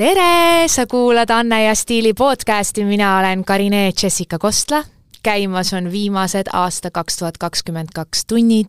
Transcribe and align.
tere, 0.00 0.64
sa 0.68 0.86
kuulad 0.88 1.28
Anne 1.30 1.64
ja 1.64 1.74
Stiili 1.74 2.14
podcasti, 2.14 2.84
mina 2.84 3.18
olen 3.18 3.44
Karine 3.44 3.92
Jessica 4.02 4.38
Kostla. 4.38 4.84
käimas 5.22 5.74
on 5.74 5.92
viimased 5.92 6.48
aasta 6.52 6.90
kaks 6.90 7.16
tuhat 7.16 7.38
kakskümmend 7.38 7.88
kaks 7.94 8.24
tunnid 8.26 8.68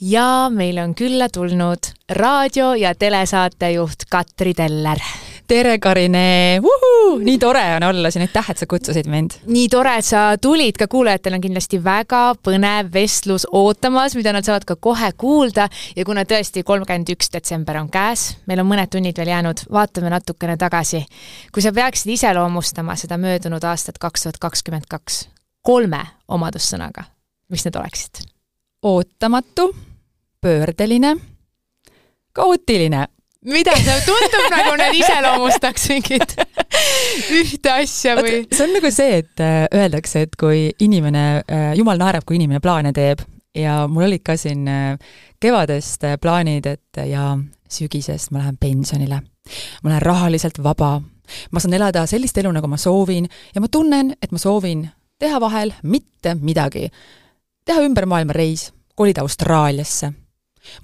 ja 0.00 0.50
meile 0.50 0.82
on 0.84 0.94
külla 0.94 1.28
tulnud 1.28 1.78
raadio- 2.12 2.74
ja 2.74 2.94
telesaatejuht 2.94 4.04
Katri 4.10 4.54
Teller 4.54 4.98
tere, 5.46 5.78
Karine! 5.78 6.60
nii 7.24 7.38
tore 7.38 7.62
on 7.76 7.82
olla 7.82 8.10
siin, 8.10 8.22
aitäh, 8.22 8.50
et 8.50 8.58
sa 8.58 8.66
kutsusid 8.66 9.08
mind! 9.10 9.36
nii 9.46 9.68
tore, 9.72 9.94
et 9.98 10.06
sa 10.06 10.22
tulid, 10.40 10.76
ka 10.78 10.86
kuulajatel 10.90 11.36
on 11.36 11.42
kindlasti 11.42 11.80
väga 11.84 12.22
põnev 12.44 12.90
vestlus 12.94 13.46
ootamas, 13.52 14.16
mida 14.18 14.32
nad 14.34 14.46
saavad 14.46 14.66
ka 14.68 14.76
kohe 14.76 15.12
kuulda 15.18 15.68
ja 15.96 16.04
kuna 16.08 16.24
tõesti 16.28 16.64
kolmkümmend 16.66 17.12
üks 17.14 17.32
detsember 17.34 17.78
on 17.80 17.90
käes, 17.92 18.28
meil 18.50 18.62
on 18.62 18.68
mõned 18.70 18.92
tunnid 18.92 19.18
veel 19.18 19.32
jäänud, 19.34 19.64
vaatame 19.72 20.12
natukene 20.12 20.56
tagasi. 20.56 21.04
kui 21.52 21.62
sa 21.62 21.72
peaksid 21.72 22.12
iseloomustama 22.16 22.96
seda 22.96 23.18
möödunud 23.18 23.64
aastat 23.64 23.98
kaks 23.98 24.28
tuhat 24.28 24.38
kakskümmend 24.42 24.88
kaks 24.88 25.26
kolme 25.62 26.04
omadussõnaga, 26.28 27.04
mis 27.50 27.64
need 27.66 27.76
oleksid? 27.76 28.26
ootamatu, 28.82 29.70
pöördeline, 30.40 31.16
kaootiline 32.32 33.06
mida 33.42 33.74
see 33.74 33.98
tundub 34.06 34.48
nagu 34.52 34.74
need 34.78 34.98
iseloomustaks 35.00 35.88
mingit 35.90 36.34
ühte 37.34 37.72
asja 37.74 38.14
või? 38.18 38.42
see 38.46 38.66
on 38.66 38.74
nagu 38.76 38.92
see, 38.94 39.18
et 39.22 39.42
äh, 39.42 39.64
öeldakse, 39.74 40.26
et 40.26 40.36
kui 40.38 40.68
inimene, 40.84 41.24
äh, 41.42 41.72
jumal 41.78 41.98
naerab, 42.00 42.26
kui 42.28 42.38
inimene 42.38 42.62
plaane 42.62 42.94
teeb 42.94 43.24
ja 43.58 43.82
mul 43.90 44.06
olid 44.06 44.22
ka 44.26 44.36
siin 44.38 44.68
äh, 44.70 44.94
kevadest 45.42 46.06
plaanid, 46.22 46.70
et 46.70 47.02
ja 47.08 47.32
sügisest 47.72 48.30
ma 48.30 48.44
lähen 48.44 48.60
pensionile. 48.60 49.22
ma 49.82 49.90
olen 49.90 50.02
rahaliselt 50.02 50.62
vaba. 50.62 51.00
ma 51.50 51.60
saan 51.60 51.74
elada 51.74 52.06
sellist 52.06 52.38
elu, 52.38 52.52
nagu 52.52 52.70
ma 52.70 52.78
soovin 52.78 53.28
ja 53.54 53.60
ma 53.60 53.68
tunnen, 53.68 54.14
et 54.22 54.32
ma 54.32 54.38
soovin 54.38 54.86
teha 55.18 55.40
vahel 55.40 55.74
mitte 55.82 56.36
midagi. 56.38 56.90
teha 57.64 57.82
ümber 57.82 58.06
maailma 58.06 58.32
reis, 58.38 58.70
kolida 58.94 59.26
Austraaliasse 59.26 60.21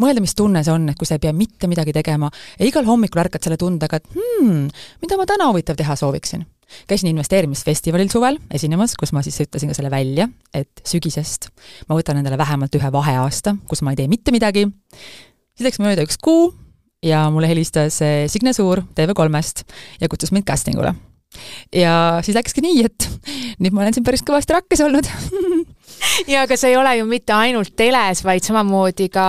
mõelda, 0.03 0.23
mis 0.25 0.35
tunne 0.39 0.63
see 0.65 0.75
on, 0.75 0.89
et 0.93 0.99
kui 0.99 1.09
sa 1.09 1.17
ei 1.19 1.23
pea 1.23 1.33
mitte 1.37 1.71
midagi 1.71 1.95
tegema 1.97 2.31
ja 2.59 2.69
igal 2.69 2.87
hommikul 2.89 3.23
ärkad 3.25 3.45
selle 3.45 3.59
tundega, 3.61 4.01
et 4.01 4.15
hmm, 4.15 4.69
mida 5.03 5.19
ma 5.19 5.27
täna 5.29 5.49
huvitav 5.51 5.79
teha 5.79 5.97
sooviksin. 5.99 6.47
käisin 6.89 7.09
investeerimisfestivalil 7.15 8.11
suvel 8.13 8.39
esinemas, 8.55 8.95
kus 8.99 9.15
ma 9.17 9.23
siis 9.25 9.41
ütlesin 9.41 9.71
ka 9.71 9.77
selle 9.79 9.91
välja, 9.91 10.29
et 10.53 10.83
sügisest 10.85 11.49
ma 11.89 11.97
võtan 11.97 12.21
endale 12.21 12.39
vähemalt 12.39 12.75
ühe 12.75 12.93
vaheaasta, 12.93 13.57
kus 13.69 13.83
ma 13.83 13.95
ei 13.95 14.03
tee 14.03 14.09
mitte 14.09 14.35
midagi, 14.35 14.67
siis 15.57 15.69
läks 15.69 15.81
mööda 15.81 16.05
üks 16.05 16.21
kuu 16.21 16.53
ja 17.05 17.29
mulle 17.31 17.49
helistas 17.49 18.03
eh, 18.03 18.27
Signe 18.29 18.53
Suur 18.53 18.83
TV3-st 18.95 19.65
ja 20.03 20.09
kutsus 20.11 20.33
mind 20.35 20.45
casting 20.49 20.79
ule. 20.79 20.95
ja 21.73 22.21
siis 22.25 22.37
läkski 22.37 22.65
nii, 22.65 22.85
et 22.85 23.09
nüüd 23.63 23.73
ma 23.73 23.85
olen 23.85 23.97
siin 23.97 24.07
päris 24.07 24.25
kõvasti 24.27 24.57
rakkes 24.57 24.85
olnud 24.85 25.09
ja 26.33 26.45
aga 26.47 26.59
sa 26.59 26.71
ei 26.71 26.77
ole 26.79 26.97
ju 26.99 27.07
mitte 27.09 27.35
ainult 27.37 27.75
teles, 27.79 28.25
vaid 28.27 28.47
samamoodi 28.47 29.09
ka 29.13 29.29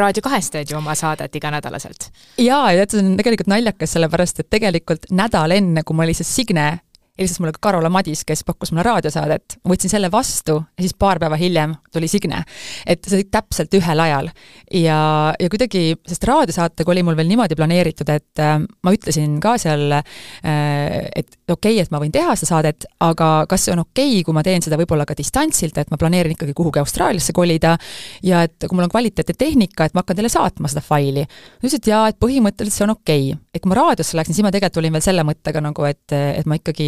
Raadio 0.00 0.24
kahes 0.24 0.50
teed 0.52 0.72
ju 0.72 0.78
oma 0.78 0.96
saadet 0.98 1.34
iganädalaselt. 1.38 2.10
jaa, 2.38 2.72
ja 2.72 2.82
tead, 2.82 2.96
see 2.96 3.04
on 3.04 3.18
tegelikult 3.20 3.50
naljakas, 3.52 3.96
sellepärast 3.96 4.44
et 4.44 4.50
tegelikult 4.52 5.10
nädal 5.10 5.58
enne, 5.58 5.84
kui 5.86 5.96
ma 5.96 6.06
olin 6.06 6.18
see 6.18 6.28
Signe 6.28 6.70
helistas 7.18 7.40
mulle 7.40 7.52
ka 7.52 7.60
Karola 7.68 7.90
Madis, 7.92 8.22
kes 8.24 8.40
pakkus 8.44 8.70
mulle 8.72 8.86
raadiosaadet, 8.86 9.58
ma 9.60 9.74
võtsin 9.74 9.92
selle 9.92 10.08
vastu 10.12 10.54
ja 10.64 10.84
siis 10.84 10.94
paar 10.96 11.18
päeva 11.20 11.36
hiljem 11.36 11.74
tuli 11.92 12.08
Signe. 12.08 12.38
et 12.86 13.04
see 13.04 13.18
oli 13.18 13.26
täpselt 13.28 13.74
ühel 13.76 14.00
ajal. 14.00 14.30
ja, 14.72 15.00
ja 15.36 15.50
kuidagi, 15.52 15.98
sest 16.08 16.24
raadiosaatega 16.24 16.94
oli 16.94 17.02
mul 17.04 17.18
veel 17.18 17.28
niimoodi 17.28 17.58
planeeritud, 17.58 18.08
et 18.08 18.40
äh, 18.40 18.56
ma 18.64 18.94
ütlesin 18.96 19.36
ka 19.44 19.58
seal 19.60 19.92
äh,, 19.92 21.10
et 21.12 21.36
okei 21.52 21.74
okay,, 21.76 21.82
et 21.84 21.92
ma 21.92 22.00
võin 22.00 22.14
teha 22.14 22.32
seda 22.38 22.54
saadet, 22.54 22.88
aga 23.04 23.30
kas 23.50 23.68
see 23.68 23.76
on 23.76 23.84
okei 23.84 24.08
okay,, 24.14 24.24
kui 24.24 24.36
ma 24.38 24.44
teen 24.46 24.64
seda 24.64 24.80
võib-olla 24.80 25.04
ka 25.04 25.16
distantsilt, 25.18 25.76
et 25.76 25.92
ma 25.92 26.00
planeerin 26.00 26.32
ikkagi 26.32 26.56
kuhugi 26.56 26.80
Austraaliasse 26.80 27.36
kolida 27.36 27.76
ja 28.24 28.46
et 28.48 28.56
kui 28.64 28.78
mul 28.78 28.88
on 28.88 28.94
kvaliteetne 28.94 29.36
tehnika, 29.36 29.84
et 29.84 29.92
ma 29.92 30.00
hakkan 30.00 30.16
teile 30.16 30.32
saatma 30.32 30.72
seda 30.72 30.80
faili. 30.80 31.28
ta 31.28 31.60
ütles, 31.60 31.76
et 31.76 31.92
jaa, 31.92 32.08
et 32.08 32.20
põhimõtteliselt 32.24 32.80
see 32.80 32.88
on 32.88 32.96
okei 32.96 33.30
okay.. 33.34 33.51
Et 33.52 33.60
kui 33.60 33.68
ma 33.68 33.76
raadiosse 33.76 34.16
läksin, 34.16 34.32
siis 34.32 34.44
ma 34.46 34.50
tegelikult 34.52 34.80
olin 34.80 34.94
veel 34.96 35.04
selle 35.04 35.24
mõttega 35.28 35.60
nagu, 35.60 35.84
et, 35.84 36.14
et 36.16 36.46
ma 36.48 36.56
ikkagi 36.56 36.86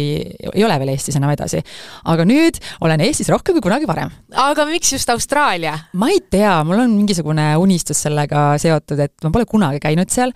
ei 0.49 0.63
ole 0.65 0.77
veel 0.81 0.95
Eestis 0.95 1.19
enam 1.19 1.29
edasi. 1.29 1.61
aga 2.09 2.25
nüüd 2.25 2.57
olen 2.81 3.03
Eestis 3.05 3.29
rohkem 3.29 3.59
kui 3.59 3.67
kunagi 3.67 3.85
varem. 3.85 4.09
aga 4.33 4.65
miks 4.71 4.95
just 4.95 5.11
Austraalia? 5.13 5.75
ma 5.93 6.09
ei 6.09 6.23
tea, 6.25 6.55
mul 6.65 6.81
on 6.87 6.95
mingisugune 6.97 7.51
unistus 7.61 8.01
sellega 8.07 8.55
seotud, 8.61 9.03
et 9.05 9.13
ma 9.27 9.33
pole 9.35 9.45
kunagi 9.49 9.83
käinud 9.83 10.09
seal 10.09 10.33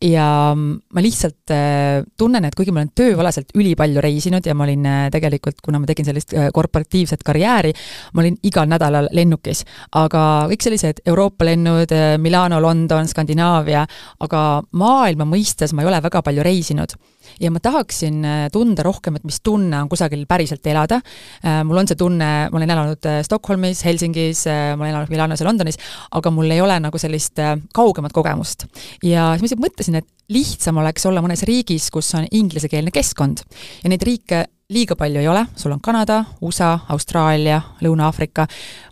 ja 0.00 0.54
ma 0.56 1.02
lihtsalt 1.04 1.52
äh, 1.52 2.02
tunnen, 2.16 2.44
et 2.44 2.54
kuigi 2.56 2.72
ma 2.72 2.80
olen 2.80 2.92
tööalaselt 2.96 3.52
ülipalju 3.56 4.00
reisinud 4.00 4.46
ja 4.46 4.54
ma 4.56 4.64
olin 4.64 4.86
äh, 4.88 5.00
tegelikult, 5.12 5.60
kuna 5.64 5.80
ma 5.80 5.88
tegin 5.88 6.08
sellist 6.08 6.32
äh, 6.32 6.48
korporatiivset 6.56 7.24
karjääri, 7.26 7.72
ma 8.16 8.24
olin 8.24 8.38
igal 8.48 8.68
nädalal 8.70 9.10
lennukis. 9.12 9.64
aga 10.00 10.22
kõik 10.50 10.64
sellised 10.64 11.02
Euroopa 11.06 11.44
lennud, 11.44 11.92
Milano, 12.18 12.60
London, 12.64 13.08
Skandinaavia, 13.08 13.84
aga 14.24 14.44
maailma 14.72 15.28
mõistes 15.28 15.69
ma 15.74 15.84
ei 15.84 15.90
ole 15.90 16.02
väga 16.02 16.22
palju 16.26 16.44
reisinud 16.46 16.94
ja 17.40 17.50
ma 17.52 17.60
tahaksin 17.62 18.24
äh, 18.24 18.44
tunda 18.52 18.84
rohkem, 18.86 19.16
et 19.16 19.24
mis 19.28 19.40
tunne 19.44 19.82
on 19.82 19.88
kusagil 19.90 20.24
päriselt 20.28 20.66
elada. 20.66 21.00
Äh, 21.44 21.60
mul 21.66 21.82
on 21.82 21.90
see 21.90 21.98
tunne, 21.98 22.30
ma 22.50 22.60
olen 22.60 22.74
elanud 22.76 23.08
äh, 23.08 23.20
Stockholmis, 23.26 23.84
Helsingis, 23.86 24.44
ma 24.48 24.84
olen 24.84 24.94
elanud 24.94 25.12
Milanos 25.12 25.42
ja 25.42 25.48
Londonis, 25.48 25.80
aga 26.16 26.32
mul 26.34 26.50
ei 26.50 26.62
ole 26.64 26.78
nagu 26.82 27.00
sellist 27.00 27.40
kaugemat 27.74 28.14
kogemust. 28.16 28.66
ja 29.02 29.30
siis 29.32 29.42
ma 29.42 29.46
lihtsalt 29.46 29.64
mõtlesin, 29.64 30.00
et 30.00 30.08
lihtsam 30.30 30.80
oleks 30.82 31.06
olla 31.06 31.22
mõnes 31.24 31.42
riigis, 31.46 31.90
kus 31.90 32.12
on 32.18 32.26
inglisekeelne 32.30 32.92
keskkond. 32.94 33.44
ja 33.84 33.92
neid 33.92 34.02
riike 34.06 34.44
liiga 34.70 34.94
palju 34.96 35.20
ei 35.20 35.28
ole, 35.28 35.44
sul 35.58 35.72
on 35.74 35.80
Kanada, 35.82 36.22
USA, 36.46 36.76
Austraalia, 36.94 37.58
Lõuna-Aafrika, 37.82 38.46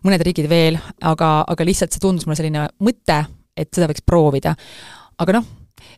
mõned 0.06 0.25
riigid 0.27 0.49
veel, 0.50 0.78
aga, 1.06 1.45
aga 1.47 1.66
lihtsalt 1.66 1.95
see 1.95 2.03
tundus 2.03 2.27
mulle 2.27 2.39
selline 2.41 2.66
mõte, 2.83 3.21
et 3.56 3.71
seda 3.75 3.87
võiks 3.91 4.03
proovida. 4.06 4.56
aga 5.19 5.39
noh, 5.39 5.47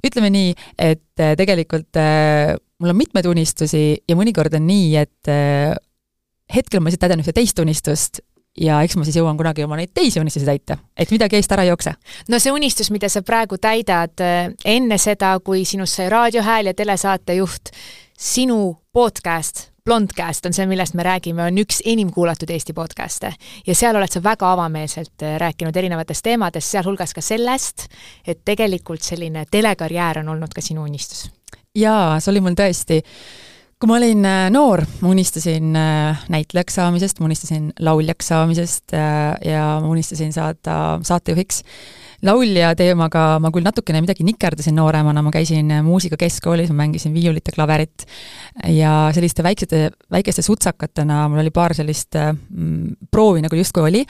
ütleme 0.07 0.31
nii, 0.33 0.57
et 0.79 1.23
äh, 1.23 1.37
tegelikult 1.39 1.99
äh, 2.01 2.57
mul 2.81 2.93
on 2.93 2.99
mitmeid 2.99 3.29
unistusi 3.31 3.85
ja 4.09 4.19
mõnikord 4.19 4.55
on 4.59 4.67
nii, 4.69 4.91
et 5.01 5.31
äh, 5.31 5.73
hetkel 6.51 6.83
ma 6.83 6.91
lihtsalt 6.91 7.07
täidan 7.07 7.25
ühte 7.25 7.37
teist 7.37 7.63
unistust 7.63 8.23
ja 8.61 8.81
eks 8.85 8.99
ma 8.99 9.07
siis 9.07 9.21
jõuan 9.21 9.39
kunagi 9.39 9.65
oma 9.65 9.79
neid 9.79 9.95
teisi 9.95 10.21
unistusi 10.21 10.49
täita, 10.49 10.81
et 10.99 11.13
midagi 11.15 11.39
eest 11.39 11.53
ära 11.55 11.65
ei 11.65 11.71
jookse. 11.71 11.95
no 12.29 12.41
see 12.43 12.53
unistus, 12.53 12.91
mida 12.91 13.09
sa 13.09 13.23
praegu 13.23 13.61
täidad, 13.63 14.19
enne 14.67 14.99
seda, 14.99 15.37
kui 15.45 15.65
sinust 15.65 16.01
sai 16.01 16.11
raadiohääl 16.13 16.73
ja 16.73 16.77
telesaatejuht, 16.77 17.71
sinu 18.19 18.75
podcast 18.93 19.70
Blondcast 19.85 20.47
on 20.47 20.55
see, 20.57 20.67
millest 20.69 20.95
me 20.99 21.05
räägime, 21.07 21.45
on 21.49 21.61
üks 21.63 21.81
enim 21.89 22.11
kuulatud 22.13 22.51
Eesti 22.51 22.75
podcast'e. 22.77 23.33
ja 23.67 23.75
seal 23.75 23.97
oled 23.97 24.13
sa 24.13 24.23
väga 24.25 24.53
avameelselt 24.53 25.25
äh, 25.25 25.37
rääkinud 25.41 25.77
erinevatest 25.77 26.25
teemadest, 26.27 26.71
sealhulgas 26.71 27.15
ka 27.17 27.25
sellest, 27.25 27.89
et 28.27 28.43
tegelikult 28.45 29.03
selline 29.03 29.47
telekarjäär 29.51 30.21
on 30.25 30.35
olnud 30.35 30.53
ka 30.55 30.65
sinu 30.65 30.85
unistus. 30.85 31.31
jaa, 31.75 32.19
see 32.21 32.33
oli 32.33 32.45
mul 32.45 32.59
tõesti 32.59 33.01
kui 33.81 33.89
ma 33.89 33.97
olin 33.97 34.27
äh, 34.29 34.43
noor, 34.53 34.85
ma 35.01 35.15
unistasin 35.15 35.77
äh, 35.77 36.27
näitlejaks 36.29 36.77
saamisest, 36.77 37.21
ma 37.21 37.31
unistasin 37.31 37.73
lauljaks 37.81 38.29
saamisest 38.35 38.93
ja 38.93 39.65
ma 39.81 39.89
unistasin 39.89 40.33
saada 40.37 41.01
saatejuhiks 41.03 41.65
laulja 42.27 42.73
teemaga 42.79 43.25
ma 43.43 43.51
küll 43.55 43.65
natukene 43.67 44.03
midagi 44.05 44.25
nikerdasin 44.27 44.77
nooremana, 44.77 45.23
ma 45.25 45.33
käisin 45.35 45.73
muusikakeskkoolis, 45.87 46.73
ma 46.73 46.83
mängisin 46.85 47.15
viiulit 47.17 47.49
ja 47.49 47.55
klaverit. 47.55 48.07
Ja 48.69 48.95
selliste 49.15 49.45
väiksete, 49.47 49.91
väikeste 50.13 50.45
sutsakatena 50.45 51.23
mul 51.31 51.45
oli 51.45 51.53
paar 51.55 51.75
sellist 51.77 52.19
mm, 52.19 53.09
proovi 53.11 53.45
nagu 53.45 53.57
justkui 53.57 53.87
oli, 53.89 54.05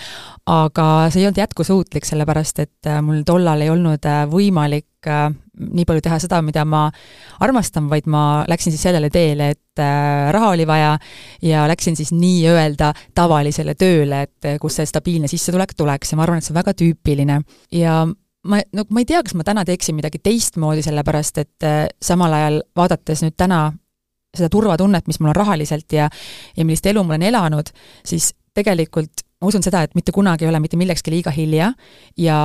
aga 0.50 0.88
see 1.11 1.23
ei 1.23 1.29
olnud 1.29 1.43
jätkusuutlik, 1.43 2.08
sellepärast 2.08 2.64
et 2.64 2.90
äh, 2.90 3.00
mul 3.05 3.23
tollal 3.26 3.62
ei 3.62 3.70
olnud 3.73 4.06
äh, 4.08 4.25
võimalik 4.31 5.11
äh, 5.11 5.31
nii 5.60 5.86
palju 5.88 6.04
teha 6.04 6.18
seda, 6.22 6.40
mida 6.44 6.64
ma 6.68 6.86
armastan, 7.44 7.88
vaid 7.90 8.08
ma 8.10 8.44
läksin 8.50 8.74
siis 8.74 8.84
sellele 8.88 9.10
teele, 9.12 9.50
et 9.54 9.82
äh, 9.82 10.30
raha 10.34 10.52
oli 10.54 10.66
vaja 10.68 10.94
ja 11.44 11.66
läksin 11.70 11.98
siis 11.98 12.12
nii-öelda 12.16 12.92
tavalisele 13.14 13.76
tööle, 13.78 14.24
et 14.28 14.48
äh, 14.48 14.58
kus 14.62 14.80
see 14.80 14.88
stabiilne 14.88 15.30
sissetulek 15.30 15.76
tuleks 15.78 16.12
ja 16.12 16.18
ma 16.18 16.26
arvan, 16.26 16.40
et 16.40 16.48
see 16.48 16.54
on 16.54 16.60
väga 16.60 16.76
tüüpiline. 16.80 17.40
ja 17.76 18.00
ma, 18.06 18.62
no 18.72 18.86
ma 18.88 19.02
ei 19.02 19.08
tea, 19.08 19.22
kas 19.26 19.36
ma 19.38 19.46
täna 19.46 19.64
teeksin 19.68 19.98
midagi 19.98 20.22
teistmoodi, 20.22 20.84
sellepärast 20.86 21.44
et 21.44 21.68
äh, 21.68 21.86
samal 22.02 22.34
ajal 22.36 22.60
vaadates 22.76 23.24
nüüd 23.26 23.36
täna 23.38 23.68
seda 24.36 24.50
turvatunnet, 24.52 25.08
mis 25.10 25.18
mul 25.20 25.32
on 25.32 25.40
rahaliselt 25.40 25.92
ja 25.92 26.06
ja 26.56 26.64
millist 26.64 26.86
elu 26.86 27.02
ma 27.04 27.16
olen 27.16 27.26
elanud, 27.32 27.72
siis 28.06 28.32
tegelikult 28.54 29.24
ma 29.40 29.48
usun 29.48 29.64
seda, 29.64 29.82
et 29.84 29.96
mitte 29.96 30.12
kunagi 30.12 30.44
ei 30.44 30.50
ole 30.50 30.60
mitte 30.62 30.78
millekski 30.80 31.12
liiga 31.14 31.32
hilja 31.34 31.72
ja 32.18 32.38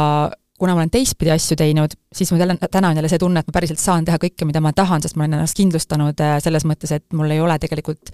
kuna 0.59 0.75
ma 0.75 0.83
olen 0.83 0.91
teistpidi 0.91 1.31
asju 1.33 1.57
teinud, 1.59 1.97
siis 2.15 2.31
mul 2.31 2.39
jälle, 2.39 2.55
täna 2.71 2.89
on 2.89 2.95
jälle 2.95 3.09
see 3.11 3.19
tunne, 3.19 3.41
et 3.41 3.49
ma 3.49 3.55
päriselt 3.57 3.81
saan 3.81 4.05
teha 4.07 4.19
kõike, 4.21 4.47
mida 4.47 4.61
ma 4.63 4.71
tahan, 4.75 5.03
sest 5.03 5.17
ma 5.19 5.25
olen 5.25 5.39
ennast 5.39 5.57
kindlustanud 5.57 6.21
äh, 6.23 6.37
selles 6.43 6.65
mõttes, 6.67 6.93
et 6.95 7.05
mul 7.13 7.31
ei 7.33 7.41
ole 7.43 7.57
tegelikult, 7.59 8.13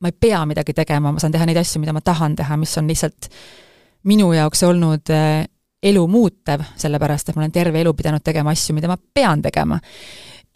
ma 0.00 0.12
ei 0.12 0.16
pea 0.26 0.42
midagi 0.48 0.74
tegema, 0.76 1.12
ma 1.12 1.22
saan 1.22 1.32
teha 1.32 1.48
neid 1.48 1.60
asju, 1.60 1.80
mida 1.80 1.94
ma 1.96 2.02
tahan 2.04 2.36
teha, 2.36 2.58
mis 2.60 2.76
on 2.80 2.90
lihtsalt 2.90 3.30
minu 4.10 4.32
jaoks 4.36 4.64
olnud 4.68 5.12
äh, 5.14 5.44
elu 5.82 6.02
muutev, 6.08 6.64
sellepärast 6.76 7.30
et 7.30 7.38
ma 7.38 7.44
olen 7.44 7.54
terve 7.54 7.80
elu 7.80 7.94
pidanud 7.96 8.24
tegema 8.24 8.52
asju, 8.52 8.76
mida 8.76 8.90
ma 8.90 8.98
pean 9.14 9.42
tegema. 9.42 9.80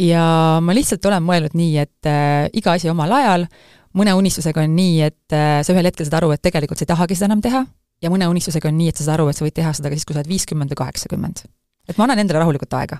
ja 0.00 0.25
ma 0.61 0.75
lihtsalt 0.75 1.06
olen 1.06 1.23
mõelnud 1.23 1.55
nii, 1.55 1.79
et 1.79 2.11
äh, 2.11 2.50
iga 2.53 2.75
asi 2.75 2.91
omal 2.91 3.12
ajal, 3.15 3.47
mõne 3.94 4.12
unistusega 4.19 4.65
on 4.65 4.77
nii, 4.77 5.00
et 5.06 5.37
äh, 5.37 5.62
sa 5.62 5.73
ühel 5.73 5.88
hetkel 5.88 6.05
saad 6.05 6.19
aru, 6.20 6.35
et 6.35 6.43
tegelikult 6.43 6.81
sa 6.81 6.85
ei 6.85 6.93
tahagi 6.93 7.17
seda 7.17 7.31
enam 7.31 7.44
teha, 7.44 7.65
ja 8.02 8.11
mõne 8.12 8.29
unistusega 8.31 8.70
on 8.70 8.79
nii, 8.79 8.93
et 8.93 9.00
sa 9.00 9.06
saad 9.06 9.19
aru, 9.19 9.29
et 9.31 9.38
sa 9.38 9.46
võid 9.46 9.56
teha 9.56 9.73
seda 9.76 9.91
ka 9.91 9.99
siis, 9.99 10.06
kui 10.08 10.17
sa 10.17 10.23
oled 10.23 10.31
viiskümmend 10.31 10.73
või 10.73 10.81
kaheksakümmend. 10.82 11.44
et 11.88 11.99
ma 11.99 12.06
annan 12.06 12.25
endale 12.25 12.43
rahulikult 12.43 12.75
aega. 12.81 12.99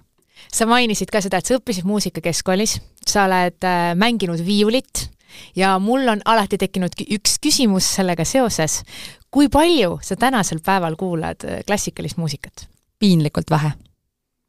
sa 0.53 0.67
mainisid 0.67 1.11
ka 1.11 1.21
seda, 1.25 1.39
et 1.39 1.47
sa 1.47 1.59
õppisid 1.59 1.89
muusikakeskkoolis, 1.89 2.79
sa 3.07 3.27
oled 3.29 3.65
äh, 3.65 3.95
mänginud 3.99 4.45
viiulit 4.45 5.09
ja 5.57 5.79
mul 5.79 6.09
on 6.09 6.23
alati 6.25 6.59
tekkinud 6.59 6.95
üks 7.19 7.39
küsimus 7.43 7.89
sellega 7.97 8.25
seoses. 8.25 8.83
kui 9.31 9.49
palju 9.49 9.99
sa 10.03 10.17
tänasel 10.17 10.61
päeval 10.65 10.97
kuulad 10.97 11.45
äh, 11.45 11.65
klassikalist 11.67 12.17
muusikat? 12.17 12.69
piinlikult 12.99 13.51
vähe. 13.51 13.73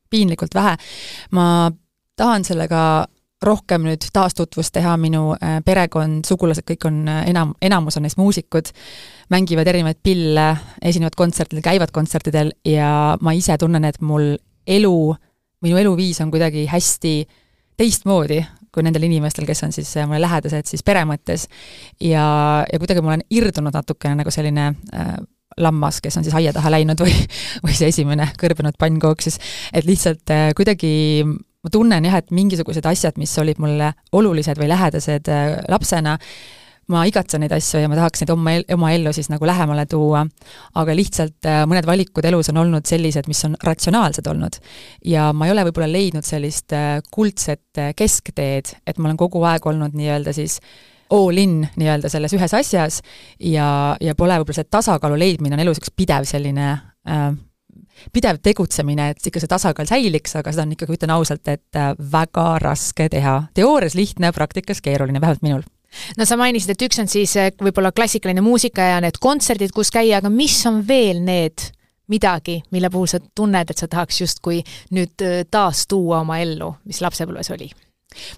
piinlikult 0.10 0.56
vähe. 0.56 0.78
ma 1.32 1.72
tahan 2.16 2.44
sellega 2.44 3.08
rohkem 3.46 3.86
nüüd 3.88 4.08
taastutvust 4.14 4.74
teha, 4.76 4.96
minu 5.02 5.36
äh, 5.36 5.60
perekond, 5.66 6.26
sugulased, 6.28 6.66
kõik 6.68 6.88
on 6.90 7.04
äh, 7.12 7.22
enam, 7.32 7.54
enamus 7.62 8.00
on 8.00 8.06
neist 8.08 8.20
muusikud, 8.20 8.72
mängivad 9.34 9.70
erinevaid 9.72 10.02
pille, 10.06 10.50
esinevad 10.82 11.18
kontsertidel, 11.20 11.64
käivad 11.66 11.94
kontsertidel 11.96 12.54
ja 12.68 12.90
ma 13.22 13.36
ise 13.38 13.58
tunnen, 13.62 13.86
et 13.88 14.02
mul 14.02 14.36
elu, 14.68 15.00
minu 15.66 15.82
eluviis 15.82 16.22
on 16.26 16.34
kuidagi 16.34 16.68
hästi 16.72 17.16
teistmoodi 17.78 18.42
kui 18.76 18.84
nendel 18.84 19.08
inimestel, 19.08 19.48
kes 19.48 19.64
on 19.68 19.72
siis 19.76 19.94
äh, 19.98 20.08
mulle 20.08 20.20
lähedased 20.26 20.68
siis 20.68 20.84
pere 20.84 21.06
mõttes. 21.08 21.48
ja, 22.04 22.26
ja 22.68 22.82
kuidagi 22.82 23.04
ma 23.04 23.14
olen 23.14 23.24
irdunud 23.32 23.76
natukene 23.76 24.20
nagu 24.20 24.34
selline 24.34 24.68
äh, 24.92 25.16
lammas, 25.62 26.02
kes 26.04 26.18
on 26.20 26.26
siis 26.26 26.36
aia 26.36 26.52
taha 26.54 26.74
läinud 26.74 27.00
või, 27.00 27.16
või 27.66 27.76
see 27.78 27.92
esimene 27.94 28.28
kõrbenud 28.42 28.76
pannkook 28.80 29.24
siis, 29.24 29.40
et 29.74 29.88
lihtsalt 29.88 30.36
äh, 30.36 30.50
kuidagi 30.58 30.92
ma 31.66 31.72
tunnen 31.74 32.06
jah, 32.06 32.20
et 32.22 32.30
mingisugused 32.36 32.86
asjad, 32.86 33.18
mis 33.22 33.34
olid 33.42 33.60
mulle 33.62 33.94
olulised 34.16 34.60
või 34.62 34.70
lähedased 34.70 35.32
äh, 35.34 35.58
lapsena, 35.72 36.16
ma 36.94 37.02
igatsen 37.10 37.42
neid 37.42 37.54
asju 37.56 37.82
ja 37.82 37.90
ma 37.90 37.98
tahaks 37.98 38.22
neid 38.22 38.32
oma, 38.36 38.54
oma 38.76 38.92
ellu 38.94 39.14
siis 39.16 39.32
nagu 39.34 39.48
lähemale 39.50 39.88
tuua, 39.90 40.22
aga 40.78 40.98
lihtsalt 40.98 41.50
äh, 41.50 41.64
mõned 41.70 41.88
valikud 41.90 42.28
elus 42.30 42.52
on 42.54 42.62
olnud 42.62 42.86
sellised, 42.86 43.30
mis 43.32 43.42
on 43.48 43.58
ratsionaalsed 43.66 44.28
olnud. 44.30 44.60
ja 45.06 45.32
ma 45.34 45.48
ei 45.48 45.56
ole 45.56 45.66
võib-olla 45.70 45.90
leidnud 45.90 46.28
sellist 46.28 46.76
äh, 46.78 47.00
kuldset 47.12 47.82
keskteed, 47.98 48.76
et 48.86 49.00
ma 49.00 49.10
olen 49.10 49.18
kogu 49.20 49.42
aeg 49.50 49.66
olnud 49.66 49.98
nii-öelda 49.98 50.36
siis 50.38 50.60
all 51.10 51.38
in 51.38 51.64
nii-öelda 51.78 52.10
selles 52.10 52.34
ühes 52.38 52.54
asjas 52.58 53.02
ja, 53.40 53.68
ja 54.02 54.16
pole 54.18 54.38
võib-olla 54.38 54.62
see 54.62 54.70
tasakaalu 54.78 55.18
leidmine 55.22 55.58
on 55.58 55.66
elus 55.66 55.82
üks 55.82 55.94
pidev 55.98 56.30
selline 56.30 56.70
äh, 57.10 57.30
pidev 58.14 58.42
tegutsemine, 58.44 59.12
et 59.14 59.30
ikka 59.30 59.42
see 59.44 59.52
tasakaal 59.52 59.88
säiliks, 59.90 60.36
aga 60.40 60.54
seda 60.54 60.66
on 60.66 60.74
ikkagi, 60.76 60.98
ütlen 60.98 61.14
ausalt, 61.16 61.48
et 61.52 61.80
äh, 61.80 61.94
väga 62.12 62.48
raske 62.64 63.10
teha. 63.12 63.38
teoorias 63.54 63.96
lihtne, 63.96 64.32
praktikas 64.36 64.82
keeruline, 64.86 65.22
vähemalt 65.22 65.46
minul 65.46 65.66
no 66.18 66.26
sa 66.28 66.38
mainisid, 66.40 66.74
et 66.74 66.86
üks 66.88 67.00
on 67.02 67.10
siis 67.12 67.36
äh, 67.40 67.54
võib-olla 67.62 67.94
klassikaline 67.96 68.44
muusika 68.44 68.90
ja 68.94 69.00
need 69.04 69.20
kontserdid, 69.22 69.74
kus 69.76 69.94
käia, 69.94 70.20
aga 70.20 70.32
mis 70.34 70.58
on 70.68 70.84
veel 70.88 71.22
need 71.24 71.70
midagi, 72.12 72.60
mille 72.72 72.90
puhul 72.94 73.10
sa 73.10 73.20
tunned, 73.20 73.72
et 73.72 73.82
sa 73.82 73.90
tahaks 73.92 74.22
justkui 74.22 74.62
nüüd 74.96 75.26
äh, 75.26 75.42
taas 75.52 75.86
tuua 75.90 76.22
oma 76.26 76.40
ellu, 76.44 76.76
mis 76.90 77.02
lapsepõlves 77.06 77.52
oli? 77.56 77.72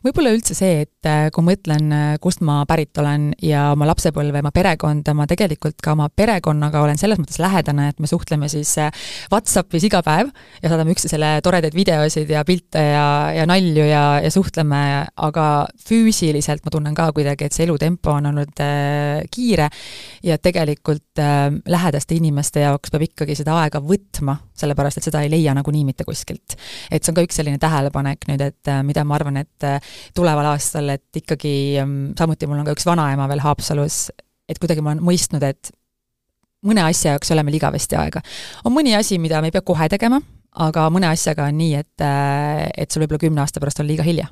Võib-olla 0.05 0.33
üldse 0.35 0.55
see, 0.57 0.83
et 0.85 1.09
äh, 1.09 1.27
kui 1.33 1.43
ma 1.43 1.53
mõtlen, 1.53 1.91
äh, 1.93 2.15
kust 2.21 2.41
ma 2.45 2.59
pärit 2.69 2.97
olen 2.99 3.31
ja 3.43 3.71
oma 3.73 3.87
lapsepõlve, 3.89 4.41
oma 4.43 4.51
perekonda, 4.55 5.13
ma 5.17 5.27
tegelikult 5.29 5.79
ka 5.83 5.93
oma 5.95 6.09
perekonnaga 6.13 6.81
olen 6.83 6.99
selles 6.99 7.19
mõttes 7.21 7.39
lähedane, 7.41 7.89
et 7.91 8.01
me 8.03 8.09
suhtleme 8.09 8.49
siis 8.51 8.73
äh, 8.81 8.91
Whatsappis 9.31 9.87
iga 9.87 10.01
päev 10.05 10.31
ja 10.61 10.71
saadame 10.71 10.93
üksteisele 10.95 11.37
toredaid 11.45 11.75
videosid 11.77 12.31
ja 12.31 12.43
pilte 12.47 12.83
ja, 12.83 13.07
ja 13.35 13.47
nalju 13.49 13.87
ja, 13.87 14.03
ja 14.23 14.31
suhtleme, 14.33 14.81
aga 15.27 15.47
füüsiliselt 15.87 16.65
ma 16.65 16.73
tunnen 16.73 16.97
ka 16.97 17.09
kuidagi, 17.15 17.47
et 17.47 17.57
see 17.57 17.67
elutempo 17.67 18.17
on 18.17 18.31
olnud 18.31 18.63
äh, 18.63 19.23
kiire 19.33 19.69
ja 20.25 20.39
tegelikult 20.41 21.21
äh, 21.23 21.47
lähedaste 21.67 22.17
inimeste 22.17 22.65
jaoks 22.65 22.93
peab 22.93 23.07
ikkagi 23.07 23.37
seda 23.39 23.57
aega 23.63 23.81
võtma, 23.83 24.37
sellepärast 24.57 25.01
et 25.01 25.09
seda 25.09 25.23
ei 25.23 25.31
leia 25.31 25.55
nagunii 25.57 25.85
mitte 25.87 26.07
kuskilt. 26.07 26.57
et 26.91 27.03
see 27.03 27.11
on 27.11 27.19
ka 27.19 27.25
üks 27.27 27.39
selline 27.39 27.61
tähelepanek 27.61 28.27
nüüd, 28.29 28.43
et 28.43 28.73
mida 28.87 29.03
ma 29.07 29.17
arvan, 29.17 29.41
et 29.43 29.66
tuleval 30.15 30.53
aastal, 30.53 30.89
et 30.95 31.21
ikkagi 31.21 31.55
mm, 31.83 32.15
samuti 32.19 32.49
mul 32.49 32.61
on 32.61 32.69
ka 32.69 32.75
üks 32.77 32.87
vanaema 32.87 33.27
veel 33.31 33.43
Haapsalus, 33.43 34.07
et 34.49 34.59
kuidagi 34.61 34.83
ma 34.83 34.93
olen 34.93 35.03
mõistnud, 35.05 35.43
et 35.43 35.71
mõne 36.67 36.83
asja 36.87 37.13
jaoks 37.13 37.31
ei 37.31 37.37
ole 37.37 37.45
meil 37.47 37.59
igavesti 37.59 37.97
aega. 37.99 38.21
on 38.65 38.73
mõni 38.75 38.95
asi, 38.97 39.19
mida 39.21 39.41
me 39.41 39.51
ei 39.51 39.55
pea 39.55 39.65
kohe 39.65 39.89
tegema, 39.89 40.19
aga 40.57 40.87
mõne 40.93 41.09
asjaga 41.11 41.47
on 41.51 41.57
nii, 41.59 41.73
et, 41.77 42.03
äh, 42.03 42.67
et 42.77 42.91
sul 42.91 43.03
võib-olla 43.03 43.23
kümne 43.27 43.43
aasta 43.43 43.61
pärast 43.63 43.81
on 43.83 43.89
liiga 43.89 44.05
hilja. 44.07 44.27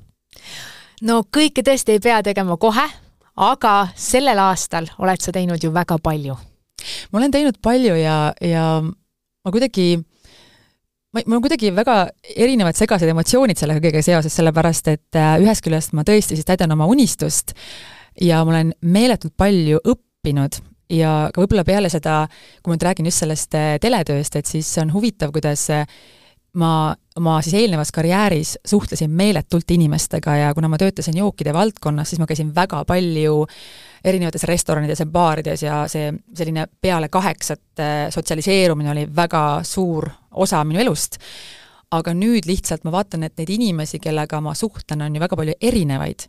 no 1.01 1.23
kõike 1.23 1.63
tõesti 1.65 1.97
ei 1.97 2.03
pea 2.03 2.21
tegema 2.23 2.57
kohe, 2.57 2.87
aga 3.35 3.75
sellel 3.95 4.39
aastal 4.39 4.87
oled 4.97 5.21
sa 5.21 5.31
teinud 5.35 5.63
ju 5.63 5.71
väga 5.73 5.97
palju. 5.99 6.37
ma 7.11 7.19
olen 7.19 7.31
teinud 7.31 7.61
palju 7.61 7.95
ja, 7.95 8.33
ja 8.41 8.81
ma 8.81 9.51
kuidagi 9.51 9.99
ma, 11.15 11.23
mul 11.25 11.39
on 11.39 11.45
kuidagi 11.45 11.71
väga 11.75 11.97
erinevad 12.35 12.77
segased 12.77 13.09
emotsioonid 13.11 13.59
sellega 13.59 13.83
kõigega 13.83 14.05
seoses, 14.05 14.35
sellepärast 14.35 14.91
et 14.91 15.19
äh, 15.19 15.35
ühest 15.43 15.63
küljest 15.65 15.95
ma 15.97 16.05
tõesti 16.07 16.37
siis 16.37 16.47
täidan 16.47 16.75
oma 16.75 16.87
unistust 16.91 17.55
ja 18.21 18.43
ma 18.43 18.55
olen 18.55 18.73
meeletult 18.81 19.35
palju 19.37 19.81
õppinud 19.81 20.59
ja 20.93 21.15
ka 21.33 21.41
võib-olla 21.41 21.65
peale 21.67 21.89
seda, 21.89 22.25
kui 22.61 22.71
ma 22.71 22.77
nüüd 22.77 22.85
räägin 22.89 23.09
just 23.09 23.23
sellest 23.23 23.57
äh, 23.57 23.75
teletööst, 23.81 24.35
et 24.37 24.49
siis 24.49 24.69
on 24.81 24.93
huvitav, 24.93 25.33
kuidas 25.35 25.69
äh, 25.73 25.87
ma 26.59 26.93
oma 27.19 27.39
siis 27.43 27.57
eelnevas 27.61 27.91
karjääris 27.95 28.55
suhtlesin 28.67 29.11
meeletult 29.11 29.71
inimestega 29.71 30.35
ja 30.39 30.53
kuna 30.55 30.69
ma 30.71 30.79
töötasin 30.79 31.17
jookide 31.19 31.53
valdkonnas, 31.55 32.11
siis 32.11 32.21
ma 32.21 32.27
käisin 32.29 32.53
väga 32.55 32.83
palju 32.87 33.45
erinevates 34.05 34.45
restoranides 34.47 35.01
ja 35.01 35.09
baarides 35.09 35.63
ja 35.65 35.81
see 35.91 36.11
selline 36.37 36.67
peale 36.81 37.09
kaheksat 37.09 37.83
sotsialiseerumine 38.13 38.91
oli 38.93 39.05
väga 39.15 39.43
suur 39.65 40.09
osa 40.31 40.63
minu 40.63 40.81
elust. 40.83 41.19
aga 41.95 42.11
nüüd 42.17 42.47
lihtsalt 42.49 42.83
ma 42.83 42.91
vaatan, 42.91 43.23
et 43.23 43.37
neid 43.39 43.49
inimesi, 43.53 44.01
kellega 44.03 44.39
ma 44.43 44.55
suhtlen, 44.57 45.03
on 45.05 45.13
ju 45.15 45.21
väga 45.21 45.37
palju 45.37 45.53
erinevaid. 45.61 46.25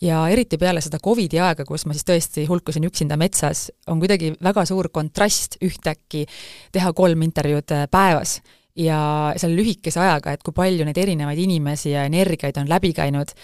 ja 0.00 0.22
eriti 0.28 0.58
peale 0.58 0.80
seda 0.80 0.98
Covidi 0.98 1.38
aega, 1.38 1.64
kus 1.64 1.84
ma 1.86 1.92
siis 1.92 2.06
tõesti 2.08 2.46
hulkusin 2.48 2.86
üksinda 2.88 3.18
metsas, 3.20 3.70
on 3.86 4.00
kuidagi 4.00 4.32
väga 4.42 4.64
suur 4.64 4.88
kontrast 4.88 5.58
ühtäkki 5.60 6.24
teha 6.72 6.92
kolm 6.92 7.22
intervjuud 7.22 7.74
päevas 7.90 8.40
ja 8.76 9.32
selle 9.36 9.58
lühikese 9.58 10.00
ajaga, 10.00 10.32
et 10.32 10.42
kui 10.46 10.54
palju 10.56 10.86
neid 10.86 10.98
erinevaid 10.98 11.38
inimesi 11.42 11.92
ja 11.94 12.06
energiaid 12.08 12.56
on 12.62 12.70
läbi 12.70 12.92
käinud, 12.96 13.34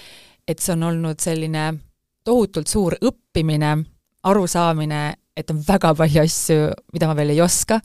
et 0.48 0.62
see 0.62 0.74
on 0.76 0.86
olnud 0.90 1.20
selline 1.22 1.66
tohutult 2.26 2.70
suur 2.70 2.96
õppimine, 2.98 3.76
arusaamine, 4.26 5.02
et 5.36 5.50
on 5.52 5.60
väga 5.62 5.92
palju 5.94 6.22
asju, 6.22 6.58
mida 6.96 7.08
ma 7.10 7.16
veel 7.18 7.34
ei 7.34 7.40
oska, 7.44 7.78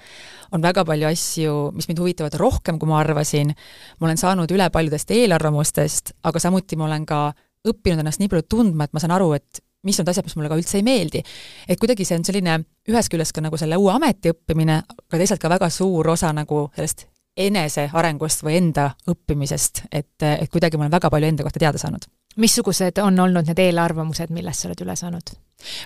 on 0.55 0.63
väga 0.63 0.85
palju 0.87 1.09
asju, 1.09 1.55
mis 1.75 1.89
mind 1.89 1.99
huvitavad 2.01 2.37
rohkem, 2.39 2.79
kui 2.79 2.89
ma 2.89 3.01
arvasin, 3.01 3.51
ma 3.99 4.07
olen 4.07 4.19
saanud 4.19 4.51
üle 4.55 4.69
paljudest 4.73 5.11
eelarvamustest, 5.15 6.15
aga 6.27 6.41
samuti 6.41 6.79
ma 6.79 6.87
olen 6.87 7.05
ka 7.09 7.25
õppinud 7.67 8.01
ennast 8.01 8.21
nii 8.21 8.31
palju 8.31 8.47
tundma, 8.49 8.87
et 8.87 8.95
ma 8.95 9.03
saan 9.03 9.13
aru, 9.17 9.33
et 9.37 9.61
mis 9.85 9.99
on 9.99 10.09
asjad, 10.09 10.25
mis 10.25 10.37
mulle 10.37 10.49
ka 10.49 10.57
üldse 10.59 10.77
ei 10.79 10.85
meeldi. 10.85 11.23
et 11.67 11.79
kuidagi 11.79 12.05
see 12.05 12.17
on 12.19 12.25
selline 12.25 12.59
ühest 12.89 13.09
küljest 13.09 13.33
ka 13.33 13.41
nagu 13.41 13.57
selle 13.57 13.77
uue 13.81 13.93
ameti 13.93 14.33
õppimine, 14.33 14.81
aga 14.85 15.17
teisalt 15.17 15.41
ka 15.41 15.49
väga 15.49 15.69
suur 15.73 16.07
osa 16.13 16.31
nagu 16.33 16.69
sellest 16.75 17.07
enesearengust 17.37 18.43
või 18.43 18.57
enda 18.59 18.91
õppimisest, 19.09 19.85
et, 19.91 20.17
et 20.21 20.49
kuidagi 20.51 20.77
ma 20.77 20.85
olen 20.85 20.97
väga 20.97 21.09
palju 21.09 21.31
enda 21.31 21.47
kohta 21.47 21.61
teada 21.63 21.81
saanud. 21.81 22.05
Missugused 22.39 23.01
on 23.03 23.19
olnud 23.19 23.47
need 23.47 23.59
eelarvamused, 23.59 24.31
millest 24.33 24.63
sa 24.63 24.69
oled 24.69 24.83
üle 24.85 24.97
saanud? 24.99 25.33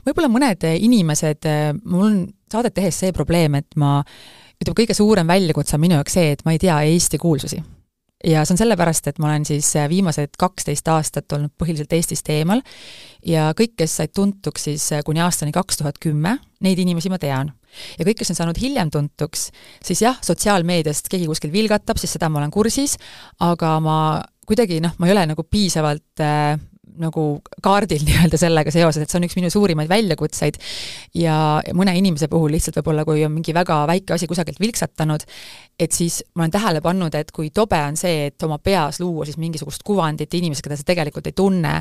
võib-olla 0.05 0.29
mõned 0.31 0.61
inimesed, 0.71 1.47
mul 1.83 2.03
on 2.05 2.19
saadet 2.51 2.77
tehes 2.77 3.01
see 3.03 3.15
probleem, 3.15 3.57
et 3.59 3.75
ma 3.75 3.97
ütleme, 4.55 4.77
kõige 4.77 4.95
suurem 4.95 5.27
väljakutse 5.27 5.75
on 5.75 5.83
minu 5.83 5.97
jaoks 5.97 6.15
see, 6.15 6.35
et 6.35 6.45
ma 6.47 6.55
ei 6.55 6.61
tea 6.61 6.77
Eesti 6.93 7.19
kuulsusi 7.19 7.59
ja 8.25 8.45
see 8.45 8.55
on 8.55 8.61
sellepärast, 8.61 9.09
et 9.09 9.19
ma 9.19 9.29
olen 9.29 9.45
siis 9.47 9.67
viimased 9.89 10.37
kaksteist 10.39 10.87
aastat 10.91 11.35
olnud 11.35 11.53
põhiliselt 11.59 11.93
Eestist 11.97 12.29
eemal 12.33 12.63
ja 13.25 13.49
kõik, 13.57 13.75
kes 13.81 13.97
said 13.99 14.13
tuntuks 14.15 14.69
siis 14.69 14.87
kuni 15.05 15.21
aastani 15.23 15.53
kaks 15.55 15.81
tuhat 15.81 15.99
kümme, 16.01 16.37
neid 16.63 16.79
inimesi 16.81 17.11
ma 17.11 17.19
tean 17.21 17.51
ja 17.99 18.07
kõik, 18.07 18.21
kes 18.21 18.31
on 18.33 18.39
saanud 18.39 18.59
hiljem 18.61 18.91
tuntuks, 18.93 19.49
siis 19.83 20.05
jah, 20.05 20.17
sotsiaalmeediast 20.23 21.09
keegi 21.11 21.27
kuskil 21.29 21.51
vilgatab, 21.53 21.99
siis 22.01 22.15
seda 22.15 22.29
ma 22.31 22.41
olen 22.41 22.53
kursis, 22.55 22.95
aga 23.43 23.75
ma 23.83 23.97
kuidagi 24.47 24.79
noh, 24.83 24.95
ma 24.99 25.09
ei 25.09 25.15
ole 25.15 25.25
nagu 25.33 25.45
piisavalt 25.49 26.23
äh, 26.23 26.55
nagu 27.01 27.23
kaardil 27.63 28.03
nii-öelda 28.07 28.39
sellega 28.39 28.73
seoses, 28.73 29.03
et 29.03 29.11
see 29.11 29.19
on 29.19 29.27
üks 29.27 29.35
minu 29.37 29.51
suurimaid 29.53 29.89
väljakutseid. 29.91 30.59
Ja 31.17 31.35
mõne 31.77 31.95
inimese 31.97 32.29
puhul 32.31 32.53
lihtsalt 32.55 32.79
võib-olla, 32.79 33.05
kui 33.07 33.23
on 33.27 33.33
mingi 33.35 33.55
väga 33.55 33.81
väike 33.89 34.15
asi 34.15 34.29
kusagilt 34.29 34.59
vilksatanud, 34.61 35.25
et 35.79 35.95
siis 35.95 36.21
ma 36.35 36.45
olen 36.45 36.55
tähele 36.55 36.81
pannud, 36.85 37.15
et 37.17 37.31
kui 37.35 37.51
tobe 37.55 37.79
on 37.83 37.99
see, 37.99 38.29
et 38.29 38.47
oma 38.47 38.59
peas 38.63 39.01
luua 39.03 39.27
siis 39.27 39.39
mingisugust 39.41 39.83
kuvandit 39.85 40.33
inimesest, 40.39 40.65
keda 40.65 40.79
sa 40.79 40.87
tegelikult 40.87 41.29
ei 41.29 41.35
tunne, 41.37 41.75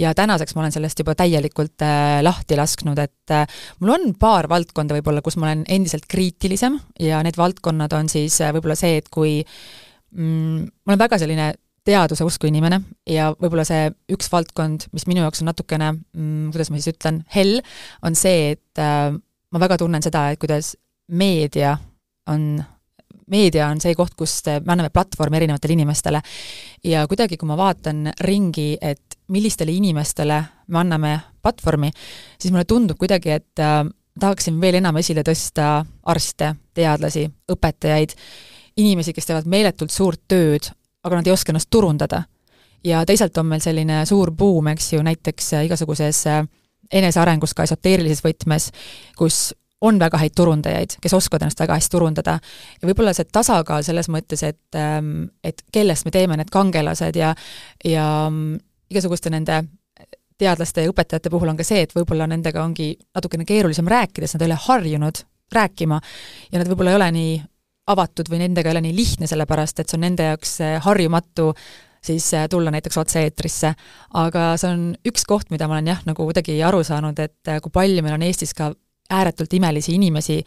ja 0.00 0.14
tänaseks 0.16 0.56
ma 0.56 0.64
olen 0.64 0.74
sellest 0.74 1.04
juba 1.04 1.16
täielikult 1.18 1.86
äh, 1.86 2.18
lahti 2.24 2.58
lasknud, 2.58 3.00
et 3.02 3.34
äh, 3.34 3.46
mul 3.80 3.96
on 3.96 4.10
paar 4.20 4.50
valdkonda 4.50 4.98
võib-olla, 4.98 5.24
kus 5.24 5.38
ma 5.40 5.50
olen 5.50 5.64
endiselt 5.68 6.08
kriitilisem 6.10 6.78
ja 7.02 7.22
need 7.24 7.38
valdkonnad 7.40 7.94
on 7.96 8.12
siis 8.12 8.40
äh, 8.44 8.52
võib-olla 8.56 8.76
see, 8.78 8.98
et 9.00 9.08
kui 9.12 9.40
mm, 9.40 10.68
ma 10.84 10.94
olen 10.94 11.06
väga 11.06 11.20
selline 11.20 11.52
teaduse 11.88 12.26
usku 12.26 12.48
inimene 12.50 12.82
ja 13.08 13.30
võib-olla 13.32 13.64
see 13.66 13.88
üks 14.12 14.28
valdkond, 14.32 14.88
mis 14.92 15.06
minu 15.08 15.24
jaoks 15.24 15.42
on 15.42 15.50
natukene 15.50 15.92
mm,, 15.94 16.50
kuidas 16.52 16.72
ma 16.72 16.80
siis 16.80 16.92
ütlen, 16.94 17.22
hell, 17.34 17.60
on 18.04 18.18
see, 18.18 18.52
et 18.56 18.82
äh, 18.82 19.12
ma 19.14 19.62
väga 19.62 19.80
tunnen 19.80 20.04
seda, 20.04 20.28
et 20.32 20.42
kuidas 20.42 20.74
meedia 21.08 21.76
on 22.28 22.58
meedia 23.28 23.68
on 23.68 23.80
see 23.80 23.94
koht, 23.96 24.14
kus 24.16 24.40
me 24.48 24.72
anname 24.72 24.90
platvormi 24.92 25.36
erinevatele 25.36 25.76
inimestele. 25.76 26.20
ja 26.84 27.06
kuidagi, 27.08 27.36
kui 27.36 27.48
ma 27.48 27.56
vaatan 27.60 28.12
ringi, 28.24 28.76
et 28.80 29.18
millistele 29.28 29.72
inimestele 29.72 30.38
me 30.68 30.80
anname 30.80 31.14
platvormi, 31.42 31.90
siis 32.40 32.52
mulle 32.52 32.64
tundub 32.68 32.98
kuidagi, 33.00 33.36
et 33.36 33.64
äh, 33.64 33.82
tahaksin 34.20 34.60
veel 34.60 34.80
enam 34.80 34.96
esile 35.00 35.24
tõsta 35.26 35.84
arste, 36.08 36.54
teadlasi, 36.74 37.26
õpetajaid, 37.52 38.14
inimesi, 38.78 39.12
kes 39.14 39.28
teevad 39.28 39.48
meeletult 39.50 39.92
suurt 39.92 40.22
tööd, 40.30 40.70
aga 41.04 41.20
nad 41.20 41.26
ei 41.26 41.32
oska 41.32 41.52
ennast 41.52 41.70
turundada. 41.70 42.22
ja 42.84 43.04
teisalt 43.06 43.36
on 43.38 43.46
meil 43.46 43.60
selline 43.60 44.04
suur 44.06 44.30
buum, 44.30 44.66
eks 44.70 44.92
ju, 44.92 45.02
näiteks 45.02 45.52
äh, 45.58 45.64
igasuguses 45.66 46.26
äh, 46.26 46.44
enesearengus 46.92 47.54
ka 47.54 47.66
esoteerilises 47.66 48.22
võtmes, 48.24 48.70
kus 49.18 49.54
on 49.80 49.98
väga 49.98 50.18
häid 50.18 50.34
turundajaid, 50.34 50.96
kes 51.02 51.14
oskavad 51.14 51.44
ennast 51.44 51.60
väga 51.60 51.76
hästi 51.78 51.94
turundada. 51.94 52.38
ja 52.82 52.88
võib-olla 52.88 53.12
see 53.14 53.28
tasakaal 53.32 53.82
selles 53.86 54.08
mõttes, 54.08 54.42
et, 54.42 54.62
ähm, 54.74 55.28
et 55.44 55.62
kellest 55.72 56.04
me 56.04 56.10
teeme 56.10 56.36
need 56.36 56.50
kangelased 56.50 57.16
ja, 57.16 57.34
ja 57.84 58.06
mm, 58.30 58.58
igasuguste 58.90 59.30
nende 59.30 59.62
teadlaste 60.38 60.82
ja 60.82 60.90
õpetajate 60.90 61.30
puhul 61.30 61.50
on 61.50 61.58
ka 61.58 61.66
see, 61.66 61.82
et 61.82 61.94
võib-olla 61.94 62.26
nendega 62.30 62.62
ongi 62.62 62.92
natukene 63.14 63.46
keerulisem 63.46 63.86
rääkida, 63.90 64.26
sest 64.26 64.38
nad 64.38 64.46
ei 64.46 64.50
ole 64.52 64.58
harjunud 64.66 65.22
rääkima 65.54 66.00
ja 66.52 66.60
nad 66.60 66.70
võib-olla 66.70 66.94
ei 66.94 67.00
ole 67.00 67.08
nii 67.14 67.38
avatud 67.88 68.28
või 68.30 68.42
nendega 68.44 68.70
ei 68.70 68.76
ole 68.76 68.84
nii 68.84 68.96
lihtne, 68.96 69.28
sellepärast 69.30 69.80
et 69.80 69.88
see 69.88 69.96
on 69.96 70.04
nende 70.04 70.26
jaoks 70.30 70.58
harjumatu 70.84 71.52
siis 72.02 72.34
äh, 72.34 72.48
tulla 72.50 72.70
näiteks 72.70 72.98
otse-eetrisse. 72.98 73.74
aga 74.14 74.56
see 74.56 74.70
on 74.70 74.82
üks 75.06 75.24
koht, 75.28 75.50
mida 75.50 75.68
ma 75.68 75.78
olen 75.78 75.92
jah, 75.92 76.02
nagu 76.06 76.28
kuidagi 76.28 76.58
aru 76.64 76.82
saanud, 76.84 77.18
et 77.18 77.48
äh, 77.48 77.60
kui 77.64 77.74
palju 77.74 78.02
meil 78.02 78.18
on 78.18 78.26
Eestis 78.26 78.54
ka 78.54 78.72
ääretult 79.10 79.52
imelisi 79.54 79.94
inimesi, 79.96 80.42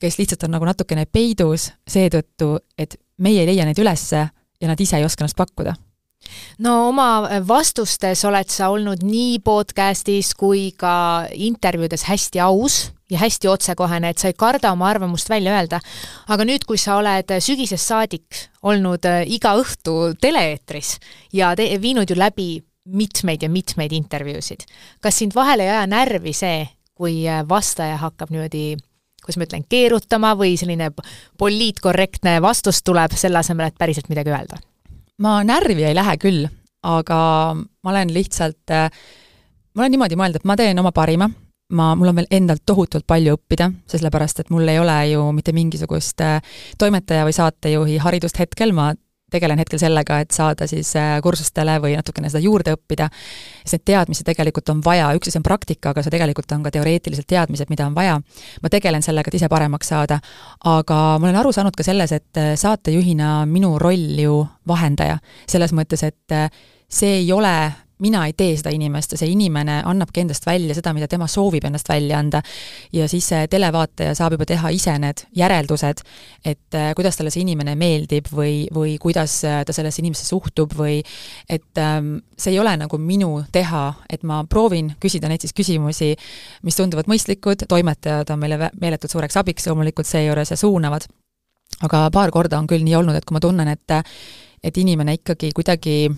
kes 0.00 0.18
lihtsalt 0.18 0.44
on 0.46 0.56
nagu 0.56 0.68
natukene 0.68 1.06
peidus 1.06 1.70
seetõttu, 1.88 2.58
et 2.78 2.98
meie 3.18 3.42
ei 3.42 3.50
leia 3.52 3.66
neid 3.66 3.80
ülesse 3.80 4.26
ja 4.60 4.70
nad 4.70 4.80
ise 4.80 4.98
ei 4.98 5.06
oska 5.06 5.24
ennast 5.24 5.38
pakkuda 5.38 5.74
no 6.64 6.88
oma 6.88 7.08
vastustes 7.46 8.24
oled 8.24 8.48
sa 8.50 8.70
olnud 8.72 9.02
nii 9.04 9.38
podcastis 9.44 10.32
kui 10.38 10.70
ka 10.76 11.26
intervjuudes 11.32 12.06
hästi 12.08 12.40
aus 12.44 12.78
ja 13.14 13.22
hästi 13.22 13.48
otsekohene, 13.50 14.10
et 14.10 14.20
sa 14.20 14.30
ei 14.30 14.36
karda 14.38 14.72
oma 14.74 14.88
arvamust 14.90 15.30
välja 15.30 15.54
öelda. 15.56 15.80
aga 16.28 16.44
nüüd, 16.44 16.66
kui 16.66 16.78
sa 16.80 16.98
oled 17.00 17.36
sügisest 17.40 17.86
saadik 17.86 18.46
olnud 18.62 19.06
äh, 19.08 19.22
iga 19.26 19.54
õhtu 19.60 20.14
tele-eetris 20.20 20.98
ja 21.32 21.54
te-, 21.56 21.70
viinud 21.80 22.10
ju 22.10 22.18
läbi 22.18 22.48
mitmeid 22.84 23.42
ja 23.42 23.48
mitmeid 23.48 23.92
intervjuusid, 23.96 24.66
kas 25.00 25.18
sind 25.22 25.34
vahele 25.34 25.64
ei 25.64 25.72
aja 25.72 25.86
närvi 25.88 26.34
see, 26.36 26.66
kui 26.94 27.22
äh, 27.28 27.44
vastaja 27.48 27.96
hakkab 28.02 28.34
niimoodi 28.34 28.74
kuidas 29.24 29.40
ma 29.40 29.46
ütlen, 29.48 29.64
keerutama 29.68 30.34
või 30.36 30.58
selline 30.60 30.90
poliitkorrektne 31.40 32.36
vastus 32.44 32.82
tuleb, 32.84 33.14
selle 33.16 33.40
asemel, 33.40 33.70
et 33.70 33.78
päriselt 33.80 34.10
midagi 34.12 34.34
öelda? 34.34 34.60
ma 35.24 35.38
närvi 35.46 35.86
ei 35.86 35.94
lähe 35.94 36.16
küll, 36.18 36.48
aga 36.84 37.18
ma 37.54 37.92
olen 37.92 38.12
lihtsalt, 38.12 38.66
äh, 38.74 38.90
ma 39.74 39.84
olen 39.84 39.94
niimoodi 39.94 40.18
mõelnud, 40.18 40.42
et 40.42 40.48
ma 40.48 40.56
teen 40.58 40.82
oma 40.82 40.92
parima, 40.92 41.30
ma, 41.72 41.94
mul 41.94 42.12
on 42.12 42.20
veel 42.20 42.28
endalt 42.30 42.64
tohutult 42.66 43.06
palju 43.06 43.38
õppida, 43.38 43.70
sellepärast 43.90 44.42
et 44.42 44.52
mul 44.52 44.68
ei 44.68 44.78
ole 44.78 44.98
ju 45.12 45.24
mitte 45.36 45.54
mingisugust 45.56 46.20
äh, 46.24 46.38
toimetaja 46.78 47.24
või 47.26 47.36
saatejuhi 47.36 47.98
haridust 48.04 48.38
hetkel, 48.42 48.74
ma 48.76 48.92
tegelen 49.34 49.58
hetkel 49.58 49.80
sellega, 49.80 50.20
et 50.22 50.34
saada 50.34 50.66
siis 50.70 50.92
äh, 51.00 51.16
kursustele 51.24 51.78
või 51.82 51.96
natukene 51.98 52.30
seda 52.30 52.42
juurde 52.44 52.76
õppida, 52.76 53.08
sest 53.64 53.80
neid 53.80 53.86
teadmisi 53.90 54.26
tegelikult 54.26 54.70
on 54.70 54.82
vaja, 54.84 55.08
üks 55.16 55.30
asi 55.30 55.40
on 55.40 55.46
praktika, 55.46 55.90
aga 55.90 56.04
see 56.04 56.12
tegelikult 56.14 56.52
on 56.54 56.62
ka 56.66 56.70
teoreetilised 56.74 57.26
teadmised, 57.30 57.70
mida 57.72 57.88
on 57.88 57.96
vaja. 57.96 58.20
ma 58.62 58.70
tegelen 58.70 59.02
sellega, 59.02 59.32
et 59.32 59.40
ise 59.40 59.48
paremaks 59.50 59.90
saada, 59.90 60.20
aga 60.70 61.00
ma 61.18 61.28
olen 61.28 61.40
aru 61.40 61.54
saanud 61.56 61.74
ka 61.76 61.86
selles, 61.86 62.12
et 62.12 62.40
äh, 62.40 62.52
saatejuhina 62.60 63.40
minu 63.50 63.78
roll 63.82 64.20
ju 64.20 64.44
vahendaja, 64.68 65.18
selles 65.50 65.74
mõttes, 65.74 66.04
et 66.06 66.38
see 66.94 67.18
ei 67.22 67.32
ole 67.32 67.56
mina 68.02 68.24
ei 68.26 68.32
tee 68.36 68.56
seda 68.58 68.72
inimest 68.74 69.14
ja 69.14 69.18
see 69.20 69.30
inimene 69.30 69.80
annabki 69.86 70.24
endast 70.24 70.46
välja 70.46 70.74
seda, 70.74 70.92
mida 70.96 71.06
tema 71.10 71.28
soovib 71.30 71.64
ennast 71.68 71.88
välja 71.88 72.18
anda. 72.18 72.42
ja 72.92 73.08
siis 73.08 73.28
see 73.28 73.46
televaataja 73.50 74.14
saab 74.14 74.34
juba 74.34 74.46
teha 74.48 74.70
ise 74.74 74.96
need 74.98 75.24
järeldused, 75.36 76.02
et 76.44 76.74
äh, 76.78 76.90
kuidas 76.96 77.16
talle 77.16 77.30
see 77.30 77.44
inimene 77.44 77.76
meeldib 77.78 78.30
või, 78.34 78.66
või 78.74 78.96
kuidas 79.02 79.36
äh, 79.44 79.62
ta 79.66 79.72
sellesse 79.72 80.02
inimesse 80.02 80.26
suhtub 80.26 80.74
või 80.78 81.00
et 81.48 81.78
ähm, 81.78 82.16
see 82.36 82.54
ei 82.54 82.60
ole 82.62 82.74
nagu 82.80 82.98
minu 82.98 83.44
teha, 83.52 83.84
et 84.10 84.26
ma 84.26 84.42
proovin 84.50 84.94
küsida 85.00 85.30
neid 85.30 85.44
siis 85.44 85.54
küsimusi, 85.54 86.14
mis 86.62 86.76
tunduvad 86.80 87.10
mõistlikud, 87.10 87.66
toimetajad 87.68 88.34
on 88.34 88.42
meile 88.42 88.70
meeletult 88.80 89.14
suureks 89.14 89.38
abiks 89.38 89.70
loomulikult 89.70 90.10
seejuures 90.10 90.50
ja 90.50 90.58
suunavad, 90.58 91.06
aga 91.86 92.08
paar 92.14 92.34
korda 92.34 92.58
on 92.58 92.66
küll 92.70 92.82
nii 92.86 92.98
olnud, 92.98 93.16
et 93.18 93.24
kui 93.24 93.38
ma 93.38 93.44
tunnen, 93.44 93.70
et 93.70 94.00
et 94.64 94.78
inimene 94.80 95.18
ikkagi 95.18 95.50
kuidagi 95.52 96.08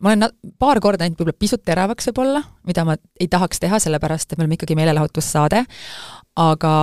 ma 0.00 0.12
olen 0.12 0.30
paar 0.58 0.80
korda 0.82 1.04
läinud 1.04 1.18
võib-olla 1.18 1.38
pisut 1.38 1.64
teravaks 1.64 2.10
võib-olla, 2.10 2.42
mida 2.66 2.84
ma 2.88 2.96
ei 3.20 3.28
tahaks 3.30 3.62
teha, 3.62 3.78
sellepärast 3.82 4.32
et 4.32 4.38
me 4.38 4.44
oleme 4.44 4.58
ikkagi 4.58 4.76
meelelahutussaade, 4.78 5.64
aga 6.42 6.74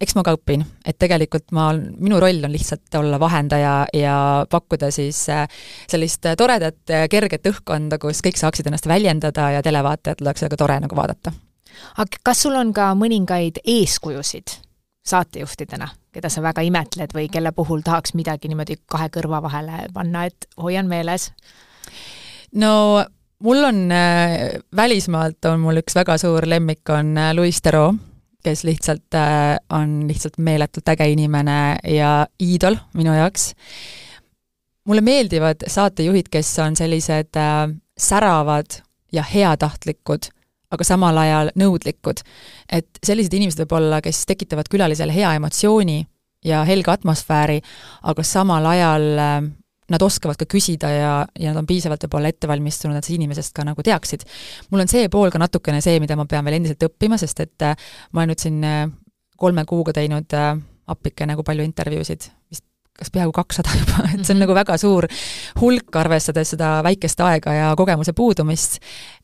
eks 0.00 0.16
ma 0.16 0.24
ka 0.24 0.34
õpin, 0.36 0.64
et 0.88 0.96
tegelikult 1.00 1.52
ma, 1.56 1.70
minu 1.74 2.20
roll 2.22 2.40
on 2.46 2.52
lihtsalt 2.54 2.94
olla 3.00 3.20
vahendaja 3.20 3.74
ja 3.96 4.16
pakkuda 4.50 4.88
siis 4.94 5.20
äh, 5.32 5.44
sellist 5.90 6.26
toredat, 6.40 6.80
kerget 7.12 7.50
õhkkonda, 7.52 8.00
kus 8.00 8.22
kõik 8.24 8.40
saaksid 8.40 8.70
ennast 8.70 8.88
väljendada 8.88 9.50
ja 9.56 9.62
televaatajad 9.64 10.24
oleks 10.24 10.46
väga 10.46 10.60
tore 10.60 10.80
nagu 10.86 10.96
vaadata. 10.96 11.32
aga 11.96 12.24
kas 12.24 12.42
sul 12.46 12.56
on 12.56 12.72
ka 12.76 12.92
mõningaid 12.96 13.60
eeskujusid 13.64 14.56
saatejuhtidena, 15.06 15.88
keda 16.12 16.28
sa 16.32 16.42
väga 16.42 16.64
imetled 16.66 17.12
või 17.16 17.28
kelle 17.32 17.52
puhul 17.56 17.84
tahaks 17.84 18.14
midagi 18.14 18.48
niimoodi 18.48 18.80
kahe 18.86 19.08
kõrva 19.12 19.42
vahele 19.42 19.86
panna, 19.94 20.26
et 20.28 20.48
hoian 20.60 20.88
meeles? 20.88 21.30
No 22.52 23.04
mul 23.42 23.64
on 23.64 23.92
äh,, 23.92 24.60
välismaalt 24.76 25.44
on 25.44 25.60
mul 25.60 25.80
üks 25.82 25.96
väga 25.96 26.18
suur 26.20 26.46
lemmik, 26.48 26.82
on 26.88 27.16
äh, 27.18 27.32
Louis 27.34 27.62
Theroux, 27.62 27.98
kes 28.44 28.64
lihtsalt 28.64 29.14
äh, 29.14 29.56
on 29.76 30.08
lihtsalt 30.08 30.38
meeletult 30.38 30.88
äge 30.88 31.08
inimene 31.12 31.78
ja 31.84 32.26
iidol 32.40 32.76
minu 32.94 33.14
jaoks. 33.16 33.52
mulle 34.84 35.00
meeldivad 35.00 35.66
saatejuhid, 35.66 36.28
kes 36.30 36.58
on 36.58 36.76
sellised 36.76 37.36
äh, 37.36 37.68
säravad 37.98 38.80
ja 39.12 39.22
heatahtlikud, 39.22 40.30
aga 40.70 40.84
samal 40.84 41.16
ajal 41.18 41.50
nõudlikud. 41.58 42.22
et 42.72 42.88
sellised 43.04 43.34
inimesed 43.34 43.64
võib-olla, 43.64 44.00
kes 44.00 44.26
tekitavad 44.26 44.68
külalisele 44.70 45.14
hea 45.14 45.34
emotsiooni 45.34 46.06
ja 46.44 46.64
helge 46.64 46.90
atmosfääri, 46.90 47.60
aga 48.02 48.22
samal 48.22 48.66
ajal 48.66 49.08
äh, 49.18 49.42
nad 49.90 50.02
oskavad 50.02 50.38
ka 50.40 50.46
küsida 50.50 50.90
ja, 50.94 51.12
ja 51.38 51.52
nad 51.52 51.62
on 51.62 51.68
piisavalt 51.68 52.06
võib-olla 52.06 52.30
ette 52.32 52.48
valmistunud, 52.50 52.96
et 52.96 53.10
inimesest 53.10 53.54
ka 53.56 53.66
nagu 53.66 53.82
teaksid. 53.84 54.24
mul 54.70 54.84
on 54.84 54.90
see 54.90 55.10
pool 55.12 55.32
ka 55.34 55.42
natukene 55.42 55.82
see, 55.84 56.00
mida 56.02 56.16
ma 56.18 56.26
pean 56.30 56.46
veel 56.46 56.60
endiselt 56.60 56.88
õppima, 56.90 57.18
sest 57.20 57.44
et 57.46 57.66
äh, 57.66 57.76
ma 58.12 58.22
olen 58.22 58.34
nüüd 58.34 58.42
siin 58.42 58.64
äh, 58.64 58.82
kolme 59.40 59.64
kuuga 59.68 59.94
teinud 59.96 60.36
äh, 60.36 60.52
appike 60.90 61.26
nagu 61.28 61.44
palju 61.46 61.66
intervjuusid, 61.66 62.30
vist 62.50 62.66
kas 63.00 63.08
peaaegu 63.14 63.32
kakssada 63.32 63.72
juba, 63.78 64.02
et 64.12 64.26
see 64.26 64.34
on 64.34 64.42
nagu 64.42 64.54
väga 64.56 64.76
suur 64.80 65.06
hulk, 65.60 65.94
arvestades 65.96 66.52
seda 66.54 66.80
väikest 66.84 67.22
aega 67.24 67.54
ja 67.56 67.70
kogemuse 67.78 68.12
puudumist, 68.16 68.76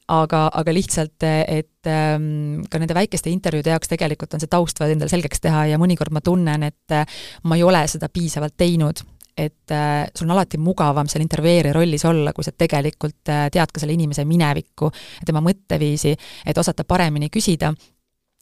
aga, 0.08 0.46
aga 0.54 0.72
lihtsalt, 0.72 1.26
et 1.26 1.90
ähm, 1.90 2.62
ka 2.70 2.80
nende 2.80 2.96
väikeste 2.96 3.28
intervjuude 3.28 3.74
jaoks 3.74 3.90
tegelikult 3.90 4.32
on 4.32 4.42
see 4.42 4.48
taust 4.48 4.80
vaja 4.80 4.96
endale 4.96 5.12
selgeks 5.12 5.44
teha 5.44 5.66
ja 5.72 5.80
mõnikord 5.82 6.14
ma 6.14 6.22
tunnen, 6.24 6.64
et 6.70 6.96
ma 7.44 7.58
ei 7.58 7.66
ole 7.66 7.82
seda 7.90 8.08
piisavalt 8.08 8.56
teinud 8.56 9.02
et 9.36 9.70
äh, 9.70 10.06
sul 10.14 10.26
on 10.28 10.36
alati 10.36 10.58
mugavam 10.58 11.08
seal 11.10 11.24
intervjueerija 11.24 11.74
rollis 11.76 12.04
olla, 12.08 12.32
kui 12.32 12.44
sa 12.44 12.54
tegelikult 12.56 13.28
äh, 13.32 13.46
tead 13.52 13.72
ka 13.72 13.82
selle 13.82 13.96
inimese 13.96 14.24
minevikku, 14.28 14.88
tema 15.28 15.42
mõtteviisi, 15.44 16.14
et 16.46 16.58
osata 16.58 16.86
paremini 16.88 17.28
küsida. 17.32 17.74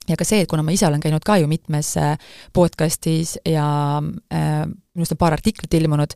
Ja 0.05 0.19
ka 0.21 0.27
see, 0.29 0.43
et 0.45 0.51
kuna 0.51 0.63
ma 0.63 0.73
ise 0.75 0.85
olen 0.87 1.01
käinud 1.01 1.25
ka 1.25 1.39
ju 1.41 1.49
mitmes 1.49 1.95
äh, 1.99 2.15
podcastis 2.53 3.39
ja 3.49 3.67
äh, 3.99 4.65
minu 4.69 5.03
arust 5.03 5.17
on 5.17 5.21
paar 5.21 5.35
artiklit 5.35 5.75
ilmunud, 5.75 6.15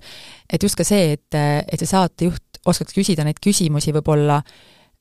et 0.53 0.63
just 0.63 0.79
ka 0.79 0.87
see, 0.87 1.17
et, 1.17 1.35
et 1.35 1.81
see 1.81 1.89
saatejuht 1.89 2.63
oskaks 2.69 2.95
küsida 2.95 3.25
neid 3.27 3.41
küsimusi 3.43 3.95
võib-olla, 3.97 4.43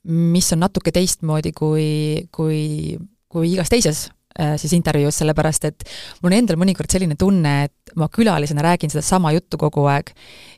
mis 0.08 0.48
on 0.56 0.64
natuke 0.64 0.94
teistmoodi 0.96 1.52
kui, 1.54 1.90
kui, 2.32 2.96
kui 3.28 3.52
igas 3.52 3.70
teises 3.70 4.08
siis 4.62 4.74
intervjuus, 4.78 5.18
sellepärast 5.22 5.66
et 5.66 5.88
mul 6.22 6.32
on 6.32 6.38
endal 6.38 6.60
mõnikord 6.62 6.92
selline 6.92 7.16
tunne, 7.20 7.54
et 7.68 7.96
ma 7.98 8.10
külalisena 8.14 8.62
räägin 8.66 8.92
sedasama 8.94 9.32
juttu 9.34 9.58
kogu 9.58 9.86
aeg 9.90 10.12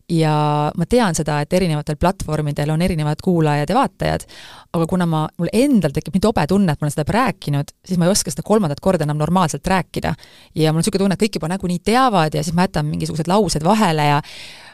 ja 0.10 0.34
ma 0.78 0.88
tean 0.90 1.16
seda, 1.18 1.40
et 1.44 1.54
erinevatel 1.54 1.98
platvormidel 2.00 2.74
on 2.74 2.82
erinevad 2.82 3.22
kuulajad 3.24 3.70
ja 3.70 3.78
vaatajad, 3.78 4.26
aga 4.74 4.88
kuna 4.90 5.06
ma, 5.10 5.24
mul 5.38 5.52
endal 5.54 5.94
tekib 5.94 6.16
nii 6.16 6.24
tobe 6.24 6.46
tunne, 6.50 6.74
et 6.74 6.82
ma 6.82 6.88
olen 6.88 6.96
seda 6.96 7.06
rääkinud, 7.14 7.74
siis 7.86 8.00
ma 8.02 8.08
ei 8.08 8.14
oska 8.14 8.34
seda 8.34 8.46
kolmandat 8.46 8.82
korda 8.82 9.06
enam 9.06 9.20
normaalselt 9.22 9.68
rääkida. 9.68 10.16
ja 10.56 10.74
mul 10.74 10.80
on 10.80 10.84
niisugune 10.84 11.04
tunne, 11.04 11.18
et 11.20 11.26
kõik 11.26 11.38
juba 11.38 11.52
nagunii 11.54 11.80
teavad 11.86 12.34
ja 12.34 12.44
siis 12.44 12.56
ma 12.56 12.66
jätan 12.66 12.90
mingisugused 12.90 13.30
laused 13.30 13.64
vahele 13.64 14.08
ja 14.10 14.22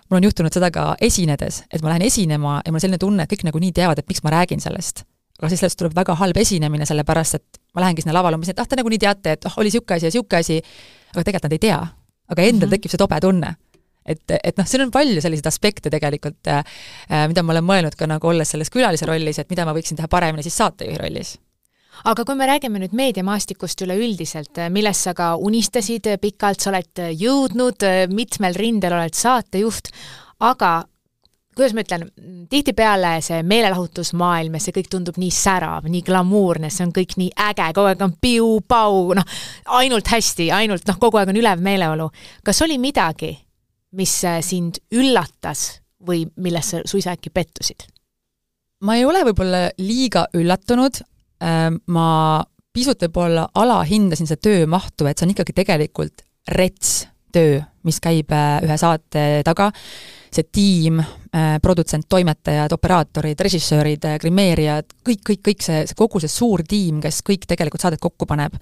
mul 0.09 0.21
on 0.21 0.29
juhtunud 0.29 0.53
seda 0.53 0.71
ka 0.71 0.93
esinedes, 1.01 1.63
et 1.71 1.81
ma 1.81 1.91
lähen 1.93 2.07
esinema 2.07 2.61
ja 2.65 2.71
mul 2.71 2.79
on 2.79 2.87
selline 2.87 3.01
tunne, 3.01 3.23
et 3.25 3.35
kõik 3.35 3.45
nagunii 3.49 3.73
teavad, 3.75 3.99
et 3.99 4.07
miks 4.09 4.23
ma 4.23 4.33
räägin 4.37 4.63
sellest. 4.63 5.03
Aga 5.39 5.51
siis 5.51 5.63
sellest 5.63 5.79
tuleb 5.79 5.95
väga 5.95 6.15
halb 6.21 6.37
esinemine, 6.37 6.87
sellepärast 6.87 7.39
et 7.39 7.61
ma 7.75 7.83
lähengi 7.85 8.05
sinna 8.05 8.15
lavale 8.15 8.39
umbes, 8.39 8.53
et 8.53 8.59
ah, 8.59 8.67
te 8.67 8.79
nagunii 8.79 9.01
teate, 9.01 9.35
et 9.35 9.47
oh, 9.49 9.59
oli 9.59 9.71
niisugune 9.71 9.97
asi 9.97 10.07
ja 10.07 10.11
niisugune 10.13 10.39
asi, 10.39 10.59
aga 11.13 11.23
tegelikult 11.23 11.47
nad 11.49 11.55
ei 11.57 11.63
tea. 11.67 11.85
aga 12.25 12.41
endal 12.41 12.55
mm 12.55 12.63
-hmm. 12.65 12.69
tekib 12.69 12.91
see 12.91 12.97
tobe 12.97 13.19
tunne 13.21 13.55
et, 14.05 14.31
et 14.43 14.57
noh, 14.57 14.67
siin 14.67 14.81
on 14.81 14.91
palju 14.91 15.21
selliseid 15.21 15.47
aspekte 15.49 15.89
tegelikult, 15.89 16.47
äh, 16.47 16.63
mida 17.27 17.43
ma 17.43 17.53
olen 17.53 17.65
mõelnud 17.65 17.97
ka 17.97 18.07
nagu 18.07 18.27
olles 18.27 18.49
selles 18.49 18.69
külalise 18.69 19.05
rollis, 19.05 19.39
et 19.39 19.49
mida 19.49 19.65
ma 19.65 19.73
võiksin 19.73 19.97
teha 19.97 20.07
paremini 20.07 20.43
siis 20.43 20.57
saatejuhi 20.57 20.97
rollis 20.97 21.37
aga 22.03 22.25
kui 22.25 22.35
me 22.35 22.47
räägime 22.49 22.81
nüüd 22.81 22.95
meediamaastikust 22.97 23.81
üleüldiselt, 23.85 24.59
millest 24.73 25.07
sa 25.07 25.13
ka 25.17 25.35
unistasid 25.35 26.09
pikalt, 26.21 26.59
sa 26.59 26.73
oled 26.73 27.01
jõudnud, 27.21 27.85
mitmel 28.11 28.57
rindel 28.59 28.97
oled 28.97 29.15
saatejuht, 29.15 29.93
aga 30.43 30.83
kuidas 31.55 31.73
ma 31.75 31.85
ütlen, 31.85 32.05
tihtipeale 32.51 33.15
see 33.23 33.39
meelelahutusmaailm 33.47 34.57
ja 34.57 34.63
see 34.63 34.75
kõik 34.75 34.91
tundub 34.91 35.17
nii 35.21 35.31
särav, 35.31 35.87
nii 35.91 36.03
glamuurne, 36.05 36.69
see 36.73 36.85
on 36.87 36.93
kõik 36.95 37.15
nii 37.21 37.31
äge, 37.47 37.71
kogu 37.77 37.89
aeg 37.91 38.05
on 38.05 38.13
piu-pau, 38.21 39.15
noh, 39.15 39.39
ainult 39.79 40.11
hästi, 40.11 40.51
ainult 40.55 40.85
noh, 40.89 40.99
kogu 41.01 41.21
aeg 41.21 41.31
on 41.33 41.41
ülev 41.41 41.63
meeleolu. 41.63 42.09
kas 42.43 42.61
oli 42.65 42.77
midagi, 42.81 43.33
mis 43.95 44.19
sind 44.43 44.81
üllatas 44.91 45.81
või 46.05 46.25
milles 46.35 46.73
sa 46.73 46.85
suisa 46.85 47.15
äkki 47.15 47.31
pettusid? 47.33 47.87
ma 48.85 48.99
ei 48.99 49.05
ole 49.07 49.23
võib-olla 49.25 49.69
liiga 49.79 50.27
üllatunud, 50.35 50.99
Äh, 51.43 51.69
ma 51.91 52.07
pisut 52.75 53.01
võib-olla 53.05 53.49
alahindasin 53.59 54.27
seda 54.29 54.41
töömahtu, 54.47 55.07
et 55.07 55.19
see 55.19 55.27
on 55.27 55.33
ikkagi 55.33 55.55
tegelikult 55.55 56.23
rets 56.55 57.05
töö, 57.35 57.59
mis 57.87 57.99
käib 58.03 58.31
äh, 58.31 58.61
ühe 58.63 58.77
saate 58.79 59.25
taga, 59.47 59.69
see 60.35 60.49
tiim, 60.51 60.99
äh, 60.99 61.55
produtsent, 61.63 62.07
toimetajad, 62.09 62.75
operaatorid, 62.75 63.39
režissöörid, 63.47 64.05
grimeerijad, 64.21 64.97
kõik, 65.05 65.23
kõik, 65.31 65.41
kõik 65.49 65.65
see, 65.65 65.81
see 65.89 65.97
kogu 65.97 66.21
see 66.23 66.31
suur 66.31 66.65
tiim, 66.67 67.01
kes 67.03 67.21
kõik 67.25 67.47
tegelikult 67.49 67.85
saadet 67.85 68.03
kokku 68.03 68.27
paneb 68.29 68.59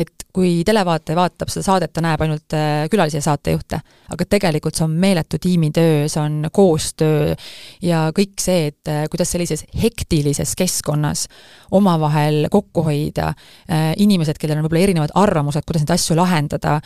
et 0.00 0.26
kui 0.34 0.62
televaataja 0.66 1.18
vaatab 1.18 1.50
seda 1.50 1.64
saadet, 1.66 1.92
ta 1.92 2.02
näeb 2.04 2.22
ainult 2.22 2.54
äh, 2.54 2.84
külalisi 2.90 3.18
ja 3.18 3.24
saatejuhte, 3.24 3.80
aga 4.14 4.26
tegelikult 4.30 4.78
see 4.78 4.86
on 4.86 4.94
meeletu 5.02 5.40
tiimitöö, 5.42 6.06
see 6.10 6.22
on 6.22 6.46
koostöö 6.54 7.34
ja 7.82 8.04
kõik 8.16 8.38
see, 8.42 8.68
et 8.70 8.90
äh, 8.90 9.02
kuidas 9.10 9.32
sellises 9.34 9.64
hektilises 9.82 10.54
keskkonnas 10.58 11.26
omavahel 11.74 12.46
kokku 12.50 12.84
hoida, 12.86 13.32
äh, 13.70 13.90
inimesed, 14.02 14.38
kellel 14.38 14.60
on 14.60 14.66
võib-olla 14.66 14.84
erinevad 14.86 15.14
arvamused, 15.18 15.66
kuidas 15.66 15.84
neid 15.84 15.94
asju 15.96 16.16
lahendada, 16.18 16.78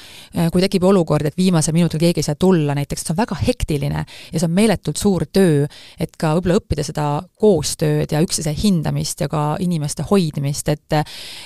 kui 0.52 0.62
tekib 0.62 0.84
olukord, 0.88 1.26
et 1.28 1.36
viimasel 1.36 1.74
minutil 1.76 2.00
keegi 2.00 2.22
ei 2.22 2.26
saa 2.26 2.38
tulla 2.40 2.74
näiteks, 2.76 3.04
see 3.04 3.12
on 3.14 3.20
väga 3.20 3.36
hektiline 3.40 4.04
ja 4.04 4.38
see 4.40 4.48
on 4.48 4.54
meeletult 4.56 5.00
suur 5.00 5.26
töö, 5.32 5.68
et 6.00 6.16
ka 6.20 6.34
võib-olla 6.38 6.58
õppida 6.60 6.84
seda 6.86 7.06
koostööd 7.40 8.12
ja 8.12 8.22
üksteise 8.24 8.54
hindamist 8.56 9.20
ja 9.24 9.28
ka 9.32 9.44
inimeste 9.62 10.06
hoidmist, 10.08 10.68
et 10.72 10.98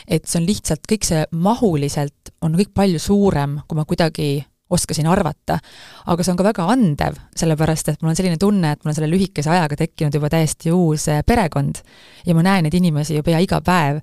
et 0.08 0.26
see 0.28 0.40
on 0.40 0.46
lihtsalt 0.48 0.87
kõik 0.90 1.06
see 1.06 1.22
mahuliselt 1.58 2.36
on 2.42 2.54
kõik 2.54 2.70
palju 2.74 3.00
suurem, 3.02 3.58
kui 3.66 3.76
ma 3.76 3.84
kuidagi 3.84 4.38
oskasin 4.70 5.06
arvata. 5.08 5.58
aga 6.06 6.22
see 6.22 6.32
on 6.32 6.36
ka 6.36 6.44
väga 6.44 6.66
andev, 6.68 7.16
sellepärast 7.36 7.88
et 7.88 8.02
mul 8.02 8.12
on 8.12 8.16
selline 8.16 8.36
tunne, 8.38 8.72
et 8.72 8.84
mul 8.84 8.92
on 8.92 8.94
selle 8.94 9.08
lühikese 9.10 9.50
ajaga 9.50 9.76
tekkinud 9.76 10.14
juba 10.14 10.28
täiesti 10.28 10.72
uus 10.72 11.08
eh, 11.08 11.22
perekond 11.26 11.80
ja 12.26 12.34
ma 12.36 12.44
näen 12.44 12.68
neid 12.68 12.76
inimesi 12.76 13.16
ju 13.16 13.24
pea 13.24 13.40
iga 13.40 13.62
päev 13.64 14.02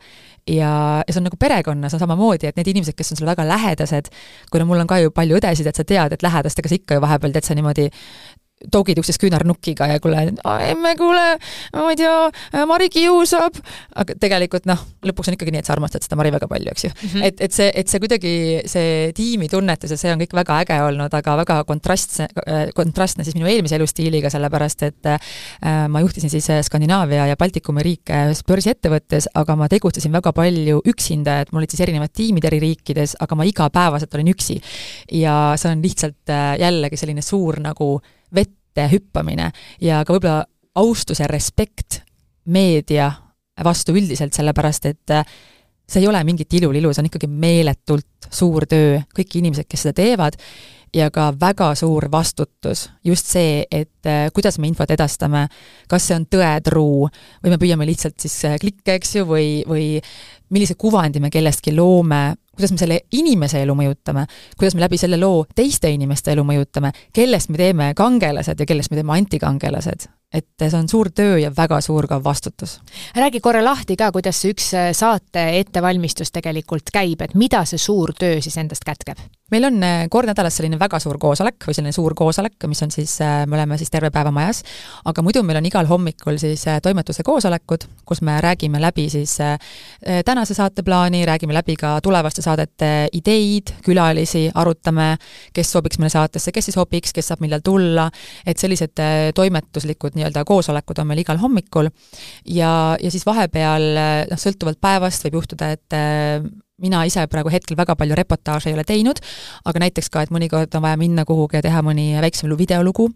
ja, 0.50 1.04
ja 1.06 1.14
see 1.14 1.22
on 1.22 1.30
nagu 1.30 1.38
perekonnas 1.40 1.94
on 1.94 2.02
samamoodi, 2.02 2.50
et 2.50 2.58
need 2.58 2.72
inimesed, 2.74 2.98
kes 2.98 3.14
on 3.14 3.22
sulle 3.22 3.30
väga 3.30 3.46
lähedased, 3.48 4.10
kuna 4.52 4.66
mul 4.66 4.82
on 4.82 4.90
ka 4.90 5.00
ju 5.04 5.14
palju 5.14 5.38
õdesid, 5.38 5.70
et 5.70 5.78
sa 5.78 5.86
tead, 5.86 6.18
et 6.18 6.26
lähedastega 6.26 6.72
sa 6.72 6.80
ikka 6.82 6.98
ju 6.98 7.06
vahepeal 7.06 7.38
teed 7.38 7.46
sa 7.46 7.58
niimoodi 7.58 7.88
togid 8.72 9.00
üksteist 9.02 9.20
küünarnukiga 9.20 9.88
ja 9.90 10.00
kuule, 10.00 10.22
emme, 10.70 10.94
kuule, 10.96 11.24
ma 11.76 11.90
ei 11.92 11.98
tea, 12.00 12.14
Mari 12.70 12.88
kiusab, 12.94 13.58
aga 14.00 14.16
tegelikult 14.22 14.68
noh, 14.70 14.80
lõpuks 15.06 15.30
on 15.30 15.36
ikkagi 15.36 15.52
nii, 15.52 15.62
et 15.62 15.68
sa 15.68 15.74
armastad 15.76 16.06
seda 16.06 16.16
Mari 16.20 16.32
väga 16.34 16.48
palju, 16.52 16.72
eks 16.72 16.86
ju 16.86 16.92
mm. 16.92 17.10
-hmm. 17.10 17.26
et, 17.28 17.44
et 17.44 17.56
see, 17.56 17.68
et 17.82 17.92
see 17.92 18.02
kuidagi, 18.04 18.34
see 18.72 19.12
tiimitunnetus 19.18 19.92
ja 19.92 20.00
see 20.00 20.14
on 20.14 20.24
kõik 20.24 20.38
väga 20.40 20.62
äge 20.64 20.80
olnud, 20.88 21.20
aga 21.20 21.36
väga 21.42 21.60
kontrastse, 21.68 22.30
kontrastne 22.76 23.28
siis 23.28 23.36
minu 23.36 23.52
eelmise 23.52 23.76
elustiiliga, 23.76 24.32
sellepärast 24.32 24.88
et 24.88 25.12
äh, 25.12 25.20
ma 25.92 26.04
juhtisin 26.06 26.32
siis 26.32 26.48
Skandinaavia 26.66 27.28
ja 27.28 27.38
Baltikumi 27.38 27.84
riike 27.84 28.24
ühes 28.30 28.44
börsiettevõttes, 28.48 29.30
aga 29.36 29.60
ma 29.60 29.68
tegutsesin 29.68 30.16
väga 30.16 30.32
palju 30.34 30.80
üksinda, 30.88 31.42
et 31.44 31.52
mul 31.52 31.66
olid 31.66 31.76
siis 31.76 31.84
erinevad 31.84 32.16
tiimid 32.16 32.48
eri 32.48 32.64
riikides, 32.64 33.18
aga 33.20 33.36
ma 33.36 33.44
igapäevaselt 33.44 34.16
olin 34.16 34.32
üksi. 34.32 34.62
ja 35.12 35.54
see 35.60 35.76
on 35.76 35.84
lihtsalt 35.84 36.32
äh, 36.32 36.56
jällegi 36.64 36.98
selline 36.98 37.22
suur 37.22 37.60
nagu 37.60 38.00
vette 38.76 38.90
hüppamine 38.92 39.52
ja 39.82 40.04
ka 40.06 40.16
võib-olla 40.16 40.46
austus 40.76 41.22
ja 41.22 41.28
respekt 41.28 42.02
meedia 42.46 43.12
vastu 43.64 43.96
üldiselt, 43.96 44.36
sellepärast 44.36 44.86
et 44.86 45.12
äh, 45.16 45.26
see 45.88 46.02
ei 46.02 46.10
ole 46.10 46.24
mingit 46.28 46.54
ilulilu, 46.54 46.92
see 46.94 47.06
on 47.06 47.10
ikkagi 47.10 47.30
meeletult 47.32 48.28
suur 48.34 48.66
töö, 48.68 49.00
kõik 49.16 49.38
inimesed, 49.40 49.68
kes 49.70 49.86
seda 49.86 49.96
teevad, 50.02 50.36
ja 50.96 51.08
ka 51.14 51.30
väga 51.40 51.70
suur 51.76 52.08
vastutus, 52.12 52.90
just 53.04 53.32
see, 53.32 53.64
et 53.72 54.10
äh, 54.10 54.28
kuidas 54.36 54.60
me 54.60 54.68
infot 54.68 54.92
edastame, 54.92 55.46
kas 55.88 56.10
see 56.10 56.18
on 56.20 56.28
tõetruu 56.28 57.08
või 57.08 57.54
me 57.54 57.60
püüame 57.62 57.88
lihtsalt 57.88 58.20
siis 58.20 58.36
äh, 58.50 58.58
klikke, 58.60 58.98
eks 58.98 59.16
ju, 59.22 59.30
või, 59.30 59.50
või 59.68 59.88
millise 60.52 60.76
kuvandi 60.80 61.24
me 61.24 61.32
kellestki 61.32 61.74
loome, 61.76 62.36
kuidas 62.56 62.74
me 62.74 62.82
selle 62.82 63.00
inimese 63.12 63.62
elu 63.64 63.76
mõjutame, 63.78 64.26
kuidas 64.58 64.76
me 64.76 64.86
läbi 64.86 65.00
selle 65.02 65.20
loo 65.22 65.46
teiste 65.56 65.92
inimeste 65.92 66.34
elu 66.36 66.44
mõjutame, 66.48 66.92
kellest 67.14 67.52
me 67.54 67.62
teeme 67.62 67.92
kangelased 67.98 68.60
ja 68.60 68.68
kellest 68.68 68.92
me 68.92 69.00
teeme 69.02 69.16
antikangelased. 69.18 70.10
et 70.36 70.48
see 70.60 70.76
on 70.76 70.90
suur 70.92 71.12
töö 71.16 71.38
ja 71.40 71.52
väga 71.58 71.80
suur 71.82 72.08
ka 72.08 72.24
vastutus. 72.24 72.80
räägi 73.16 73.40
korra 73.40 73.64
lahti 73.64 73.96
ka, 73.96 74.12
kuidas 74.12 74.42
see 74.42 74.52
üks 74.56 74.74
saate 74.92 75.48
ettevalmistus 75.60 76.32
tegelikult 76.32 76.92
käib, 76.94 77.22
et 77.22 77.36
mida 77.36 77.66
see 77.66 77.78
suur 77.78 78.14
töö 78.14 78.42
siis 78.42 78.58
endast 78.58 78.84
kätkeb? 78.86 79.20
Meil 79.54 79.68
on 79.68 79.84
äh, 79.86 80.08
kord 80.10 80.26
nädalas 80.26 80.56
selline 80.58 80.80
väga 80.82 80.98
suur 81.02 81.20
koosolek 81.22 81.68
või 81.68 81.76
selline 81.78 81.94
suur 81.94 82.16
koosolek, 82.18 82.56
mis 82.70 82.82
on 82.82 82.90
siis, 82.94 83.12
äh, 83.22 83.44
me 83.46 83.60
oleme 83.60 83.78
siis 83.78 83.92
terve 83.94 84.10
päeva 84.14 84.32
majas, 84.34 84.64
aga 85.06 85.22
muidu 85.22 85.44
meil 85.46 85.60
on 85.60 85.68
igal 85.70 85.86
hommikul 85.90 86.40
siis 86.42 86.64
äh, 86.72 86.80
toimetuse 86.82 87.22
koosolekud, 87.26 87.86
kus 88.10 88.24
me 88.26 88.40
räägime 88.42 88.82
läbi 88.82 89.06
siis 89.10 89.38
tänase 90.26 90.54
saateplaani, 90.58 91.24
räägime 91.30 91.54
läbi 91.54 91.76
ka 91.78 91.96
tulevaste 92.04 92.42
saadete 92.42 92.90
ideid, 93.14 93.76
külalisi, 93.86 94.48
arutame, 94.54 95.16
kes 95.54 95.72
sobiks 95.78 96.00
meile 96.02 96.14
saatesse, 96.14 96.54
kes 96.56 96.70
ei 96.72 96.76
sobiks, 96.76 97.14
kes 97.14 97.30
saab 97.32 97.46
millal 97.46 97.62
tulla, 97.66 98.10
et 98.46 98.62
sellised 98.62 98.98
toimetuslikud 99.36 100.18
nii-öelda 100.18 100.46
koosolekud 100.48 101.02
on 101.02 101.10
meil 101.10 101.22
igal 101.22 101.42
hommikul. 101.42 101.90
Ja, 102.50 102.72
ja 103.02 103.14
siis 103.14 103.26
vahepeal 103.26 103.90
noh, 104.32 104.42
sõltuvalt 104.42 104.82
päevast 104.82 105.26
võib 105.28 105.42
juhtuda, 105.42 105.74
et 105.76 106.00
mina 106.84 107.06
ise 107.08 107.24
praegu 107.32 107.52
hetkel 107.54 107.78
väga 107.80 107.96
palju 107.96 108.16
reportaaže 108.20 108.68
ei 108.68 108.76
ole 108.76 108.84
teinud, 108.88 109.20
aga 109.70 109.82
näiteks 109.86 110.10
ka, 110.12 110.26
et 110.26 110.32
mõnikord 110.36 110.74
on 110.76 110.84
vaja 110.84 110.98
minna 111.00 111.24
kuhugi 111.28 111.60
ja 111.60 111.64
teha 111.64 111.80
mõni 111.86 112.10
väiksem 112.20 112.52
videolugu, 112.60 113.08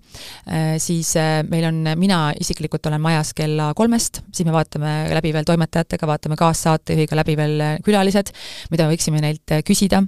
äh, 0.47 0.77
siis 0.79 1.11
äh, 1.19 1.41
meil 1.47 1.67
on, 1.67 1.81
mina 1.99 2.21
isiklikult 2.39 2.87
olen 2.87 3.03
majas 3.03 3.33
kella 3.35 3.73
kolmest, 3.75 4.21
siis 4.31 4.47
me 4.47 4.55
vaatame 4.55 4.93
läbi 5.11 5.33
veel 5.35 5.47
toimetajatega, 5.47 6.07
vaatame 6.07 6.37
kaassaatejuhiga 6.39 7.19
läbi 7.19 7.35
veel 7.39 7.63
külalised, 7.83 8.31
mida 8.71 8.87
me 8.87 8.95
võiksime 8.95 9.19
neilt 9.23 9.53
küsida, 9.67 10.01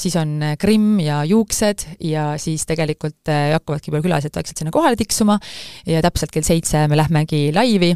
siis 0.00 0.14
on 0.20 0.34
grimm 0.60 1.00
ja 1.02 1.22
juuksed 1.28 1.84
ja 2.06 2.32
siis 2.40 2.64
tegelikult 2.68 3.28
hakkavadki 3.28 3.90
juba 3.90 4.02
külalised 4.04 4.34
vaikselt 4.34 4.62
sinna 4.62 4.72
kohale 4.74 4.98
tiksuma 4.98 5.38
ja 5.88 6.02
täpselt 6.04 6.32
kell 6.34 6.46
seitse 6.46 6.84
me 6.90 6.98
lähmegi 6.98 7.50
laivi, 7.54 7.92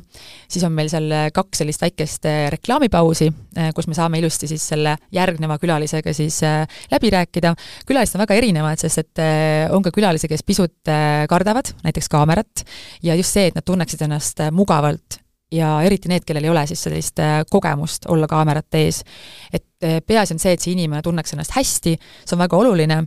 siis 0.51 0.65
on 0.67 0.75
meil 0.77 0.91
seal 0.93 1.13
kaks 1.37 1.63
sellist 1.63 1.85
väikest 1.85 2.29
reklaamipausi, 2.57 3.31
kus 3.77 3.91
me 3.91 3.99
saame 3.99 4.21
ilusti 4.23 4.49
siis 4.51 4.56
siis 4.57 4.71
selle 4.73 4.97
järgneva 5.15 5.59
külalisega 5.63 6.15
siis 6.17 6.41
äh, 6.47 6.65
läbi 6.93 7.11
rääkida. 7.13 7.55
külalised 7.87 8.17
on 8.17 8.25
väga 8.25 8.39
erinevad, 8.39 8.81
sest 8.81 9.05
et 9.05 9.23
äh, 9.23 9.67
on 9.75 9.85
ka 9.85 9.93
külalisi, 9.95 10.29
kes 10.29 10.45
pisut 10.47 10.91
äh, 10.91 11.27
kardavad 11.31 11.73
näiteks 11.85 12.09
kaamerat 12.13 12.65
ja 13.03 13.15
just 13.15 13.37
see, 13.37 13.51
et 13.51 13.59
nad 13.59 13.67
tunneksid 13.67 14.03
ennast 14.07 14.43
mugavalt 14.53 15.21
ja 15.53 15.77
eriti 15.87 16.11
need, 16.11 16.25
kellel 16.27 16.49
ei 16.49 16.51
ole 16.51 16.65
siis 16.67 16.81
sellist 16.89 17.21
kogemust 17.51 18.09
olla 18.11 18.27
kaamerate 18.27 18.83
ees. 18.83 19.05
et 19.53 20.03
peaasi 20.07 20.35
on 20.35 20.43
see, 20.43 20.57
et 20.57 20.65
see 20.65 20.75
inimene 20.75 21.05
tunneks 21.07 21.37
ennast 21.37 21.55
hästi, 21.55 21.95
see 22.25 22.35
on 22.35 22.43
väga 22.43 22.59
oluline 22.59 23.05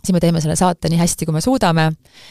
siis 0.00 0.14
me 0.16 0.22
teeme 0.22 0.40
selle 0.40 0.56
saate 0.56 0.88
nii 0.88 0.96
hästi, 0.96 1.26
kui 1.28 1.36
me 1.36 1.42
suudame, 1.44 1.90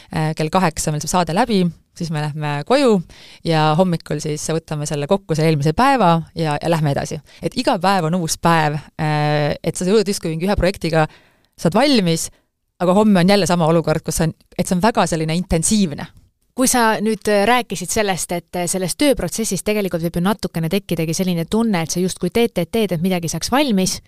kell 0.09 0.49
kaheksa 0.49 0.89
meil 0.89 1.03
saab 1.03 1.11
saade 1.19 1.35
läbi, 1.37 1.59
siis 1.99 2.11
me 2.15 2.23
lähme 2.23 2.53
koju 2.67 2.99
ja 3.47 3.69
hommikul 3.79 4.21
siis 4.23 4.45
võtame 4.55 4.87
selle 4.89 5.07
kokku, 5.09 5.35
selle 5.35 5.51
eelmise 5.51 5.73
päeva 5.77 6.15
ja, 6.35 6.57
ja 6.61 6.71
lähme 6.71 6.93
edasi. 6.95 7.19
et 7.43 7.57
iga 7.59 7.77
päev 7.81 8.09
on 8.09 8.19
uus 8.21 8.37
päev, 8.41 8.79
äh, 8.99 9.55
et 9.63 9.75
sa 9.75 9.87
jõuad 9.87 10.07
justkui 10.07 10.33
mingi 10.33 10.47
ühe 10.49 10.55
projektiga, 10.59 11.07
saad 11.59 11.75
valmis, 11.75 12.29
aga 12.79 12.95
homme 12.95 13.21
on 13.21 13.35
jälle 13.35 13.49
sama 13.49 13.67
olukord, 13.67 14.05
kus 14.05 14.21
on, 14.23 14.33
et 14.57 14.67
see 14.67 14.77
on 14.77 14.83
väga 14.83 15.05
selline 15.09 15.35
intensiivne 15.35 16.07
kui 16.59 16.67
sa 16.67 16.97
nüüd 16.99 17.23
rääkisid 17.47 17.87
sellest, 17.87 18.33
et 18.35 18.57
selles 18.67 18.97
tööprotsessis 18.99 19.61
tegelikult 19.63 20.03
võib 20.03 20.17
ju 20.19 20.23
natukene 20.25 20.67
tekkidagi 20.67 21.13
selline 21.15 21.45
tunne, 21.47 21.85
et 21.85 21.93
sa 21.93 22.01
justkui 22.03 22.33
teed, 22.35 22.51
teed, 22.51 22.67
teed, 22.67 22.91
et 22.91 23.05
midagi 23.05 23.31
saaks 23.31 23.47
valmis 23.53 24.01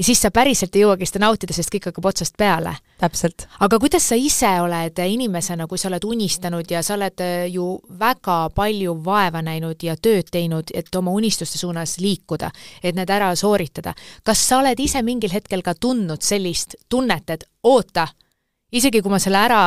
ja 0.00 0.04
siis 0.04 0.22
sa 0.22 0.30
päriselt 0.32 0.76
ei 0.76 0.80
jõuagi 0.80 1.04
seda 1.04 1.20
nautida, 1.26 1.52
sest 1.52 1.68
kõik 1.74 1.90
hakkab 1.90 2.06
otsast 2.08 2.36
peale. 2.40 2.72
täpselt. 3.00 3.46
aga 3.60 3.78
kuidas 3.78 4.06
sa 4.08 4.16
ise 4.16 4.48
oled 4.60 4.98
inimesena, 5.04 5.66
kui 5.66 5.78
sa 5.78 5.88
oled 5.88 6.04
unistanud 6.04 6.70
ja 6.70 6.80
sa 6.82 6.94
oled 6.94 7.20
äh, 7.20 7.48
ju 7.52 7.66
väga 7.98 8.38
palju 8.54 8.94
vaeva 9.04 9.42
näinud 9.42 9.82
ja 9.82 9.96
tööd 9.96 10.30
teinud, 10.32 10.72
et 10.74 10.94
oma 10.96 11.10
unistuste 11.10 11.58
suunas 11.58 11.98
liikuda, 11.98 12.50
et 12.82 12.96
need 12.96 13.10
ära 13.10 13.34
sooritada, 13.36 13.92
kas 14.24 14.46
sa 14.48 14.62
oled 14.62 14.80
ise 14.80 15.02
mingil 15.02 15.32
hetkel 15.32 15.62
ka 15.62 15.74
tundnud 15.74 16.24
sellist 16.24 16.76
tunnet, 16.88 17.30
et 17.30 17.44
oota, 17.62 18.08
isegi 18.72 19.02
kui 19.02 19.12
ma 19.12 19.18
selle 19.18 19.38
ära 19.38 19.64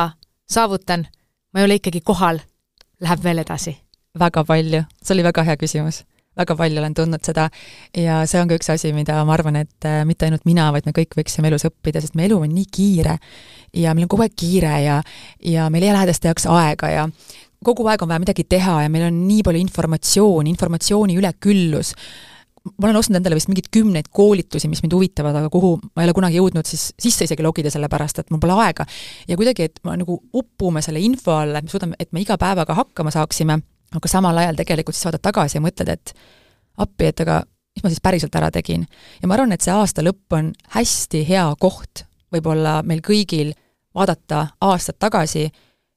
saavutan, 0.50 1.06
ma 1.52 1.62
ei 1.62 1.68
ole 1.68 1.78
ikkagi 1.78 2.00
kohal, 2.00 2.42
läheb 3.00 3.22
veel 3.22 3.46
edasi? 3.46 3.78
väga 4.18 4.44
palju, 4.44 4.82
see 5.02 5.14
oli 5.14 5.22
väga 5.26 5.46
hea 5.46 5.56
küsimus 5.62 6.02
väga 6.38 6.56
palju 6.58 6.82
olen 6.82 6.94
tundnud 6.96 7.24
seda. 7.26 7.48
Ja 7.96 8.22
see 8.30 8.42
on 8.42 8.50
ka 8.50 8.58
üks 8.58 8.70
asi, 8.74 8.92
mida 8.96 9.20
ma 9.26 9.36
arvan, 9.36 9.60
et 9.62 9.88
äh, 9.88 10.02
mitte 10.08 10.28
ainult 10.28 10.44
mina, 10.48 10.70
vaid 10.74 10.88
me 10.88 10.94
kõik 10.96 11.16
võiksime 11.18 11.50
elus 11.50 11.66
õppida, 11.68 12.02
sest 12.02 12.18
meie 12.18 12.30
elu 12.30 12.40
on 12.42 12.52
nii 12.54 12.68
kiire. 12.74 13.18
Ja 13.74 13.94
meil 13.94 14.08
on 14.08 14.12
kogu 14.12 14.26
aeg 14.26 14.36
kiire 14.38 14.74
ja 14.84 15.00
ja 15.44 15.70
meil 15.70 15.84
ei 15.84 15.90
jää 15.90 15.98
lähedaste 15.98 16.30
jaoks 16.30 16.46
aega 16.50 16.90
ja 16.92 17.08
kogu 17.64 17.86
aeg 17.88 18.02
on 18.04 18.12
vaja 18.12 18.22
midagi 18.22 18.44
teha 18.48 18.82
ja 18.84 18.92
meil 18.92 19.08
on 19.08 19.24
nii 19.28 19.42
palju 19.46 19.62
informatsiooni, 19.64 20.52
informatsiooni 20.52 21.18
üleküllus. 21.20 21.94
Ma 22.64 22.88
olen 22.88 22.96
ostnud 22.96 23.18
endale 23.18 23.36
vist 23.36 23.50
mingeid 23.50 23.66
kümneid 23.76 24.06
koolitusi, 24.14 24.70
mis 24.72 24.80
mind 24.80 24.94
huvitavad, 24.96 25.36
aga 25.36 25.50
kuhu 25.52 25.74
ma 25.84 26.00
ei 26.00 26.08
ole 26.08 26.14
kunagi 26.16 26.38
jõudnud 26.38 26.64
siis 26.68 26.86
sisse 26.96 27.26
isegi 27.28 27.44
logida, 27.44 27.68
sellepärast 27.72 28.22
et 28.22 28.32
mul 28.32 28.40
pole 28.40 28.56
aega. 28.64 28.86
ja 29.28 29.36
kuidagi, 29.36 29.68
et 29.68 29.82
me 29.84 29.98
nagu 30.00 30.16
upume 30.32 30.80
selle 30.84 31.02
info 31.04 31.36
alla, 31.36 31.60
et 31.60 31.68
me 31.68 31.72
suudame, 31.74 31.98
et 32.00 32.12
me 32.12 32.24
iga 32.24 32.38
päevaga 32.40 32.76
hakkama 32.78 33.12
saaksime, 33.12 33.58
aga 33.94 34.10
samal 34.10 34.38
ajal 34.42 34.58
tegelikult 34.58 34.96
siis 34.96 35.08
vaatad 35.08 35.24
tagasi 35.24 35.58
ja 35.58 35.64
mõtled, 35.64 35.90
et 35.92 36.14
appi, 36.82 37.10
et 37.10 37.20
aga 37.24 37.42
mis 37.74 37.84
ma 37.84 37.90
siis 37.90 38.02
päriselt 38.02 38.34
ära 38.38 38.50
tegin. 38.54 38.86
ja 39.22 39.28
ma 39.28 39.34
arvan, 39.34 39.52
et 39.52 39.64
see 39.64 39.74
aasta 39.74 40.02
lõpp 40.02 40.36
on 40.36 40.52
hästi 40.76 41.24
hea 41.28 41.46
koht 41.60 42.04
võib-olla 42.34 42.80
meil 42.86 43.02
kõigil 43.04 43.54
vaadata 43.94 44.48
aastad 44.60 44.98
tagasi 44.98 45.48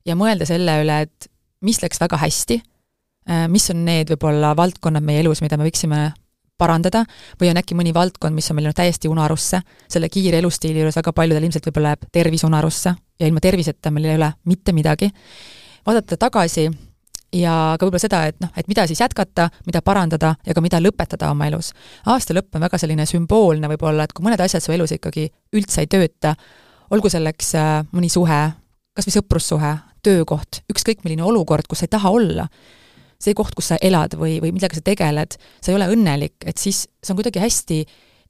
ja 0.05 0.15
mõelda 0.15 0.45
selle 0.45 0.79
üle, 0.83 1.01
et 1.07 1.29
mis 1.65 1.81
läks 1.81 1.99
väga 2.01 2.19
hästi, 2.21 2.61
mis 3.51 3.69
on 3.73 3.83
need 3.85 4.13
võib-olla 4.13 4.53
valdkonnad 4.57 5.05
meie 5.05 5.23
elus, 5.23 5.41
mida 5.41 5.57
me 5.57 5.67
võiksime 5.67 6.11
parandada 6.57 7.03
või 7.41 7.51
on 7.51 7.59
äkki 7.61 7.75
mõni 7.77 7.93
valdkond, 7.93 8.33
mis 8.33 8.49
on 8.49 8.57
meil 8.57 8.67
läinud 8.67 8.77
täiesti 8.77 9.09
unarusse, 9.11 9.61
selle 9.89 10.09
kiire 10.09 10.39
elustiili 10.41 10.81
juures 10.81 10.97
väga 10.97 11.13
paljudel 11.13 11.45
ilmselt 11.45 11.69
võib-olla 11.69 11.93
jääb 11.93 12.07
tervis 12.13 12.45
unarusse 12.47 12.93
ja 13.19 13.29
ilma 13.29 13.43
terviseta 13.43 13.91
meil 13.93 14.09
ei 14.09 14.17
ole 14.17 14.31
mitte 14.49 14.73
midagi, 14.73 15.11
vaadata 15.85 16.17
tagasi 16.17 16.67
ja 17.33 17.53
ka 17.79 17.85
võib-olla 17.85 18.01
seda, 18.01 18.21
et 18.29 18.39
noh, 18.43 18.51
et 18.57 18.69
mida 18.69 18.85
siis 18.87 19.01
jätkata, 19.01 19.49
mida 19.67 19.81
parandada 19.85 20.33
ja 20.45 20.55
ka 20.55 20.63
mida 20.63 20.79
lõpetada 20.81 21.31
oma 21.33 21.49
elus. 21.49 21.73
aasta 22.05 22.35
lõpp 22.37 22.55
on 22.55 22.63
väga 22.67 22.79
selline 22.79 23.05
sümboolne 23.09 23.69
võib-olla, 23.73 24.07
et 24.07 24.15
kui 24.15 24.25
mõned 24.25 24.41
asjad 24.43 24.63
su 24.63 24.71
elus 24.75 24.95
ikkagi 24.95 25.27
üldse 25.57 25.83
ei 25.83 25.91
tööta, 25.91 26.35
olgu 26.91 27.11
selleks 27.11 27.53
äh, 27.59 27.83
mõni 27.91 28.09
suhe, 28.09 28.41
kas 28.95 29.07
või 29.07 29.17
sõprussuhe, 29.19 29.75
töökoht, 30.03 30.61
ükskõik 30.71 31.03
milline 31.03 31.25
olukord, 31.27 31.67
kus 31.67 31.83
sa 31.83 31.87
ei 31.87 31.93
taha 31.97 32.11
olla, 32.15 32.47
see 33.19 33.35
koht, 33.37 33.55
kus 33.57 33.73
sa 33.73 33.79
elad 33.81 34.15
või, 34.17 34.37
või 34.41 34.53
millega 34.55 34.77
sa 34.77 34.85
tegeled, 34.85 35.37
sa 35.59 35.71
ei 35.71 35.77
ole 35.77 35.89
õnnelik, 35.91 36.37
et 36.45 36.57
siis 36.61 36.85
see 37.01 37.13
on 37.13 37.19
kuidagi 37.19 37.41
hästi, 37.43 37.81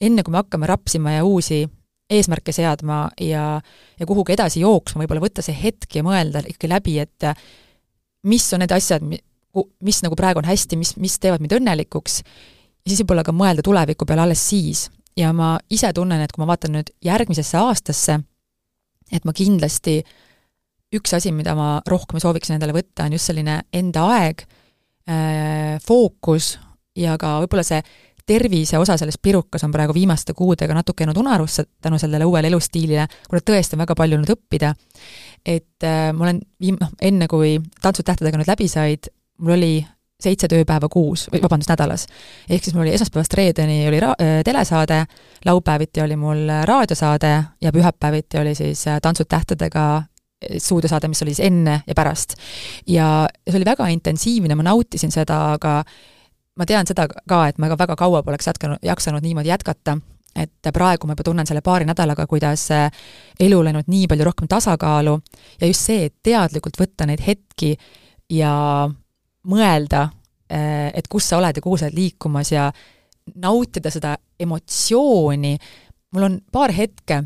enne 0.07 0.23
kui 0.23 0.33
me 0.33 0.41
hakkame 0.41 0.69
rapsima 0.69 1.17
ja 1.17 1.25
uusi 1.27 1.65
eesmärke 2.09 2.53
seadma 2.55 3.09
ja, 3.19 3.59
ja 3.99 4.07
kuhugi 4.07 4.33
edasi 4.37 4.61
jooksma, 4.63 5.03
võib-olla 5.03 5.25
võtta 5.25 5.43
see 5.43 5.55
hetk 5.57 5.99
ja 5.99 6.05
mõelda 6.07 6.41
ikkagi 6.47 6.69
läbi, 6.71 6.95
et 7.03 7.27
mis 8.27 8.45
on 8.53 8.63
need 8.63 8.75
asjad, 8.75 9.03
mis 9.07 10.03
nagu 10.05 10.19
praegu 10.19 10.41
on 10.43 10.47
hästi, 10.49 10.77
mis, 10.79 10.93
mis 11.01 11.17
teevad 11.23 11.43
mind 11.43 11.57
õnnelikuks, 11.59 12.21
ja 12.21 12.91
siis 12.91 13.01
võib-olla 13.01 13.25
ka 13.27 13.35
mõelda 13.35 13.65
tuleviku 13.65 14.07
peale 14.07 14.27
alles 14.27 14.43
siis. 14.49 14.87
ja 15.17 15.31
ma 15.33 15.55
ise 15.73 15.89
tunnen, 15.97 16.21
et 16.21 16.31
kui 16.31 16.43
ma 16.43 16.51
vaatan 16.51 16.75
nüüd 16.77 16.91
järgmisesse 17.01 17.57
aastasse, 17.57 18.19
et 19.11 19.23
ma 19.25 19.33
kindlasti 19.33 20.03
üks 20.93 21.15
asi, 21.17 21.31
mida 21.33 21.55
ma 21.57 21.81
rohkem 21.89 22.21
sooviksin 22.21 22.55
endale 22.55 22.75
võtta, 22.75 23.07
on 23.07 23.17
just 23.17 23.31
selline 23.31 23.63
enda 23.73 24.05
aeg 24.13 24.45
Äh, 25.07 25.77
fookus 25.87 26.57
ja 26.99 27.13
ka 27.15 27.37
võib-olla 27.39 27.63
see 27.63 27.77
tervise 28.27 28.77
osa 28.77 28.97
selles 28.99 29.17
pirukas 29.21 29.63
on 29.63 29.71
praegu 29.71 29.95
viimaste 29.95 30.33
kuudega 30.37 30.75
natuke 30.75 31.03
jäänud 31.03 31.17
unarusse 31.17 31.65
tänu 31.81 31.99
sellele 31.99 32.25
uuele 32.25 32.51
elustiilile, 32.51 33.07
kuna 33.29 33.43
tõesti 33.49 33.77
on 33.77 33.83
väga 33.85 33.95
palju 33.95 34.17
olnud 34.19 34.33
õppida. 34.35 34.73
et 35.45 35.83
äh, 35.83 36.09
ma 36.13 36.27
olen 36.27 36.41
viim-, 36.63 36.79
noh, 36.81 36.91
enne 37.01 37.27
kui 37.27 37.57
Tantsud 37.81 38.05
tähtedega 38.05 38.39
nüüd 38.39 38.49
läbi 38.49 38.67
said, 38.67 39.07
mul 39.39 39.55
oli 39.55 39.85
seitse 40.19 40.49
tööpäeva 40.49 40.89
kuus, 40.89 41.27
või 41.31 41.43
vabandust, 41.43 41.69
nädalas. 41.69 42.07
ehk 42.49 42.63
siis 42.63 42.75
mul 42.75 42.87
oli 42.87 42.95
esmaspäevast 42.97 43.33
reedeni 43.37 43.87
oli 43.87 44.01
ra-, 44.03 44.17
äh, 44.21 44.41
telesaade, 44.45 45.05
laupäeviti 45.45 46.01
oli 46.01 46.19
mul 46.19 46.51
raadiosaade 46.65 47.33
ja 47.61 47.71
pühapäeviti 47.71 48.41
oli 48.41 48.55
siis 48.55 48.87
äh, 48.87 48.99
Tantsud 49.01 49.29
tähtedega 49.29 50.03
stuudiosaade, 50.57 51.07
mis 51.07 51.21
oli 51.21 51.33
siis 51.33 51.47
enne 51.47 51.81
ja 51.87 51.95
pärast. 51.95 52.35
ja 52.87 53.27
see 53.49 53.57
oli 53.57 53.65
väga 53.65 53.87
intensiivne, 53.87 54.55
ma 54.55 54.63
nautisin 54.63 55.11
seda, 55.11 55.39
aga 55.53 55.83
ma 56.57 56.65
tean 56.65 56.87
seda 56.89 57.07
ka, 57.07 57.41
et 57.47 57.57
ma 57.61 57.69
ka 57.71 57.77
väga 57.79 57.95
kaua 57.99 58.23
poleks 58.25 58.49
jätkanud, 58.49 58.81
jaksanud 58.85 59.25
niimoodi 59.25 59.51
jätkata, 59.51 59.97
et 60.37 60.69
praegu 60.73 61.07
ma 61.07 61.15
juba 61.15 61.25
tunnen 61.25 61.47
selle 61.49 61.63
paari 61.65 61.87
nädalaga, 61.87 62.27
kuidas 62.29 62.67
elu 63.39 63.61
läinud 63.65 63.89
nii 63.89 64.07
palju 64.09 64.27
rohkem 64.27 64.49
tasakaalu 64.49 65.15
ja 65.61 65.69
just 65.69 65.87
see, 65.89 66.09
et 66.09 66.15
teadlikult 66.23 66.77
võtta 66.79 67.07
neid 67.09 67.23
hetki 67.25 67.73
ja 68.33 68.51
mõelda, 69.47 70.07
et 70.49 71.07
kus 71.09 71.29
sa 71.29 71.39
oled 71.41 71.57
ja 71.57 71.63
kuhu 71.63 71.79
sa 71.79 71.87
oled 71.87 71.97
liikumas 71.97 72.51
ja 72.53 72.67
nautida 73.43 73.91
seda 73.91 74.15
emotsiooni, 74.39 75.57
mul 76.15 76.27
on 76.29 76.37
paar 76.53 76.71
hetke, 76.75 77.23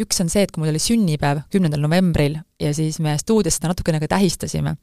üks 0.00 0.18
on 0.24 0.32
see, 0.32 0.42
et 0.42 0.54
kui 0.54 0.62
mul 0.62 0.72
oli 0.72 0.82
sünnipäev 0.82 1.44
kümnendal 1.52 1.84
novembril 1.84 2.40
ja 2.60 2.72
siis 2.74 2.98
me 3.04 3.14
stuudios 3.20 3.60
seda 3.60 3.70
natukene 3.70 4.00
ka 4.02 4.08
tähistasime. 4.16 4.76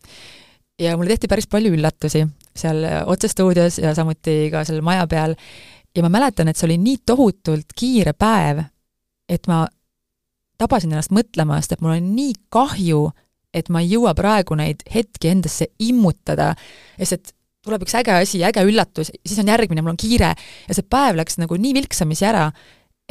ja 0.80 0.96
mulle 0.98 1.10
tehti 1.10 1.28
päris 1.28 1.50
palju 1.52 1.74
üllatusi 1.76 2.24
seal 2.58 2.84
otsestuudios 3.10 3.80
ja 3.82 3.94
samuti 3.96 4.50
ka 4.54 4.66
seal 4.68 4.82
maja 4.86 5.08
peal. 5.12 5.36
Ja 5.96 6.06
ma 6.06 6.12
mäletan, 6.14 6.48
et 6.48 6.60
see 6.60 6.70
oli 6.70 6.78
nii 6.80 7.02
tohutult 7.06 7.74
kiire 7.76 8.14
päev, 8.16 8.64
et 9.28 9.48
ma 9.52 9.66
tabasin 10.62 10.94
ennast 10.94 11.12
mõtlemast, 11.16 11.74
et 11.74 11.82
mul 11.84 11.98
on 11.98 12.12
nii 12.16 12.34
kahju, 12.54 13.10
et 13.54 13.68
ma 13.74 13.82
ei 13.84 13.92
jõua 13.92 14.14
praegu 14.16 14.56
neid 14.56 14.86
hetki 14.94 15.34
endasse 15.34 15.68
immutada, 15.84 16.54
sest 16.96 17.18
et 17.18 17.34
tuleb 17.66 17.84
üks 17.84 17.98
äge 18.00 18.14
asi, 18.16 18.40
äge 18.48 18.64
üllatus, 18.66 19.12
siis 19.26 19.42
on 19.44 19.52
järgmine, 19.52 19.84
mul 19.84 19.94
on 19.94 20.00
kiire. 20.00 20.32
Ja 20.68 20.78
see 20.78 20.88
päev 20.88 21.20
läks 21.20 21.38
nagu 21.42 21.60
nii 21.60 21.76
vilksamisi 21.82 22.30
ära 22.30 22.48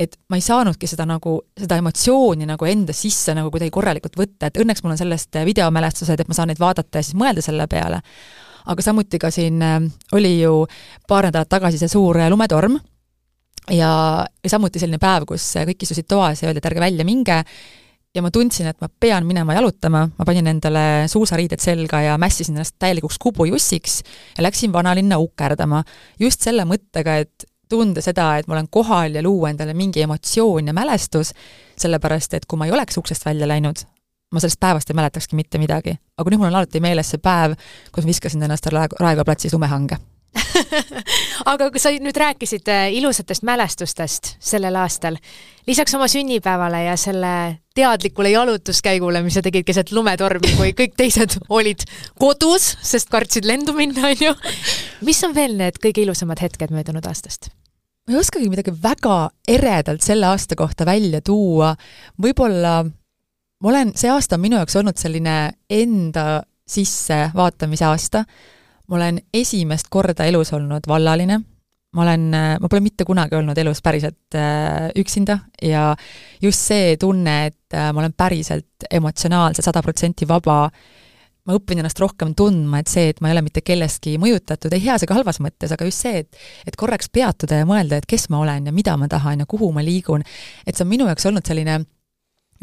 et 0.00 0.16
ma 0.32 0.38
ei 0.38 0.44
saanudki 0.44 0.88
seda 0.88 1.04
nagu, 1.08 1.34
seda 1.58 1.76
emotsiooni 1.80 2.48
nagu 2.48 2.68
enda 2.68 2.94
sisse 2.96 3.34
nagu 3.36 3.50
kuidagi 3.52 3.72
korralikult 3.74 4.16
võtta, 4.18 4.48
et 4.48 4.60
õnneks 4.62 4.84
mul 4.84 4.94
on 4.94 5.00
sellest 5.00 5.40
videomälestused, 5.44 6.22
et 6.22 6.30
ma 6.30 6.36
saan 6.36 6.50
neid 6.52 6.62
vaadata 6.62 7.00
ja 7.00 7.06
siis 7.06 7.18
mõelda 7.20 7.44
selle 7.44 7.66
peale. 7.70 8.00
Aga 8.66 8.82
samuti 8.82 9.18
ka 9.18 9.30
siin 9.34 9.62
äh, 9.62 9.80
oli 10.12 10.40
ju 10.40 10.66
paar 11.08 11.30
nädalat 11.30 11.48
tagasi 11.48 11.78
see 11.78 11.88
suur 11.88 12.18
äh, 12.20 12.30
lumetorm. 12.30 12.78
Ja, 13.70 14.26
ja 14.42 14.50
samuti 14.50 14.80
selline 14.82 14.98
päev, 14.98 15.28
kus 15.28 15.44
äh, 15.56 15.68
kõik 15.68 15.84
istusid 15.84 16.08
toas 16.10 16.42
ja 16.42 16.48
öeldi, 16.48 16.62
et 16.62 16.70
ärge 16.70 16.82
välja 16.82 17.04
minge, 17.06 17.44
ja 18.14 18.22
ma 18.24 18.30
tundsin, 18.34 18.66
et 18.70 18.80
ma 18.82 18.88
pean 18.90 19.26
minema 19.26 19.54
jalutama, 19.54 20.06
ma 20.16 20.26
panin 20.26 20.50
endale 20.50 21.06
suusariided 21.10 21.62
selga 21.62 22.00
ja 22.02 22.16
mässisin 22.18 22.56
ennast 22.56 22.74
täielikuks 22.82 23.20
kubujussiks 23.22 24.00
ja 24.36 24.44
läksin 24.46 24.72
vanalinna 24.72 25.20
ukerdama. 25.22 25.84
just 26.18 26.42
selle 26.42 26.66
mõttega, 26.66 27.20
et 27.22 27.46
tunda 27.70 28.02
seda, 28.02 28.32
et 28.38 28.48
ma 28.50 28.56
olen 28.56 28.68
kohal 28.70 29.14
ja 29.14 29.22
luua 29.22 29.52
endale 29.52 29.74
mingi 29.78 30.02
emotsioon 30.02 30.72
ja 30.72 30.74
mälestus, 30.74 31.32
sellepärast 31.78 32.34
et 32.34 32.46
kui 32.50 32.58
ma 32.58 32.66
ei 32.66 32.74
oleks 32.74 32.98
uksest 32.98 33.24
välja 33.26 33.46
läinud, 33.48 33.84
ma 34.32 34.40
sellest 34.40 34.60
päevast 34.60 34.90
ei 34.90 34.98
mäletakski 34.98 35.36
mitte 35.36 35.58
midagi. 35.58 35.96
aga 36.18 36.30
nüüd 36.30 36.42
mul 36.42 36.52
on 36.52 36.60
alati 36.60 36.80
meeles 36.80 37.10
see 37.10 37.22
päev, 37.22 37.58
kus 37.92 38.04
ma 38.04 38.14
viskasin 38.14 38.46
ennast 38.46 38.66
Raekoja 38.70 39.24
platsis 39.24 39.54
lumehange 39.56 39.98
aga 41.52 41.68
kui 41.72 41.80
sa 41.82 41.90
nüüd 41.98 42.16
rääkisid 42.18 42.68
äh, 42.70 42.88
ilusatest 42.98 43.44
mälestustest 43.46 44.34
sellel 44.38 44.76
aastal, 44.78 45.16
lisaks 45.66 45.94
oma 45.98 46.06
sünnipäevale 46.10 46.84
ja 46.84 46.96
selle 47.00 47.32
teadlikule 47.74 48.30
jalutuskäigule, 48.34 49.22
mis 49.24 49.38
sa 49.38 49.42
tegid 49.42 49.66
keset 49.66 49.92
lumetormi, 49.94 50.52
kui 50.58 50.74
kõik 50.78 50.94
teised 50.98 51.38
olid 51.58 51.82
kodus, 52.20 52.74
sest 52.82 53.10
kartsid 53.10 53.48
lendu 53.48 53.74
minna, 53.76 54.12
on 54.12 54.26
ju, 54.28 54.36
mis 55.06 55.22
on 55.26 55.34
veel 55.34 55.56
need 55.58 55.80
kõige 55.82 56.04
ilusamad 56.04 56.42
hetked 56.42 56.74
möödunud 56.74 57.10
aastast? 57.10 57.50
ma 58.08 58.16
ei 58.16 58.22
oskagi 58.22 58.48
midagi 58.50 58.72
väga 58.82 59.28
eredalt 59.48 60.02
selle 60.02 60.30
aasta 60.30 60.56
kohta 60.58 60.86
välja 60.88 61.20
tuua, 61.22 61.74
võib-olla 62.22 62.80
ma 63.60 63.72
olen, 63.72 63.92
see 63.96 64.10
aasta 64.12 64.38
on 64.38 64.44
minu 64.44 64.58
jaoks 64.60 64.76
olnud 64.80 64.98
selline 65.00 65.36
enda 65.70 66.42
sissevaatamise 66.70 67.86
aasta, 67.88 68.24
ma 68.88 68.98
olen 68.98 69.20
esimest 69.34 69.90
korda 69.90 70.26
elus 70.30 70.52
olnud 70.56 70.86
vallaline, 70.88 71.40
ma 71.90 72.04
olen, 72.04 72.30
ma 72.62 72.70
pole 72.70 72.82
mitte 72.84 73.04
kunagi 73.06 73.36
olnud 73.38 73.58
elus 73.58 73.82
päriselt 73.82 74.38
äh, 74.38 74.88
üksinda 74.98 75.40
ja 75.62 75.90
just 76.42 76.70
see 76.70 76.96
tunne, 77.00 77.36
et 77.50 77.76
äh, 77.76 77.90
ma 77.92 78.04
olen 78.04 78.14
päriselt 78.16 78.88
emotsionaalselt 78.90 79.66
sada 79.66 79.82
protsenti 79.82 80.28
vaba, 80.30 80.62
ma 81.46 81.56
õpin 81.56 81.82
ennast 81.82 81.98
rohkem 82.00 82.32
tundma, 82.38 82.80
et 82.80 82.90
see, 82.90 83.10
et 83.10 83.20
ma 83.20 83.30
ei 83.30 83.34
ole 83.34 83.44
mitte 83.48 83.64
kellestki 83.66 84.14
mõjutatud, 84.22 84.72
ei 84.76 84.84
heas 84.86 85.04
ega 85.04 85.18
halvas 85.18 85.42
mõttes, 85.42 85.74
aga 85.74 85.88
just 85.88 86.06
see, 86.06 86.22
et 86.22 86.70
et 86.70 86.78
korraks 86.78 87.10
peatuda 87.12 87.64
ja 87.64 87.68
mõelda, 87.68 87.98
et 87.98 88.08
kes 88.08 88.28
ma 88.30 88.44
olen 88.44 88.70
ja 88.70 88.76
mida 88.76 88.94
ma 89.00 89.10
tahan 89.10 89.42
ja 89.42 89.50
kuhu 89.50 89.72
ma 89.74 89.82
liigun, 89.84 90.22
et 90.64 90.76
see 90.76 90.86
on 90.86 90.94
minu 90.94 91.10
jaoks 91.10 91.26
olnud 91.26 91.46
selline 91.46 91.80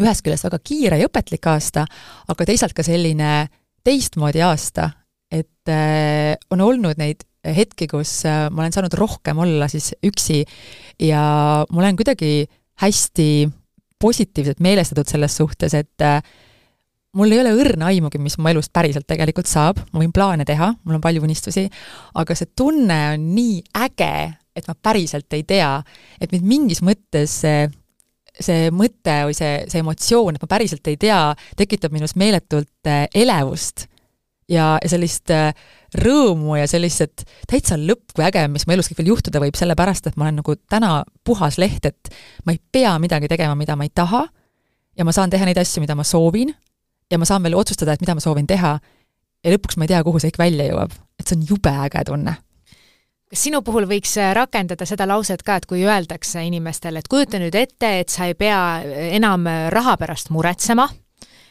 ühest 0.01 0.25
küljest 0.25 0.47
väga 0.47 0.59
kiire 0.63 0.99
ja 1.01 1.09
õpetlik 1.09 1.47
aasta, 1.49 1.85
aga 2.29 2.47
teisalt 2.47 2.75
ka 2.77 2.85
selline 2.85 3.47
teistmoodi 3.87 4.43
aasta, 4.45 4.91
et 5.31 5.71
äh, 5.71 6.35
on 6.53 6.63
olnud 6.63 6.99
neid 6.99 7.23
hetki, 7.47 7.87
kus 7.91 8.19
äh, 8.27 8.47
ma 8.51 8.63
olen 8.63 8.75
saanud 8.75 8.97
rohkem 8.97 9.39
olla 9.43 9.69
siis 9.71 9.93
üksi 10.05 10.43
ja 11.03 11.21
ma 11.69 11.81
olen 11.83 11.97
kuidagi 11.99 12.47
hästi 12.83 13.47
positiivselt 13.99 14.59
meelestatud 14.61 15.09
selles 15.09 15.37
suhtes, 15.39 15.73
et 15.73 16.05
äh, 16.05 16.19
mul 17.17 17.33
ei 17.33 17.41
ole 17.41 17.55
õrna 17.57 17.89
aimugi, 17.91 18.19
mis 18.21 18.37
mu 18.37 18.51
elust 18.51 18.73
päriselt 18.75 19.07
tegelikult 19.09 19.49
saab, 19.49 19.79
ma 19.91 20.03
võin 20.03 20.13
plaane 20.13 20.45
teha, 20.47 20.73
mul 20.83 20.99
on 20.99 21.03
palju 21.03 21.23
unistusi, 21.25 21.65
aga 22.19 22.37
see 22.37 22.51
tunne 22.57 22.99
on 23.15 23.29
nii 23.33 23.61
äge, 23.85 24.13
et 24.57 24.69
ma 24.69 24.77
päriselt 24.77 25.33
ei 25.37 25.45
tea, 25.47 25.71
et 26.21 26.33
mind 26.33 26.49
mingis 26.49 26.83
mõttes 26.85 27.39
see 28.43 28.71
mõte 28.73 29.15
või 29.27 29.35
see, 29.37 29.61
see 29.71 29.81
emotsioon, 29.83 30.37
et 30.37 30.43
ma 30.43 30.49
päriselt 30.51 30.87
ei 30.89 30.97
tea, 31.01 31.21
tekitab 31.59 31.95
minus 31.95 32.15
meeletult 32.19 32.89
äh, 32.89 33.05
elevust 33.15 33.87
ja, 34.49 34.75
ja 34.81 34.91
sellist 34.91 35.31
äh, 35.33 35.51
rõõmu 35.97 36.57
ja 36.59 36.67
sellist, 36.69 37.03
et 37.05 37.25
täitsa 37.49 37.77
lõpp 37.79 38.15
kui 38.15 38.25
äge, 38.27 38.45
mis 38.51 38.67
mu 38.67 38.75
elus 38.75 38.89
kõik 38.91 39.01
veel 39.01 39.13
juhtuda 39.13 39.41
võib, 39.43 39.57
sellepärast 39.59 40.09
et 40.09 40.17
ma 40.19 40.27
olen 40.27 40.41
nagu 40.41 40.57
täna 40.69 40.91
puhas 41.27 41.59
leht, 41.61 41.87
et 41.89 42.11
ma 42.45 42.55
ei 42.55 42.61
pea 42.71 42.95
midagi 43.01 43.29
tegema, 43.31 43.55
mida 43.59 43.77
ma 43.79 43.87
ei 43.87 43.93
taha, 43.93 44.25
ja 44.97 45.07
ma 45.07 45.15
saan 45.15 45.33
teha 45.33 45.47
neid 45.47 45.59
asju, 45.61 45.83
mida 45.83 45.95
ma 45.97 46.05
soovin, 46.07 46.53
ja 47.11 47.19
ma 47.19 47.27
saan 47.27 47.45
veel 47.45 47.57
otsustada, 47.59 47.95
et 47.95 48.03
mida 48.03 48.17
ma 48.17 48.23
soovin 48.23 48.47
teha, 48.49 48.77
ja 49.43 49.53
lõpuks 49.53 49.79
ma 49.79 49.87
ei 49.87 49.93
tea, 49.93 50.03
kuhu 50.03 50.19
see 50.19 50.33
kõik 50.33 50.43
välja 50.47 50.71
jõuab. 50.71 50.97
et 51.17 51.25
see 51.25 51.37
on 51.37 51.47
jube 51.49 51.71
äge 51.87 52.03
tunne 52.05 52.35
kas 53.31 53.43
sinu 53.43 53.61
puhul 53.65 53.87
võiks 53.89 54.15
äh, 54.21 54.31
rakendada 54.35 54.85
seda 54.87 55.07
lauset 55.09 55.43
ka, 55.43 55.57
et 55.59 55.67
kui 55.67 55.83
öeldakse 55.85 56.43
inimestele, 56.47 57.01
et 57.01 57.09
kujuta 57.11 57.41
nüüd 57.41 57.55
ette, 57.59 57.91
et 58.01 58.13
sa 58.13 58.27
ei 58.29 58.37
pea 58.39 58.61
äh, 58.79 59.09
enam 59.19 59.47
äh, 59.47 59.67
raha 59.73 59.97
pärast 59.99 60.31
muretsema, 60.31 60.87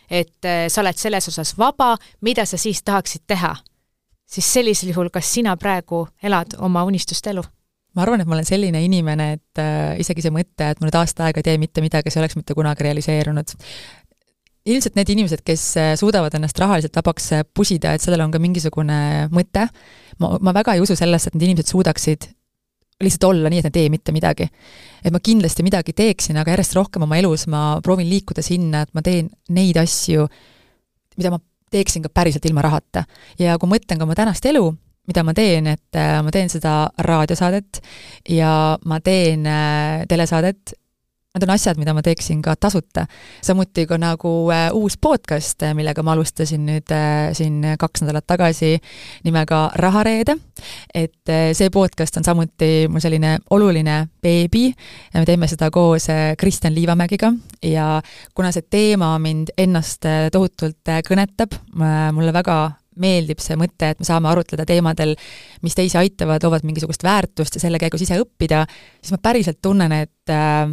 et 0.06 0.46
sa 0.70 0.82
oled 0.84 0.94
selles 0.94 1.26
osas 1.26 1.56
vaba, 1.58 1.96
mida 2.22 2.44
sa 2.46 2.58
siis 2.60 2.84
tahaksid 2.86 3.24
teha? 3.26 3.56
siis 4.26 4.46
sellisel 4.52 4.90
juhul, 4.90 5.06
kas 5.14 5.28
sina 5.34 5.52
praegu 5.56 6.00
elad 6.22 6.56
oma 6.58 6.82
unistuste 6.86 7.30
elu? 7.30 7.42
ma 7.96 8.04
arvan, 8.04 8.20
et 8.20 8.28
ma 8.28 8.36
olen 8.36 8.46
selline 8.46 8.82
inimene, 8.84 9.28
et 9.38 9.60
äh, 9.62 9.98
isegi 10.02 10.24
see 10.24 10.34
mõte, 10.34 10.70
et 10.70 10.80
ma 10.80 10.88
nüüd 10.88 10.98
aasta 10.98 11.26
aega 11.26 11.40
ei 11.40 11.46
tee 11.46 11.58
mitte 11.58 11.84
midagi, 11.84 12.12
see 12.12 12.20
oleks 12.22 12.36
mitte 12.38 12.54
kunagi 12.54 12.84
realiseerunud 12.86 13.54
ilmselt 14.66 14.96
need 14.98 15.10
inimesed, 15.14 15.42
kes 15.46 15.64
äh, 15.80 15.92
suudavad 15.98 16.34
ennast 16.36 16.58
rahaliselt 16.60 16.96
vabaks 16.98 17.30
äh, 17.36 17.44
pusida, 17.54 17.94
et 17.94 18.04
sellel 18.04 18.24
on 18.24 18.32
ka 18.34 18.40
mingisugune 18.42 18.98
mõte, 19.34 19.66
ma, 20.22 20.32
ma 20.42 20.54
väga 20.56 20.76
ei 20.76 20.82
usu 20.84 20.96
sellesse, 20.98 21.30
et 21.30 21.38
need 21.38 21.50
inimesed 21.50 21.70
suudaksid 21.72 22.30
lihtsalt 23.02 23.26
olla 23.28 23.50
nii, 23.52 23.60
et 23.60 23.66
nad 23.68 23.74
ei 23.76 23.84
tee 23.84 23.92
mitte 23.92 24.12
midagi. 24.16 24.46
et 25.04 25.12
ma 25.12 25.20
kindlasti 25.20 25.62
midagi 25.66 25.92
teeksin, 25.92 26.38
aga 26.40 26.54
järjest 26.54 26.78
rohkem 26.78 27.04
oma 27.04 27.18
elus 27.20 27.44
ma 27.52 27.76
proovin 27.84 28.08
liikuda 28.08 28.42
sinna, 28.42 28.86
et 28.86 28.94
ma 28.96 29.04
teen 29.04 29.28
neid 29.52 29.76
asju, 29.76 30.24
mida 31.20 31.34
ma 31.34 31.38
teeksin 31.70 32.06
ka 32.06 32.10
päriselt 32.14 32.48
ilma 32.48 32.64
rahata. 32.64 33.04
ja 33.38 33.58
kui 33.60 33.70
mõtlen 33.70 34.00
ka 34.00 34.08
oma 34.08 34.16
tänast 34.18 34.48
elu, 34.48 34.64
mida 35.06 35.22
ma 35.22 35.36
teen, 35.36 35.68
et 35.76 36.00
äh, 36.00 36.16
ma 36.24 36.32
teen 36.34 36.50
seda 36.50 36.88
raadiosaadet 36.98 37.82
ja 38.32 38.50
ma 38.84 39.00
teen 39.04 39.46
telesaadet 40.08 40.74
Need 41.36 41.44
on 41.44 41.52
asjad, 41.52 41.76
mida 41.76 41.92
ma 41.92 42.00
teeksin 42.00 42.38
ka 42.40 42.54
tasuta. 42.56 43.02
samuti 43.44 43.82
ka 43.86 43.98
nagu 44.00 44.30
äh, 44.48 44.70
uus 44.72 44.94
podcast, 44.96 45.60
äh, 45.62 45.74
millega 45.76 46.00
ma 46.00 46.14
alustasin 46.16 46.62
nüüd 46.64 46.88
äh, 46.96 47.34
siin 47.36 47.58
kaks 47.76 48.00
nädalat 48.06 48.24
tagasi 48.24 48.78
nimega 49.24 49.58
Rahareede. 49.76 50.38
et 50.94 51.28
äh, 51.28 51.52
see 51.52 51.68
podcast 51.70 52.16
on 52.16 52.24
samuti 52.24 52.88
mul 52.88 53.04
selline 53.04 53.34
oluline 53.50 54.06
beebi 54.22 54.70
ja 54.70 55.20
me 55.20 55.26
teeme 55.28 55.48
seda 55.48 55.68
koos 55.70 56.08
äh, 56.08 56.32
Kristjan 56.40 56.74
Liivamägiga 56.74 57.34
ja 57.62 58.00
kuna 58.34 58.48
see 58.52 58.64
teema 58.70 59.18
mind 59.18 59.52
ennast 59.58 60.08
äh, 60.08 60.30
tohutult 60.32 60.88
äh, 60.88 61.02
kõnetab 61.04 61.52
äh,, 61.52 62.08
mulle 62.16 62.32
väga 62.32 62.56
meeldib 62.96 63.44
see 63.44 63.60
mõte, 63.60 63.92
et 63.92 64.00
me 64.00 64.08
saame 64.08 64.30
arutleda 64.30 64.64
teemadel, 64.64 65.12
mis 65.60 65.76
teisi 65.76 65.98
aitavad, 66.00 66.40
loovad 66.40 66.64
mingisugust 66.64 67.04
väärtust 67.04 67.58
ja 67.58 67.66
selle 67.66 67.76
käigus 67.76 68.06
ise 68.06 68.16
õppida, 68.22 68.64
siis 69.02 69.12
ma 69.12 69.20
päriselt 69.20 69.60
tunnen, 69.60 69.92
et 70.00 70.32
äh, 70.32 70.72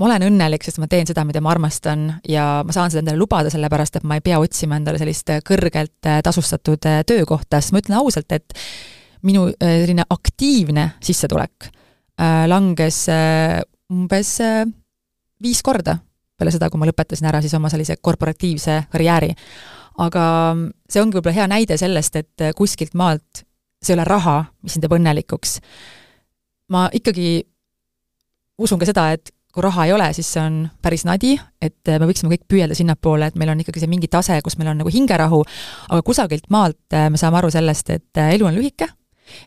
ma 0.00 0.08
olen 0.08 0.24
õnnelik, 0.30 0.64
sest 0.64 0.80
ma 0.80 0.88
teen 0.88 1.08
seda, 1.08 1.26
mida 1.28 1.42
ma 1.44 1.52
armastan 1.52 2.06
ja 2.28 2.62
ma 2.64 2.72
saan 2.72 2.92
seda 2.92 3.02
endale 3.04 3.20
lubada, 3.20 3.52
sellepärast 3.52 3.98
et 3.98 4.06
ma 4.08 4.16
ei 4.16 4.24
pea 4.24 4.38
otsima 4.40 4.78
endale 4.80 5.00
sellist 5.00 5.28
kõrgelt 5.44 6.08
äh, 6.08 6.22
tasustatud 6.24 6.88
äh, 6.88 7.02
töökohta, 7.08 7.60
sest 7.60 7.74
ma 7.76 7.82
ütlen 7.82 7.98
ausalt, 8.00 8.32
et 8.32 8.56
minu 9.28 9.50
äh, 9.52 9.82
selline 9.82 10.08
aktiivne 10.08 10.94
sissetulek 11.04 11.70
langes 12.20 13.06
umbes 13.88 14.30
viis 15.40 15.62
korda 15.64 15.94
peale 16.36 16.52
seda, 16.52 16.66
kui 16.68 16.76
ma 16.76 16.88
lõpetasin 16.90 17.28
ära 17.30 17.38
siis 17.40 17.54
oma 17.56 17.70
sellise 17.72 17.94
korporatiivse 17.96 18.74
karjääri. 18.92 19.30
aga 20.04 20.24
see 20.84 21.00
ongi 21.00 21.16
võib-olla 21.16 21.38
hea 21.38 21.46
näide 21.48 21.78
sellest, 21.80 22.16
et 22.20 22.44
kuskilt 22.58 22.92
maalt 22.92 23.40
see 23.80 23.94
ei 23.94 23.96
ole 23.96 24.04
raha, 24.04 24.36
mis 24.60 24.76
sind 24.76 24.84
teeb 24.84 24.98
õnnelikuks. 24.98 25.56
ma 26.68 26.90
ikkagi 26.92 27.40
usun 28.60 28.78
ka 28.78 28.90
seda, 28.92 29.06
et 29.16 29.32
kui 29.54 29.64
raha 29.64 29.86
ei 29.88 29.92
ole, 29.92 30.06
siis 30.14 30.28
see 30.30 30.42
on 30.42 30.60
päris 30.82 31.04
nadi, 31.08 31.34
et 31.62 31.90
me 31.90 32.06
võiksime 32.06 32.30
kõik 32.34 32.46
püüelda 32.50 32.76
sinnapoole, 32.78 33.30
et 33.30 33.38
meil 33.40 33.50
on 33.52 33.62
ikkagi 33.62 33.82
see 33.82 33.90
mingi 33.90 34.08
tase, 34.10 34.38
kus 34.46 34.56
meil 34.60 34.70
on 34.72 34.80
nagu 34.82 34.92
hingerahu, 34.94 35.42
aga 35.88 36.04
kusagilt 36.06 36.46
maalt 36.54 36.94
äh, 36.94 37.08
me 37.10 37.18
saame 37.20 37.40
aru 37.40 37.50
sellest, 37.54 37.90
et 37.90 38.20
äh, 38.20 38.34
elu 38.36 38.46
on 38.46 38.56
lühike 38.56 38.86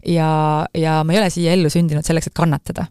ja, 0.08 0.30
ja 0.76 1.00
me 1.08 1.16
ei 1.16 1.22
ole 1.22 1.30
siia 1.34 1.56
ellu 1.56 1.72
sündinud 1.72 2.06
selleks, 2.06 2.28
et 2.28 2.38
kannatada. 2.38 2.88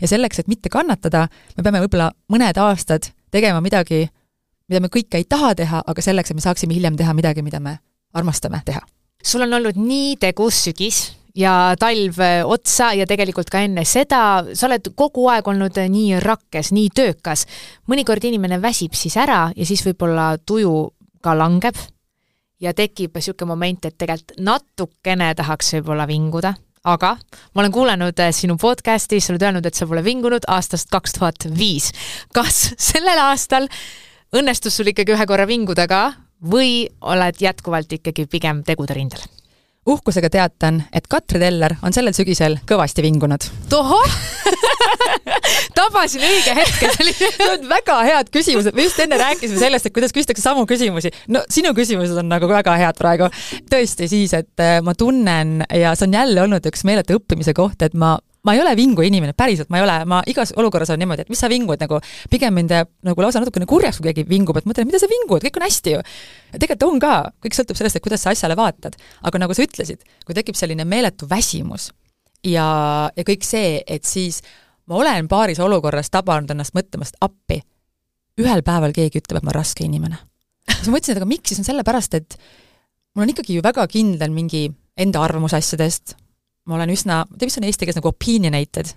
ja 0.00 0.08
selleks, 0.08 0.42
et 0.42 0.48
mitte 0.48 0.72
kannatada, 0.72 1.26
me 1.56 1.64
peame 1.64 1.82
võib-olla 1.84 2.10
mõned 2.32 2.60
aastad 2.60 3.10
tegema 3.32 3.60
midagi, 3.64 4.06
mida 4.68 4.80
me 4.84 4.92
kõike 4.92 5.20
ei 5.20 5.24
taha 5.28 5.54
teha, 5.54 5.82
aga 5.86 6.04
selleks, 6.04 6.30
et 6.30 6.38
me 6.38 6.44
saaksime 6.44 6.76
hiljem 6.76 6.96
teha 6.96 7.14
midagi, 7.16 7.44
mida 7.46 7.60
me 7.60 7.78
armastame 8.12 8.60
teha. 8.64 8.80
sul 9.22 9.44
on 9.44 9.52
olnud 9.52 9.76
nii 9.76 10.16
tegus 10.20 10.64
sügis 10.64 11.19
ja 11.36 11.74
talv 11.78 12.18
äh, 12.20 12.40
otsa 12.46 12.92
ja 12.96 13.06
tegelikult 13.08 13.50
ka 13.50 13.62
enne 13.64 13.84
seda, 13.88 14.44
sa 14.54 14.66
oled 14.68 14.92
kogu 14.98 15.28
aeg 15.32 15.48
olnud 15.48 15.78
äh, 15.78 15.90
nii 15.90 16.18
rakkes, 16.22 16.72
nii 16.76 16.90
töökas. 16.94 17.46
mõnikord 17.90 18.24
inimene 18.24 18.60
väsib 18.62 18.94
siis 18.98 19.16
ära 19.16 19.50
ja 19.56 19.66
siis 19.66 19.84
võib-olla 19.86 20.34
tuju 20.38 20.90
ka 21.22 21.34
langeb 21.36 21.78
ja 22.60 22.74
tekib 22.76 23.14
niisugune 23.16 23.54
moment, 23.54 23.86
et 23.86 23.96
tegelikult 23.98 24.38
natukene 24.40 25.32
tahaks 25.36 25.74
võib-olla 25.76 26.06
vinguda, 26.08 26.54
aga 26.84 27.14
ma 27.54 27.62
olen 27.62 27.74
kuulanud 27.74 28.20
äh, 28.20 28.32
sinu 28.34 28.56
podcast'i, 28.60 29.20
sa 29.20 29.34
oled 29.34 29.46
öelnud, 29.48 29.66
et 29.66 29.78
sa 29.78 29.88
pole 29.88 30.04
vingunud 30.04 30.48
aastast 30.48 30.90
kaks 30.90 31.18
tuhat 31.18 31.50
viis. 31.56 31.92
kas 32.34 32.72
sellel 32.78 33.26
aastal 33.30 33.68
õnnestus 34.34 34.76
sul 34.76 34.90
ikkagi 34.92 35.14
ühe 35.16 35.26
korra 35.26 35.46
vinguda 35.46 35.86
ka 35.90 36.06
või 36.40 36.88
oled 37.00 37.40
jätkuvalt 37.40 37.92
ikkagi 38.00 38.26
pigem 38.26 38.64
tegude 38.64 38.96
rindel? 38.96 39.39
Uhkusega 39.90 40.30
teatan, 40.32 40.82
et 40.92 41.06
Katri 41.10 41.40
Teller 41.42 41.76
on 41.82 41.94
sellel 41.94 42.14
sügisel 42.16 42.58
kõvasti 42.68 43.04
vingunud. 43.04 43.46
tohoh 43.70 44.16
tabasin 45.78 46.24
õige 46.24 46.54
hetke, 46.56 46.90
see 46.94 47.04
oli 47.04 47.30
on 47.52 47.68
väga 47.70 47.98
head 48.06 48.32
küsimused, 48.34 48.76
me 48.76 48.86
just 48.86 49.00
enne 49.02 49.18
rääkisime 49.20 49.60
sellest, 49.60 49.88
et 49.88 49.96
kuidas 49.96 50.14
küsitakse 50.16 50.44
samu 50.44 50.66
küsimusi. 50.70 51.12
no 51.32 51.44
sinu 51.50 51.74
küsimused 51.76 52.18
on 52.22 52.30
nagu 52.30 52.48
väga 52.50 52.76
head 52.80 52.98
praegu. 53.00 53.30
tõesti 53.70 54.08
siis, 54.10 54.34
et 54.36 54.64
äh, 54.64 54.78
ma 54.84 54.94
tunnen 54.98 55.60
ja 55.68 55.94
see 55.96 56.08
on 56.08 56.18
jälle 56.20 56.44
olnud 56.46 56.66
üks 56.70 56.84
meeletu 56.88 57.20
õppimise 57.20 57.54
koht, 57.56 57.82
et 57.82 57.96
ma 57.98 58.16
ma 58.46 58.54
ei 58.56 58.60
ole 58.62 58.72
vingu 58.76 59.04
inimene, 59.04 59.34
päriselt 59.36 59.70
ma 59.72 59.80
ei 59.80 59.84
ole, 59.84 59.96
ma 60.08 60.20
igas 60.30 60.54
olukorras 60.56 60.92
olen 60.92 61.02
niimoodi, 61.04 61.26
et 61.26 61.32
mis 61.32 61.40
sa 61.42 61.50
vingud 61.52 61.80
nagu, 61.82 62.00
pigem 62.32 62.54
mind 62.56 62.72
jääb 62.72 62.90
nagu 63.10 63.24
lausa 63.24 63.42
natukene 63.42 63.68
kurjaks, 63.68 64.00
kui 64.00 64.08
keegi 64.08 64.24
vingub, 64.28 64.56
et 64.56 64.68
mõtlen, 64.68 64.88
mida 64.88 65.00
sa 65.02 65.08
vingud, 65.10 65.44
kõik 65.44 65.58
on 65.60 65.66
hästi 65.66 65.96
ju. 65.96 66.02
tegelikult 66.56 66.86
on 66.88 67.02
ka, 67.02 67.14
kõik 67.44 67.58
sõltub 67.58 67.80
sellest, 67.80 68.00
et 68.00 68.04
kuidas 68.04 68.24
sa 68.24 68.32
asjale 68.32 68.56
vaatad. 68.56 68.96
aga 69.22 69.42
nagu 69.42 69.56
sa 69.56 69.66
ütlesid, 69.66 70.06
kui 70.24 70.36
tekib 70.36 70.56
selline 70.56 70.84
meeletu 70.88 71.28
väsimus 71.28 71.90
ja, 72.44 73.10
ja 73.16 73.26
kõik 73.26 73.44
see, 73.44 73.82
et 73.86 74.08
siis 74.08 74.40
ma 74.88 75.00
olen 75.00 75.28
paaris 75.28 75.60
olukorras 75.60 76.10
tabanud 76.10 76.50
ennast 76.50 76.74
mõtlemast 76.76 77.20
appi, 77.20 77.60
ühel 78.40 78.64
päeval 78.64 78.96
keegi 78.96 79.20
ütleb, 79.20 79.40
et 79.40 79.44
ma 79.44 79.52
olen 79.52 79.60
raske 79.60 79.84
inimene. 79.84 80.18
siis 80.70 80.88
ma 80.88 80.96
mõtlesin, 80.96 81.14
et 81.14 81.22
aga 81.22 81.28
miks, 81.28 81.52
siis 81.52 81.60
on 81.60 81.68
sellepärast, 81.68 82.16
et 82.16 82.38
mul 83.14 83.26
on 83.26 83.34
ikkagi 83.34 83.58
ju 83.58 83.64
väga 83.64 83.86
kindel 83.90 84.32
mingi 84.32 84.68
enda 85.00 85.22
arvamus 85.24 85.54
asjadest, 85.56 86.16
ma 86.68 86.76
olen 86.76 86.92
üsna, 86.92 87.22
ma 87.24 87.36
ei 87.36 87.40
tea, 87.40 87.50
mis 87.50 87.58
on 87.60 87.68
eesti 87.68 87.86
keeles 87.86 87.98
nagu 88.00 88.10
opinionated, 88.12 88.92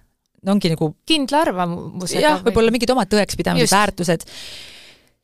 ongi 0.52 0.73
nagu 0.73 0.89
kindla 1.08 1.45
arvamusega. 1.45 2.23
jah, 2.26 2.43
võib-olla 2.43 2.73
mingid 2.76 2.91
omad 2.91 3.12
tõekspidamised, 3.12 3.71
väärtused, 3.71 4.28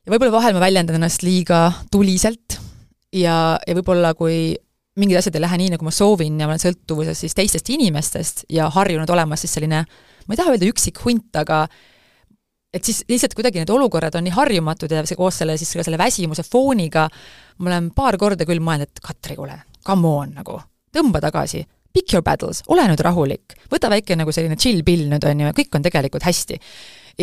ja 0.06 0.14
võib-olla 0.14 0.38
vahel 0.38 0.56
ma 0.56 0.64
väljendan 0.64 0.98
ennast 1.00 1.24
liiga 1.26 1.68
tuliselt 1.92 2.58
ja, 3.12 3.36
ja 3.60 3.76
võib-olla 3.76 4.14
kui 4.18 4.54
mingid 5.00 5.20
asjad 5.20 5.36
ei 5.36 5.44
lähe 5.44 5.60
nii, 5.60 5.72
nagu 5.76 5.86
ma 5.86 5.92
soovin 5.94 6.40
ja 6.40 6.48
ma 6.48 6.54
olen 6.54 6.62
sõltuvuses 6.62 7.22
siis 7.24 7.36
teistest 7.36 7.70
inimestest 7.72 8.44
ja 8.52 8.68
harjunud 8.72 9.10
olema 9.12 9.38
siis 9.38 9.54
selline, 9.56 9.84
ma 10.26 10.34
ei 10.34 10.40
taha 10.40 10.54
öelda 10.54 10.68
üksik 10.68 11.00
hunt, 11.04 11.30
aga 11.38 11.62
et 12.74 12.86
siis 12.86 13.02
lihtsalt 13.10 13.34
kuidagi 13.38 13.62
need 13.62 13.72
olukorrad 13.74 14.14
on 14.18 14.26
nii 14.26 14.34
harjumatud 14.34 14.92
ja 14.94 15.02
see 15.08 15.18
koos 15.18 15.40
selle 15.40 15.56
siis 15.58 15.72
ka 15.74 15.84
selle 15.86 15.98
väsimuse 16.00 16.44
fooniga, 16.46 17.06
ma 17.58 17.72
olen 17.72 17.90
paar 17.96 18.18
korda 18.20 18.46
küll 18.48 18.62
mõelnud, 18.62 18.90
et 18.90 19.02
Katri, 19.04 19.36
kuule, 19.38 19.56
come 19.86 20.10
on 20.10 20.34
nagu, 20.38 20.58
tõmba 20.94 21.22
tagasi, 21.22 21.64
pick 21.92 22.14
your 22.14 22.24
battles, 22.24 22.62
ole 22.70 22.86
nüüd 22.90 23.02
rahulik, 23.04 23.56
võta 23.72 23.90
väike 23.92 24.16
nagu 24.18 24.32
selline 24.34 24.58
chill 24.60 24.84
pill 24.86 25.08
nüüd, 25.10 25.24
on 25.26 25.42
ju, 25.42 25.50
ja 25.50 25.56
kõik 25.56 25.76
on 25.76 25.86
tegelikult 25.86 26.26
hästi. 26.26 26.60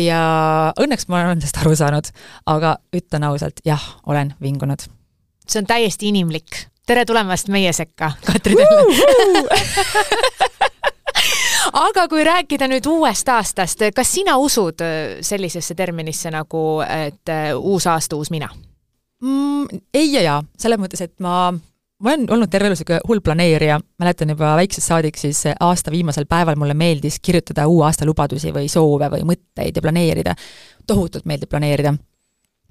ja 0.04 0.20
õnneks 0.80 1.08
ma 1.08 1.22
olen 1.24 1.42
sellest 1.42 1.62
aru 1.62 1.74
saanud, 1.78 2.10
aga 2.46 2.76
ütlen 2.96 3.24
ausalt, 3.30 3.62
jah, 3.66 3.84
olen 4.06 4.34
vingunud. 4.42 4.84
see 5.48 5.62
on 5.62 5.66
täiesti 5.66 6.12
inimlik. 6.12 6.66
tere 6.86 7.04
tulemast 7.08 7.48
meie 7.48 7.72
sekka, 7.72 8.12
Katri 8.26 8.60
Telle 8.60 9.48
aga 11.88 12.06
kui 12.08 12.24
rääkida 12.24 12.68
nüüd 12.70 12.86
uuest 12.88 13.28
aastast, 13.28 13.82
kas 13.94 14.12
sina 14.12 14.36
usud 14.38 14.80
äh, 14.84 15.18
sellisesse 15.20 15.74
terminisse 15.74 16.30
nagu, 16.30 16.80
et 16.84 17.32
äh, 17.32 17.52
uus 17.56 17.86
aasta, 17.86 18.16
uus 18.16 18.30
mina 18.30 18.48
mm,? 19.22 19.80
ei 19.94 20.12
ja 20.12 20.22
jaa, 20.22 20.42
selles 20.58 20.80
mõttes, 20.80 21.02
et 21.04 21.14
ma 21.24 21.52
ma 22.02 22.10
olen 22.10 22.26
olnud 22.30 22.50
terve 22.50 22.68
elu 22.68 22.76
niisugune 22.76 23.00
hull 23.08 23.22
planeerija, 23.24 23.78
mäletan 23.98 24.30
juba 24.30 24.52
väiksest 24.58 24.86
saadik 24.90 25.16
siis 25.18 25.42
aasta 25.50 25.90
viimasel 25.90 26.28
päeval 26.30 26.58
mulle 26.58 26.76
meeldis 26.78 27.18
kirjutada 27.22 27.66
uue 27.66 27.86
aasta 27.86 28.06
lubadusi 28.06 28.52
või 28.54 28.68
soove 28.70 29.10
või 29.16 29.24
mõtteid 29.32 29.76
ja 29.76 29.82
planeerida. 29.82 30.34
tohutult 30.86 31.26
meeldib 31.26 31.48
planeerida. 31.48 31.94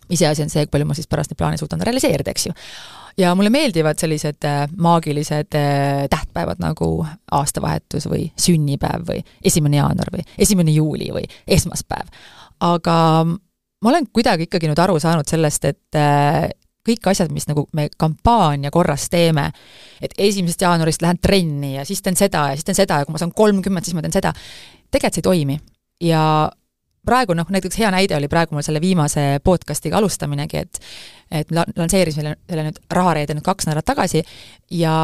iseasi 0.10 0.44
on 0.44 0.50
see, 0.50 0.66
kui 0.66 0.72
palju 0.72 0.86
ma 0.88 0.94
siis 0.94 1.08
pärast 1.08 1.32
neid 1.32 1.38
plaane 1.38 1.58
suudan 1.58 1.82
realiseerida, 1.82 2.32
eks 2.32 2.46
ju 2.48 2.54
ja 3.18 3.36
mulle 3.36 3.50
meeldivad 3.50 4.00
sellised 4.00 4.46
äh, 4.46 4.70
maagilised 4.78 5.56
äh, 5.56 6.08
tähtpäevad 6.10 6.62
nagu 6.63 7.06
aastavahetus 7.32 8.08
või 8.08 8.32
sünnipäev 8.40 9.04
või 9.10 9.24
esimene 9.44 9.82
jaanuar 9.82 10.13
või 10.13 10.24
esimene 10.38 10.72
juuli 10.72 11.10
või 11.12 11.26
esmaspäev. 11.48 12.08
aga 12.60 13.26
ma 13.82 13.90
olen 13.90 14.08
kuidagi 14.13 14.48
ikkagi 14.48 14.68
nüüd 14.72 14.80
aru 14.80 15.00
saanud 15.00 15.28
sellest, 15.28 15.66
et 15.66 16.00
kõik 16.88 17.12
asjad, 17.12 17.32
mis 17.36 17.47
nagu 17.50 17.67
me 17.78 17.89
kampaania 17.97 18.71
korras 18.73 19.10
teeme, 19.13 19.50
et 20.02 20.13
esimesest 20.17 20.63
jaanuarist 20.65 21.04
lähen 21.06 21.19
trenni 21.21 21.76
ja 21.76 21.86
siis 21.88 22.02
teen 22.02 22.17
seda 22.19 22.47
ja 22.52 22.60
siis 22.60 22.67
teen 22.67 22.80
seda 22.80 23.02
ja 23.02 23.08
kui 23.08 23.15
ma 23.15 23.21
saan 23.21 23.36
kolmkümmend, 23.36 23.88
siis 23.88 23.97
ma 23.97 24.06
teen 24.06 24.15
seda, 24.15 24.34
tegelikult 24.91 25.17
see 25.19 25.26
ei 25.26 25.30
toimi. 25.30 25.60
ja 26.04 26.21
praegu 27.08 27.36
noh, 27.38 27.47
näiteks 27.50 27.80
hea 27.80 27.89
näide 27.93 28.17
oli 28.17 28.30
praegu 28.32 28.56
mul 28.56 28.65
selle 28.65 28.82
viimase 28.84 29.39
podcast'iga 29.43 30.00
alustaminegi, 30.02 30.63
et 30.63 30.82
et 31.32 31.50
me 31.52 31.63
lansseerisime 31.76 32.36
selle 32.47 32.63
nüüd 32.69 32.80
Rahareede 32.91 33.36
nüüd 33.36 33.43
kaks 33.43 33.67
nädalat 33.67 33.88
tagasi 33.88 34.21
ja 34.71 34.95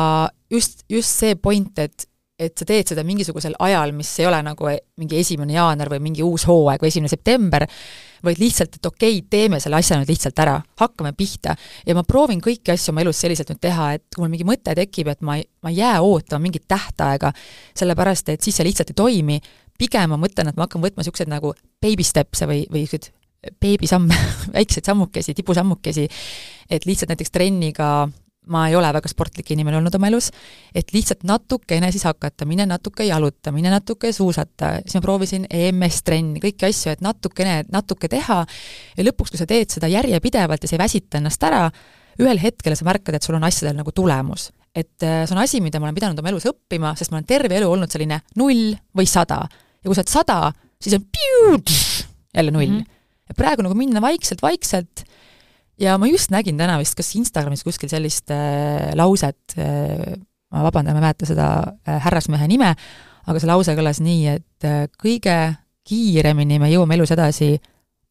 just, 0.52 0.86
just 0.90 1.20
see 1.20 1.36
point, 1.36 1.80
et 1.80 2.08
et 2.44 2.56
sa 2.60 2.68
teed 2.68 2.92
seda 2.92 3.04
mingisugusel 3.08 3.56
ajal, 3.64 3.94
mis 3.96 4.12
ei 4.22 4.28
ole 4.30 4.40
nagu 4.46 4.70
mingi 5.00 5.20
esimene 5.20 5.56
jaanuar 5.56 5.92
või 5.96 6.02
mingi 6.10 6.26
uus 6.26 6.46
hooaeg 6.50 6.84
või 6.84 6.92
esimene 6.92 7.12
september, 7.12 7.66
vaid 8.24 8.40
lihtsalt, 8.40 8.78
et 8.78 8.86
okei 8.88 9.18
okay,, 9.18 9.26
teeme 9.30 9.60
selle 9.64 9.80
asja 9.80 9.98
nüüd 10.00 10.12
lihtsalt 10.12 10.40
ära, 10.40 10.60
hakkame 10.80 11.14
pihta. 11.18 11.56
ja 11.86 11.96
ma 11.96 12.06
proovin 12.08 12.42
kõiki 12.44 12.74
asju 12.74 12.94
oma 12.94 13.04
elus 13.04 13.20
selliselt 13.24 13.52
nüüd 13.52 13.64
teha, 13.64 13.90
et 13.98 14.06
kui 14.16 14.24
mul 14.24 14.32
mingi 14.34 14.48
mõte 14.48 14.76
tekib, 14.78 15.12
et 15.12 15.22
ma 15.22 15.38
ei, 15.40 15.48
ma 15.64 15.74
ei 15.74 15.82
jää 15.82 15.98
ootama 16.02 16.44
mingit 16.48 16.68
tähtaega, 16.68 17.34
sellepärast 17.76 18.32
et 18.36 18.46
siis 18.46 18.56
see 18.60 18.68
lihtsalt 18.68 18.94
ei 18.94 19.00
toimi, 19.02 19.42
pigem 19.80 20.14
ma 20.14 20.22
mõtlen, 20.22 20.50
et 20.50 20.60
ma 20.60 20.68
hakkan 20.68 20.84
võtma 20.84 21.04
niisuguseid 21.04 21.32
nagu 21.32 21.54
baby 21.84 22.06
steps'e 22.08 22.48
või, 22.48 22.64
või 22.72 22.86
niisuguseid 22.86 23.12
beebisamme 23.60 24.16
väikseid 24.56 24.88
sammukesi, 24.88 25.34
tipusammukesi, 25.34 26.08
et 26.70 26.86
lihtsalt 26.88 27.12
näiteks 27.12 27.34
trenniga 27.34 28.08
ma 28.52 28.66
ei 28.70 28.76
ole 28.76 28.90
väga 28.96 29.10
sportlik 29.12 29.52
inimene 29.56 29.78
olnud 29.80 29.96
oma 29.96 30.10
elus, 30.12 30.30
et 30.76 30.92
lihtsalt 30.96 31.24
natukene 31.28 31.92
siis 31.94 32.04
hakata, 32.08 32.48
mine 32.50 32.66
natuke 32.70 33.06
jaluta, 33.08 33.54
mine 33.56 33.72
natuke 33.74 34.12
suusata, 34.16 34.76
siis 34.84 34.98
ma 35.00 35.04
proovisin 35.06 35.48
EMS-trenni, 35.50 36.42
kõiki 36.44 36.68
asju, 36.68 36.96
et 36.96 37.06
natukene, 37.06 37.62
natuke 37.72 38.10
teha 38.12 38.42
ja 38.98 39.08
lõpuks, 39.08 39.34
kui 39.34 39.42
sa 39.42 39.48
teed 39.50 39.72
seda 39.74 39.92
järjepidevalt 39.92 40.66
ja 40.66 40.72
sa 40.72 40.78
ei 40.78 40.84
väsita 40.84 41.22
ennast 41.22 41.48
ära, 41.48 41.70
ühel 42.22 42.42
hetkel 42.42 42.76
sa 42.78 42.86
märkad, 42.86 43.16
et 43.18 43.26
sul 43.26 43.40
on 43.40 43.48
asjadel 43.48 43.80
nagu 43.80 43.96
tulemus 43.96 44.52
et 44.74 45.06
äh, 45.06 45.24
see 45.28 45.36
on 45.36 45.42
asi, 45.44 45.62
mida 45.62 45.80
ma 45.80 45.88
olen 45.88 45.98
pidanud 45.98 46.20
oma 46.20 46.32
elus 46.32 46.48
õppima, 46.50 46.96
sest 46.98 47.14
ma 47.14 47.20
olen 47.20 47.30
terve 47.30 47.58
elu 47.60 47.70
olnud 47.70 47.94
selline 47.94 48.24
null 48.42 48.74
või 48.98 49.06
sada. 49.10 49.44
ja 49.46 49.86
kui 49.86 49.94
sa 49.94 50.02
oled 50.02 50.14
sada, 50.14 50.38
siis 50.82 50.98
on 50.98 51.06
piu, 51.14 51.60
jälle 52.34 52.54
null 52.54 52.72
mm. 52.72 52.80
-hmm. 52.80 53.02
ja 53.30 53.38
praegu 53.38 53.66
nagu 53.66 53.78
minna 53.78 54.02
vaikselt-vaikselt 54.02 55.06
ja 55.80 55.98
ma 55.98 56.08
just 56.08 56.32
nägin 56.34 56.58
täna 56.60 56.78
vist 56.82 56.96
kas 56.98 57.14
Instagramis 57.18 57.64
kuskil 57.66 57.92
sellist 57.92 58.32
äh, 58.34 58.92
lauset 58.98 59.58
äh,, 59.58 60.14
ma 60.54 60.64
vabandan, 60.68 60.94
ma 60.94 61.02
ei 61.02 61.08
mäleta 61.08 61.28
seda 61.30 61.48
äh, 61.88 62.00
härrasmehe 62.04 62.48
nime, 62.48 62.74
aga 63.26 63.40
see 63.40 63.50
lause 63.50 63.76
kõlas 63.78 64.02
nii, 64.04 64.36
et 64.38 64.68
äh, 64.68 64.86
kõige 65.02 65.38
kiiremini 65.88 66.60
me 66.62 66.70
jõuame 66.72 66.98
elus 66.98 67.12
edasi 67.16 67.56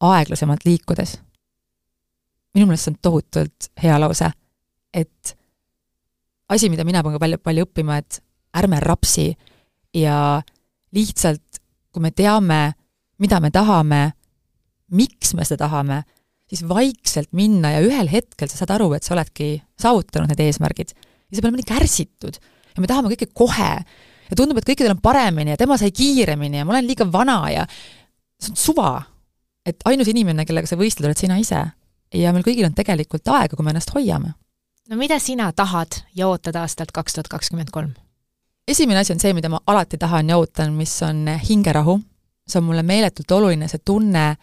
aeglasemalt 0.03 0.65
liikudes. 0.67 1.17
minu 2.53 2.67
meelest 2.67 2.85
see 2.85 2.93
on 2.93 2.99
tohutult 3.01 3.69
hea 3.81 3.95
lause, 3.97 4.29
et 4.93 5.35
asi, 6.49 6.69
mida 6.69 6.83
mina 6.85 7.01
pean 7.03 7.15
ka 7.15 7.21
palju, 7.23 7.39
palju 7.41 7.65
õppima, 7.65 7.97
et 7.97 8.19
ärme 8.53 8.79
rapsi 8.83 9.31
ja 9.97 10.41
lihtsalt, 10.93 11.61
kui 11.93 12.03
me 12.03 12.11
teame, 12.11 12.73
mida 13.21 13.39
me 13.41 13.49
tahame, 13.53 14.01
miks 14.93 15.33
me 15.33 15.45
seda 15.47 15.65
tahame, 15.65 16.03
siis 16.53 16.69
vaikselt 16.69 17.31
minna 17.33 17.73
ja 17.75 17.83
ühel 17.85 18.09
hetkel 18.11 18.49
sa 18.51 18.61
saad 18.61 18.75
aru, 18.75 18.91
et 18.93 19.05
sa 19.05 19.15
oledki 19.15 19.55
saavutanud 19.81 20.29
need 20.31 20.43
eesmärgid. 20.45 20.93
ja 20.93 21.35
see 21.35 21.41
peab 21.41 21.49
olema 21.49 21.61
nii 21.61 21.69
kärsitud 21.71 22.37
ja 22.75 22.83
me 22.83 22.89
tahame 22.89 23.13
kõike 23.13 23.29
kohe 23.33 23.71
ja 24.29 24.37
tundub, 24.37 24.59
et 24.59 24.67
kõikidel 24.67 24.93
on 24.95 25.01
paremini 25.01 25.53
ja 25.53 25.59
tema 25.59 25.77
sai 25.81 25.91
kiiremini 25.95 26.61
ja 26.61 26.67
ma 26.67 26.75
olen 26.75 26.87
liiga 26.87 27.07
vana 27.09 27.39
ja 27.53 27.65
see 28.41 28.53
on 28.53 28.59
suva. 28.59 28.91
et 29.65 29.81
ainus 29.85 30.07
inimene, 30.11 30.45
kellega 30.45 30.67
sa 30.67 30.77
võistled, 30.79 31.07
oled 31.09 31.19
sina 31.19 31.39
ise. 31.41 31.63
ja 32.13 32.33
meil 32.33 32.45
kõigil 32.45 32.69
on 32.69 32.77
tegelikult 32.77 33.27
aega, 33.27 33.55
kui 33.55 33.65
me 33.65 33.73
ennast 33.73 33.93
hoiame 33.95 34.33
no 34.89 34.97
mida 34.99 35.19
sina 35.19 35.51
tahad 35.51 36.03
ja 36.15 36.27
ootad 36.27 36.55
aastalt 36.55 36.91
kaks 36.91 37.13
tuhat 37.13 37.27
kakskümmend 37.27 37.71
kolm? 37.71 37.93
esimene 38.67 38.99
asi 38.99 39.13
on 39.13 39.19
see, 39.19 39.33
mida 39.33 39.49
ma 39.49 39.59
alati 39.67 39.97
tahan 39.97 40.29
ja 40.29 40.37
ootan, 40.37 40.73
mis 40.73 41.01
on 41.03 41.27
hingerahu. 41.49 41.99
see 42.47 42.59
on 42.59 42.67
mulle 42.67 42.83
meeletult 42.83 43.31
oluline, 43.31 43.67
see 43.67 43.81
tunne, 43.85 44.35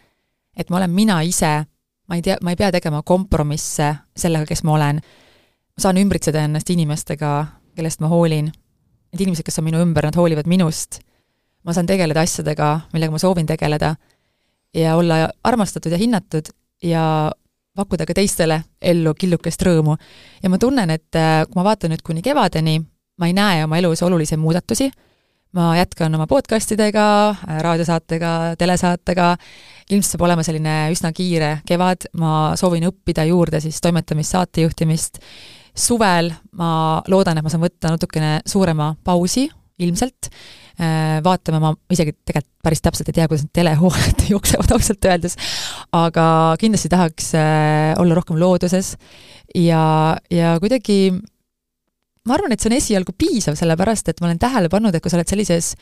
et 0.57 0.69
ma 0.69 0.77
olen 0.77 0.89
mina 0.91 1.21
ise, 1.21 1.65
ma 2.11 2.17
ei 2.19 2.21
tea, 2.25 2.35
ma 2.43 2.51
ei 2.51 2.59
pea 2.59 2.67
tegema 2.75 2.99
kompromisse 3.07 3.87
sellega, 4.19 4.43
kes 4.49 4.65
ma 4.67 4.75
olen. 4.75 4.97
ma 5.71 5.79
saan 5.79 5.97
ümbritseda 6.01 6.43
ennast 6.43 6.69
inimestega, 6.69 7.29
kellest 7.75 8.01
ma 8.03 8.09
hoolin. 8.11 8.49
Need 9.11 9.23
inimesed, 9.23 9.47
kes 9.47 9.59
on 9.61 9.65
minu 9.69 9.79
ümber, 9.79 10.03
nad 10.03 10.17
hoolivad 10.19 10.49
minust. 10.51 10.99
ma 11.63 11.73
saan 11.73 11.87
tegeleda 11.87 12.19
asjadega, 12.19 12.79
millega 12.91 13.13
ma 13.15 13.19
soovin 13.21 13.47
tegeleda 13.47 13.95
ja 14.73 14.95
olla 14.95 15.29
armastatud 15.43 15.91
ja 15.91 15.97
hinnatud 15.97 16.49
ja 16.83 17.31
pakkuda 17.75 18.05
ka 18.05 18.15
teistele 18.17 18.61
ellu 18.81 19.13
killukest 19.13 19.63
rõõmu. 19.63 19.95
ja 20.43 20.49
ma 20.49 20.57
tunnen, 20.57 20.89
et 20.89 21.15
äh, 21.15 21.45
kui 21.47 21.59
ma 21.59 21.63
vaatan 21.71 21.93
nüüd 21.93 22.03
kuni 22.03 22.21
kevadeni, 22.21 22.81
ma 23.17 23.27
ei 23.27 23.33
näe 23.33 23.63
oma 23.63 23.77
elus 23.77 24.03
olulisi 24.03 24.37
muudatusi, 24.37 24.91
ma 25.55 25.75
jätkan 25.77 26.15
oma 26.15 26.27
podcastidega, 26.27 27.05
äh, 27.29 27.61
raadiosaatega, 27.63 28.55
telesaatega, 28.57 29.35
ilmselt 29.91 30.15
saab 30.15 30.25
olema 30.27 30.43
selline 30.47 30.75
üsna 30.93 31.11
kiire 31.15 31.51
kevad, 31.67 32.07
ma 32.19 32.53
soovin 32.59 32.87
õppida 32.89 33.25
juurde 33.29 33.61
siis 33.63 33.81
toimetamist, 33.83 34.35
saatejuhtimist, 34.35 35.21
suvel 35.75 36.31
ma 36.57 36.71
loodan, 37.11 37.39
et 37.39 37.45
ma 37.45 37.51
saan 37.51 37.63
võtta 37.63 37.93
natukene 37.93 38.39
suurema 38.49 38.93
pausi, 39.03 39.49
ilmselt, 39.81 40.29
Äh, 40.81 41.19
vaatame, 41.21 41.59
ma 41.61 41.73
isegi 41.93 42.13
tegelikult 42.25 42.47
päris 42.63 42.81
täpselt 42.81 43.09
ei 43.11 43.15
tea, 43.17 43.25
kuidas 43.29 43.43
need 43.43 43.53
telehooajad 43.57 44.23
jooksevad 44.31 44.71
ausalt 44.73 45.07
öeldes, 45.09 45.35
aga 45.97 46.25
kindlasti 46.61 46.89
tahaks 46.89 47.27
äh, 47.37 47.91
olla 48.01 48.15
rohkem 48.17 48.39
looduses. 48.41 48.95
Ja, 49.57 50.15
ja 50.31 50.55
kuidagi 50.63 51.11
ma 51.11 52.37
arvan, 52.37 52.55
et 52.55 52.63
see 52.63 52.71
on 52.71 52.77
esialgu 52.79 53.13
piisav, 53.17 53.57
sellepärast 53.59 54.09
et 54.09 54.23
ma 54.23 54.29
olen 54.29 54.41
tähele 54.41 54.71
pannud, 54.73 54.95
et 54.95 55.03
kui 55.03 55.11
sa 55.11 55.19
oled 55.19 55.29
sellises 55.29 55.73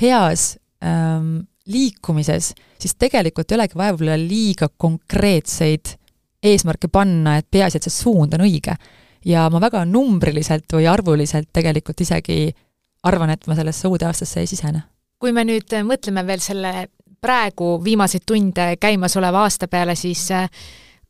heas 0.00 0.52
ähm, 0.84 1.42
liikumises, 1.68 2.52
siis 2.80 2.94
tegelikult 2.98 3.50
ei 3.52 3.58
olegi 3.58 3.78
vaja 3.78 3.94
võib-olla 3.94 4.16
liiga 4.20 4.68
konkreetseid 4.76 5.94
eesmärke 6.42 6.88
panna, 6.92 7.36
et 7.38 7.48
peaasi, 7.50 7.78
et 7.78 7.88
see 7.88 8.02
suund 8.02 8.34
on 8.38 8.46
õige. 8.46 8.76
ja 9.24 9.48
ma 9.50 9.60
väga 9.60 9.84
numbriliselt 9.84 10.72
või 10.72 10.86
arvuliselt 10.88 11.48
tegelikult 11.52 12.00
isegi 12.00 12.54
arvan, 13.02 13.30
et 13.30 13.46
ma 13.46 13.56
sellesse 13.58 13.88
uude 13.88 14.06
aastasse 14.06 14.40
ei 14.40 14.46
sisene. 14.46 14.82
kui 15.18 15.32
me 15.32 15.44
nüüd 15.44 15.74
mõtleme 15.84 16.26
veel 16.26 16.40
selle 16.40 16.88
praegu 17.20 17.78
viimaseid 17.84 18.22
tunde 18.26 18.76
käimasoleva 18.80 19.42
aasta 19.42 19.68
peale, 19.68 19.94
siis 19.98 20.30
äh, 20.30 20.46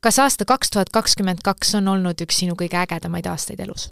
kas 0.01 0.19
aasta 0.19 0.45
kaks 0.45 0.71
tuhat 0.71 0.91
kakskümmend 0.91 1.45
kaks 1.45 1.75
on 1.75 1.89
olnud 1.89 2.21
üks 2.25 2.43
sinu 2.43 2.57
kõige 2.59 2.81
ägedamaid 2.81 3.27
aastaid 3.27 3.61
elus? 3.61 3.91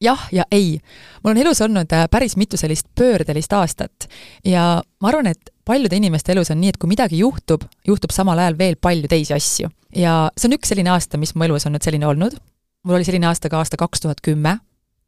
Jah 0.00 0.28
ja 0.32 0.44
ei. 0.50 0.80
mul 1.24 1.30
on 1.30 1.38
elus 1.38 1.60
olnud 1.60 1.92
äh, 1.92 2.08
päris 2.10 2.36
mitu 2.36 2.56
sellist 2.56 2.86
pöördelist 2.94 3.52
aastat 3.52 4.08
ja 4.44 4.82
ma 5.00 5.08
arvan, 5.08 5.26
et 5.26 5.50
paljude 5.64 5.96
inimeste 5.96 6.32
elus 6.32 6.50
on 6.50 6.60
nii, 6.60 6.74
et 6.74 6.76
kui 6.80 6.90
midagi 6.90 7.18
juhtub, 7.18 7.64
juhtub 7.86 8.12
samal 8.12 8.38
ajal 8.38 8.58
veel 8.58 8.76
palju 8.80 9.08
teisi 9.08 9.34
asju. 9.34 9.70
ja 9.96 10.28
see 10.36 10.50
on 10.50 10.58
üks 10.58 10.72
selline 10.72 10.92
aasta, 10.92 11.18
mis 11.18 11.34
mu 11.34 11.48
elus 11.48 11.66
on 11.66 11.76
nüüd 11.76 11.86
selline 11.86 12.06
olnud. 12.06 12.36
mul 12.84 12.98
oli 12.98 13.08
selline 13.08 13.26
aasta 13.30 13.48
ka 13.48 13.62
aasta 13.62 13.80
kaks 13.80 14.04
tuhat 14.04 14.20
kümme, 14.20 14.58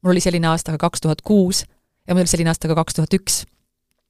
mul 0.02 0.16
oli 0.16 0.24
selline 0.24 0.48
aasta 0.48 0.72
ka 0.76 0.88
kaks 0.88 1.04
tuhat 1.04 1.22
kuus 1.22 1.64
ja 2.08 2.14
mul 2.14 2.24
oli 2.24 2.32
selline 2.32 2.50
aasta 2.54 2.68
ka 2.68 2.78
kaks 2.80 2.96
tuhat 2.96 3.20
üks. 3.20 3.44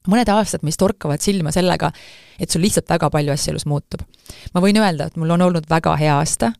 mõned 0.09 0.31
aastad, 0.31 0.63
mis 0.63 0.79
torkavad 0.79 1.21
silma 1.21 1.51
sellega, 1.53 1.91
et 2.39 2.51
sul 2.51 2.63
lihtsalt 2.63 2.89
väga 2.89 3.11
palju 3.11 3.35
asju 3.35 3.57
elus 3.57 3.67
muutub. 3.67 4.07
ma 4.55 4.63
võin 4.63 4.79
öelda, 4.79 5.11
et 5.11 5.17
mul 5.17 5.35
on 5.35 5.43
olnud 5.51 5.67
väga 5.71 5.97
hea 5.99 6.17
aasta 6.23 6.53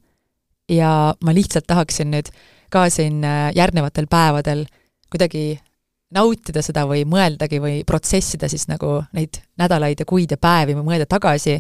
ja 0.69 1.15
ma 1.25 1.33
lihtsalt 1.35 1.71
tahaksin 1.71 2.11
nüüd 2.11 2.35
ka 2.71 2.89
siin 2.93 3.25
äh, 3.25 3.49
järgnevatel 3.57 4.07
päevadel 4.11 4.65
kuidagi 5.11 5.59
nautida 6.15 6.63
seda 6.65 6.87
või 6.89 7.05
mõeldagi 7.09 7.61
või 7.61 7.83
protsessida 7.89 8.49
siis 8.49 8.67
nagu 8.69 8.99
neid 9.17 9.41
nädalaid 9.61 10.01
ja 10.01 10.07
kuid 10.09 10.33
ja 10.33 10.39
päevi 10.41 10.77
või 10.79 10.87
mõelda 10.93 11.09
tagasi, 11.09 11.59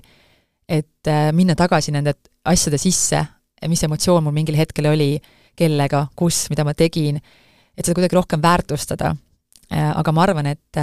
et 0.68 1.10
äh, 1.10 1.28
minna 1.36 1.56
tagasi 1.58 1.92
nende 1.92 2.16
asjade 2.48 2.80
sisse, 2.80 3.24
mis 3.68 3.82
emotsioon 3.84 4.24
mul 4.24 4.36
mingil 4.36 4.56
hetkel 4.56 4.88
oli, 4.92 5.16
kellega, 5.58 6.06
kus, 6.16 6.46
mida 6.52 6.64
ma 6.64 6.74
tegin, 6.78 7.18
et 7.18 7.84
seda 7.84 7.96
kuidagi 7.98 8.16
rohkem 8.16 8.42
väärtustada. 8.42 9.16
Äh, 9.68 9.90
aga 9.90 10.12
ma 10.16 10.24
arvan, 10.24 10.46
et 10.48 10.80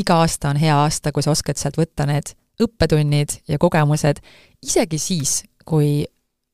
iga 0.00 0.16
aasta 0.22 0.50
on 0.50 0.58
hea 0.58 0.74
aasta, 0.74 1.12
kui 1.14 1.22
sa 1.22 1.34
oskad 1.34 1.60
sealt 1.60 1.78
võtta 1.78 2.06
need 2.10 2.34
õppetunnid 2.62 3.40
ja 3.50 3.58
kogemused, 3.58 4.20
isegi 4.62 4.98
siis, 4.98 5.42
kui 5.66 6.02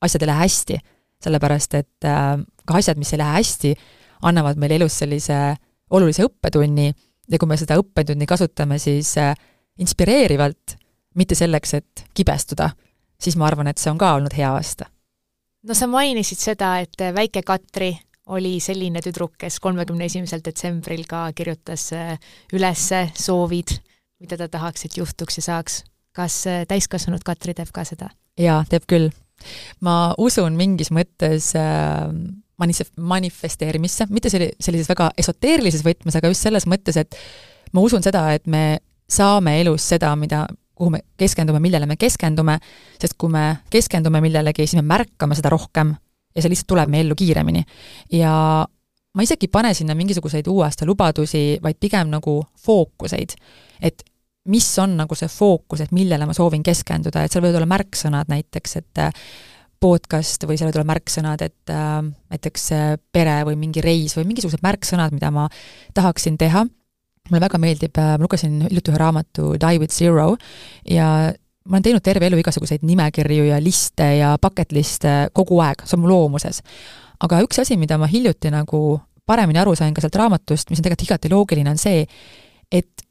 asjad 0.04 0.24
ei 0.24 0.30
lähe 0.30 0.44
hästi, 0.44 0.80
sellepärast 1.20 1.74
et 1.78 2.06
ka 2.06 2.76
asjad, 2.78 2.98
mis 3.00 3.12
ei 3.12 3.20
lähe 3.20 3.36
hästi, 3.38 3.74
annavad 4.28 4.60
meile 4.60 4.78
elus 4.80 4.98
sellise 5.02 5.36
olulise 5.90 6.24
õppetunni 6.24 6.86
ja 7.30 7.38
kui 7.38 7.48
me 7.50 7.58
seda 7.60 7.76
õppetunni 7.80 8.28
kasutame 8.28 8.78
siis 8.80 9.14
inspireerivalt, 9.80 10.76
mitte 11.16 11.34
selleks, 11.34 11.74
et 11.74 12.04
kibestuda, 12.14 12.70
siis 13.20 13.36
ma 13.36 13.48
arvan, 13.48 13.70
et 13.70 13.80
see 13.80 13.90
on 13.92 13.98
ka 14.00 14.14
olnud 14.18 14.34
hea 14.36 14.50
aasta. 14.52 14.88
no 15.66 15.74
sa 15.74 15.88
mainisid 15.90 16.40
seda, 16.40 16.78
et 16.80 16.96
väike 17.14 17.42
Katri 17.46 17.92
oli 18.30 18.58
selline 18.62 19.02
tüdruk, 19.02 19.34
kes 19.40 19.58
kolmekümne 19.62 20.06
esimesel 20.06 20.42
detsembril 20.44 21.04
ka 21.08 21.24
kirjutas 21.36 21.90
äh, 21.96 22.12
üles 22.54 22.86
soovid, 23.18 23.74
mida 24.22 24.38
ta 24.38 24.48
tahaks, 24.48 24.86
et 24.86 24.98
juhtuks 25.00 25.40
ja 25.40 25.46
saaks. 25.48 25.84
kas 26.12 26.46
äh, 26.46 26.64
täiskasvanud 26.68 27.22
Katri 27.26 27.54
teeb 27.54 27.70
ka 27.74 27.84
seda? 27.84 28.10
jaa, 28.38 28.62
teeb 28.70 28.86
küll. 28.86 29.10
Ma 29.86 30.14
usun 30.18 30.56
mingis 30.58 30.92
mõttes 30.94 31.52
äh, 31.58 32.06
manif-, 32.60 32.92
manifesteerimisse, 32.96 34.08
mitte 34.10 34.32
selli-, 34.32 34.52
sellises 34.60 34.90
väga 34.90 35.10
esoteerilises 35.20 35.84
võtmes, 35.86 36.16
aga 36.16 36.32
just 36.32 36.46
selles 36.46 36.66
mõttes, 36.70 36.98
et 37.00 37.18
ma 37.72 37.84
usun 37.84 38.04
seda, 38.04 38.28
et 38.36 38.46
me 38.50 38.80
saame 39.10 39.58
elus 39.60 39.88
seda, 39.92 40.12
mida 40.16 40.46
kuhu 40.80 40.92
me 40.94 41.02
keskendume, 41.20 41.60
millele 41.60 41.86
me 41.86 41.98
keskendume, 42.00 42.56
sest 43.00 43.18
kui 43.20 43.32
me 43.32 43.60
keskendume 43.72 44.22
millelegi, 44.24 44.64
siis 44.64 44.80
me 44.80 44.86
märkame 44.88 45.36
seda 45.36 45.52
rohkem 45.52 45.92
ja 46.34 46.42
see 46.42 46.52
lihtsalt 46.52 46.70
tuleb 46.72 46.92
meie 46.92 47.04
ellu 47.04 47.16
kiiremini. 47.18 47.64
ja 48.16 48.32
ma 49.14 49.26
isegi 49.26 49.48
ei 49.48 49.52
pane 49.52 49.74
sinna 49.74 49.96
mingisuguseid 49.98 50.46
uue 50.48 50.64
aasta 50.64 50.86
lubadusi, 50.86 51.58
vaid 51.62 51.76
pigem 51.80 52.08
nagu 52.12 52.40
fookuseid. 52.64 53.34
et 53.82 54.04
mis 54.48 54.68
on 54.80 54.96
nagu 54.96 55.14
see 55.18 55.28
fookus, 55.28 55.82
et 55.84 55.92
millele 55.92 56.26
ma 56.26 56.34
soovin 56.36 56.62
keskenduda, 56.64 57.24
et 57.24 57.32
seal 57.32 57.44
võivad 57.44 57.60
olla 57.60 57.70
märksõnad 57.70 58.30
näiteks, 58.32 58.76
et 58.80 59.02
äh, 59.04 59.24
podcast 59.80 60.44
või 60.44 60.58
seal 60.58 60.68
võivad 60.68 60.80
olla 60.80 60.92
märksõnad, 60.92 61.44
et 61.44 61.72
äh, 61.72 62.00
näiteks 62.32 62.66
äh, 62.76 62.90
pere 63.12 63.40
või 63.48 63.56
mingi 63.60 63.84
reis 63.84 64.16
või 64.16 64.28
mingisugused 64.30 64.64
märksõnad, 64.64 65.14
mida 65.16 65.32
ma 65.34 65.48
tahaksin 65.96 66.36
teha 66.40 66.66
mulle 67.30 67.42
väga 67.42 67.60
meeldib, 67.62 68.00
äh, 68.00 68.16
ma 68.16 68.24
lugesin 68.24 68.58
hiljuti 68.66 68.92
ühe 68.92 69.00
raamatu 69.00 69.52
Die 69.60 69.80
with 69.80 69.94
zero 69.94 70.34
ja 70.88 71.30
ma 71.64 71.76
olen 71.76 71.86
teinud 71.86 72.04
terve 72.04 72.28
elu 72.28 72.40
igasuguseid 72.40 72.84
nimekirju 72.86 73.50
ja 73.50 73.60
liste 73.62 74.08
ja 74.18 74.34
bucket 74.42 74.72
liste 74.72 75.14
kogu 75.36 75.60
aeg, 75.64 75.84
see 75.84 75.96
on 75.96 76.04
mu 76.04 76.10
loomuses. 76.10 76.62
aga 77.20 77.42
üks 77.44 77.60
asi, 77.60 77.76
mida 77.76 77.98
ma 78.00 78.08
hiljuti 78.08 78.50
nagu 78.52 79.00
paremini 79.26 79.60
aru 79.60 79.76
sain 79.76 79.94
ka 79.94 80.02
sealt 80.02 80.16
raamatust, 80.16 80.70
mis 80.70 80.80
on 80.80 80.84
tegelikult 80.84 81.06
igati 81.06 81.30
loogiline, 81.30 81.70
on 81.70 81.78
see, 81.78 82.06
et 82.72 83.04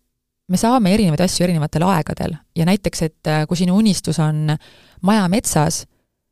me 0.49 0.57
saame 0.57 0.93
erinevaid 0.93 1.21
asju 1.25 1.45
erinevatel 1.45 1.85
aegadel 1.87 2.35
ja 2.57 2.67
näiteks, 2.69 3.05
et 3.05 3.29
äh, 3.29 3.45
kui 3.47 3.57
sinu 3.59 3.77
unistus 3.79 4.19
on 4.23 4.55
maja 5.05 5.27
metsas, 5.31 5.83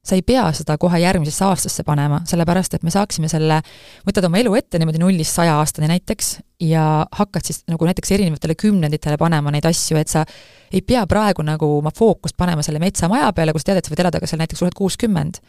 sa 0.07 0.15
ei 0.15 0.23
pea 0.23 0.45
seda 0.55 0.77
kohe 0.79 0.99
järgmisesse 1.03 1.43
aastasse 1.45 1.83
panema, 1.83 2.21
sellepärast 2.29 2.77
et 2.77 2.85
me 2.87 2.91
saaksime 2.93 3.27
selle, 3.31 3.59
võtad 4.07 4.25
oma 4.27 4.39
elu 4.39 4.55
ette 4.55 4.79
niimoodi 4.79 5.01
nullist 5.01 5.35
saja 5.35 5.57
aastani 5.59 5.89
näiteks 5.91 6.37
ja 6.63 7.05
hakkad 7.11 7.49
siis 7.49 7.65
nagu 7.67 7.89
näiteks 7.89 8.15
erinevatele 8.15 8.55
kümnenditele 8.55 9.19
panema 9.19 9.51
neid 9.53 9.67
asju, 9.67 9.99
et 9.99 10.11
sa 10.11 10.23
ei 10.71 10.81
pea 10.81 11.03
praegu 11.07 11.43
nagu 11.45 11.69
oma 11.81 11.91
fookust 11.95 12.37
panema 12.39 12.63
selle 12.63 12.79
metsamaja 12.83 13.33
peale, 13.35 13.55
kus 13.55 13.67
tead, 13.67 13.81
et 13.81 13.87
sa 13.87 13.93
võid 13.93 14.03
elada 14.05 14.23
ka 14.23 14.29
seal 14.29 14.41
näiteks 14.43 14.63
tuhat 14.63 14.77
kuuskümmend. 14.77 15.41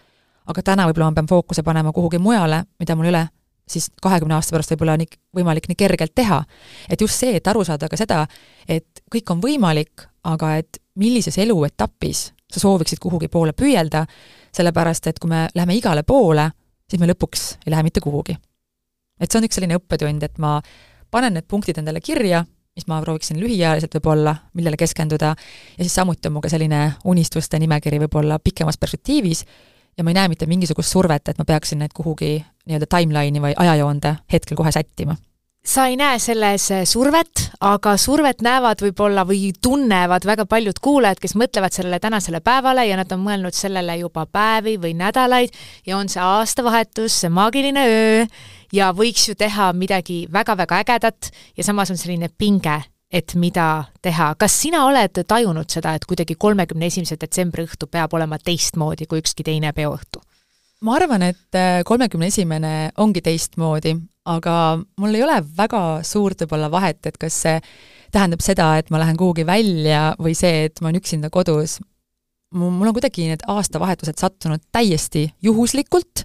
aga 0.48 0.62
täna 0.64 0.86
võib-olla 0.88 1.10
ma 1.10 1.20
pean 1.20 1.26
fookuse 1.28 1.62
panema 1.62 1.92
kuhugi 1.92 2.18
mujale, 2.18 2.62
mida 2.80 2.96
mul 2.96 3.10
ei 3.10 3.14
ole 3.14 3.26
siis 3.70 3.90
kahekümne 4.02 4.34
aasta 4.34 4.56
pärast 4.56 4.72
võib-olla 4.74 4.96
nii 5.00 5.10
võimalik 5.38 5.68
nii 5.68 5.78
kergelt 5.78 6.14
teha. 6.14 6.42
et 6.88 7.00
just 7.00 7.14
see, 7.14 7.36
et 7.36 7.46
aru 7.46 7.64
saada 7.64 7.88
ka 7.88 7.96
seda, 7.96 8.26
et 8.68 9.02
kõik 9.12 9.30
on 9.30 9.40
võimalik, 9.40 10.08
aga 10.24 10.56
et 10.56 10.80
millises 10.94 11.38
eluetapis 11.38 12.32
sa 12.52 12.60
sooviksid 12.60 12.98
kuhugi 12.98 13.28
poole 13.28 13.52
püüelda, 13.52 14.06
sellepärast 14.54 15.06
et 15.06 15.18
kui 15.18 15.30
me 15.30 15.46
läheme 15.54 15.76
igale 15.76 16.02
poole, 16.02 16.50
siis 16.88 17.00
me 17.00 17.08
lõpuks 17.10 17.48
ei 17.66 17.72
lähe 17.74 17.84
mitte 17.86 18.00
kuhugi. 18.00 18.36
et 19.20 19.30
see 19.30 19.40
on 19.40 19.44
üks 19.48 19.58
selline 19.58 19.76
õppetund, 19.76 20.22
et 20.22 20.38
ma 20.38 20.60
panen 21.10 21.34
need 21.34 21.48
punktid 21.48 21.78
endale 21.80 22.00
kirja, 22.00 22.44
mis 22.78 22.86
ma 22.86 23.00
prooviksin 23.02 23.40
lühiajaliselt 23.42 23.96
võib-olla, 23.98 24.36
millele 24.54 24.78
keskenduda, 24.78 25.34
ja 25.78 25.84
siis 25.84 25.94
samuti 25.94 26.30
on 26.30 26.36
mu 26.36 26.42
ka 26.44 26.50
selline 26.52 26.92
unistuste 27.04 27.58
nimekiri 27.58 27.98
võib-olla 28.04 28.38
pikemas 28.38 28.78
perspektiivis, 28.78 29.44
ja 29.98 30.04
ma 30.06 30.12
ei 30.12 30.18
näe 30.20 30.30
mitte 30.30 30.46
mingisugust 30.46 30.94
survet, 30.94 31.28
et 31.28 31.40
ma 31.40 31.44
peaksin 31.48 31.82
need 31.82 31.94
kuhugi 31.96 32.38
nii-öelda 32.68 32.90
timeline'i 32.92 33.42
või 33.42 33.56
ajajoonde 33.56 34.18
hetkel 34.32 34.60
kohe 34.60 34.72
sättima 34.74 35.16
sa 35.68 35.86
ei 35.86 35.96
näe 36.00 36.18
selles 36.22 36.70
eh, 36.72 36.84
survet, 36.88 37.48
aga 37.60 37.94
survet 38.00 38.40
näevad 38.44 38.80
võib-olla 38.82 39.24
või 39.28 39.50
tunnevad 39.62 40.24
väga 40.24 40.46
paljud 40.48 40.78
kuulajad, 40.82 41.20
kes 41.20 41.34
mõtlevad 41.36 41.74
sellele 41.74 41.98
tänasele 42.00 42.40
päevale 42.44 42.86
ja 42.88 42.96
nad 42.96 43.10
on 43.12 43.20
mõelnud 43.24 43.56
sellele 43.56 43.98
juba 44.00 44.24
päevi 44.26 44.78
või 44.80 44.94
nädalaid 44.96 45.56
ja 45.86 45.98
on 45.98 46.08
see 46.08 46.22
aastavahetus, 46.24 47.20
see 47.22 47.32
maagiline 47.32 47.84
öö 47.88 48.22
ja 48.72 48.92
võiks 48.96 49.28
ju 49.28 49.36
teha 49.38 49.72
midagi 49.76 50.22
väga-väga 50.32 50.84
ägedat 50.84 51.32
ja 51.56 51.64
samas 51.64 51.92
on 51.92 52.00
selline 52.00 52.28
pinge, 52.28 52.80
et 53.12 53.34
mida 53.34 53.84
teha. 54.02 54.34
kas 54.38 54.60
sina 54.62 54.84
oled 54.86 55.24
tajunud 55.26 55.68
seda, 55.70 55.94
et 55.94 56.04
kuidagi 56.08 56.36
kolmekümne 56.38 56.88
esimese 56.88 57.16
detsembri 57.20 57.64
õhtu 57.68 57.88
peab 57.90 58.14
olema 58.14 58.38
teistmoodi 58.38 59.06
kui 59.06 59.20
ükski 59.24 59.44
teine 59.44 59.72
peoõhtu? 59.72 60.24
Ma 60.84 60.94
arvan, 60.98 61.24
et 61.26 61.58
äh, 61.58 61.82
kolmekümne 61.86 62.28
esimene 62.30 62.72
ongi 63.02 63.22
teistmoodi, 63.24 63.94
aga 64.28 64.54
mul 65.00 65.16
ei 65.16 65.24
ole 65.24 65.38
väga 65.56 65.82
suurt 66.06 66.44
võib-olla 66.44 66.70
vahet, 66.70 67.00
et 67.08 67.16
kas 67.20 67.38
see 67.46 67.56
tähendab 68.14 68.42
seda, 68.44 68.70
et 68.80 68.90
ma 68.92 69.00
lähen 69.02 69.18
kuhugi 69.18 69.44
välja 69.48 70.12
või 70.20 70.36
see, 70.38 70.68
et 70.68 70.80
ma 70.80 70.88
olen 70.88 71.00
üksinda 71.00 71.30
kodus. 71.32 71.78
mul 72.54 72.88
on 72.88 72.94
kuidagi 72.96 73.26
need 73.28 73.42
aastavahetused 73.44 74.16
sattunud 74.16 74.62
täiesti 74.72 75.26
juhuslikult 75.42 76.24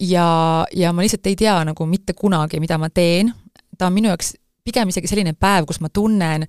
ja, 0.00 0.66
ja 0.74 0.92
ma 0.92 1.04
lihtsalt 1.04 1.26
ei 1.30 1.36
tea 1.36 1.60
nagu 1.64 1.86
mitte 1.86 2.12
kunagi, 2.12 2.58
mida 2.60 2.78
ma 2.78 2.88
teen, 2.90 3.30
ta 3.78 3.86
on 3.86 3.94
minu 3.94 4.10
jaoks 4.10 4.34
pigem 4.64 4.88
isegi 4.88 5.06
selline 5.06 5.34
päev, 5.38 5.68
kus 5.68 5.78
ma 5.80 5.92
tunnen, 5.92 6.46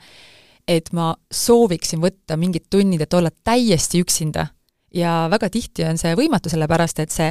et 0.67 0.89
ma 0.93 1.11
sooviksin 1.29 2.01
võtta 2.01 2.37
mingid 2.39 2.65
tunnid, 2.71 3.03
et 3.03 3.13
olla 3.13 3.29
täiesti 3.29 4.01
üksinda 4.01 4.47
ja 4.95 5.25
väga 5.31 5.49
tihti 5.53 5.85
on 5.89 5.99
see 5.99 6.15
võimatu, 6.17 6.51
sellepärast 6.51 7.03
et 7.03 7.13
see 7.13 7.27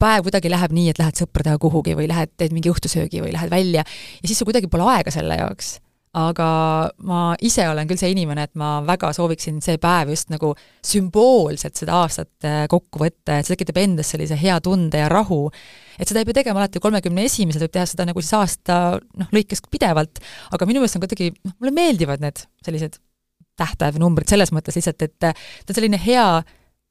päev 0.00 0.26
kuidagi 0.26 0.52
läheb 0.52 0.74
nii, 0.76 0.92
et 0.92 1.00
lähed 1.00 1.22
sõpradega 1.22 1.58
kuhugi 1.62 1.96
või 1.98 2.10
lähed, 2.10 2.34
teed 2.36 2.54
mingi 2.56 2.72
õhtusöögi 2.72 3.24
või 3.24 3.32
lähed 3.34 3.52
välja. 3.52 3.84
Ja 4.20 4.28
siis 4.28 4.38
sul 4.38 4.48
kuidagi 4.50 4.70
pole 4.72 4.86
aega 4.92 5.14
selle 5.14 5.40
jaoks. 5.40 5.76
aga 6.16 6.46
ma 7.04 7.34
ise 7.44 7.66
olen 7.68 7.84
küll 7.84 8.00
see 8.00 8.08
inimene, 8.14 8.46
et 8.46 8.54
ma 8.56 8.78
väga 8.80 9.10
sooviksin 9.12 9.58
see 9.60 9.76
päev 9.76 10.08
just 10.14 10.30
nagu 10.32 10.54
sümboolselt 10.80 11.76
seda 11.76 11.98
aastat 11.98 12.46
äh, 12.48 12.62
kokku 12.72 13.02
võtta, 13.02 13.36
et 13.36 13.44
see 13.44 13.52
tekitab 13.52 13.82
endas 13.82 14.14
sellise 14.14 14.38
hea 14.40 14.56
tunde 14.64 15.02
ja 15.02 15.10
rahu, 15.12 15.50
et 16.00 16.08
seda 16.08 16.22
ei 16.22 16.28
pea 16.28 16.38
tegema 16.38 16.62
alati 16.62 16.80
kolmekümne 16.80 17.26
esimesel, 17.28 17.66
võib 17.66 17.74
teha 17.76 17.84
seda 17.90 18.08
nagu 18.08 18.24
siis 18.24 18.32
aasta 18.32 18.78
noh, 18.96 19.28
lõikes 19.36 19.60
pidevalt, 19.68 20.22
aga 20.56 20.70
minu 20.70 20.80
meelest 20.80 20.96
on 20.96 21.04
kuidagi, 21.04 21.34
noh, 21.44 21.58
mulle 21.60 21.76
meeldivad 21.76 22.24
need 22.24 22.46
sellised 22.64 22.96
tähtajad 23.60 23.96
või 23.96 24.06
numbrid 24.06 24.32
selles 24.32 24.52
mõttes 24.56 24.76
lihtsalt, 24.76 25.04
et 25.04 25.18
ta 25.20 25.34
on 25.34 25.76
selline 25.76 26.00
hea 26.00 26.28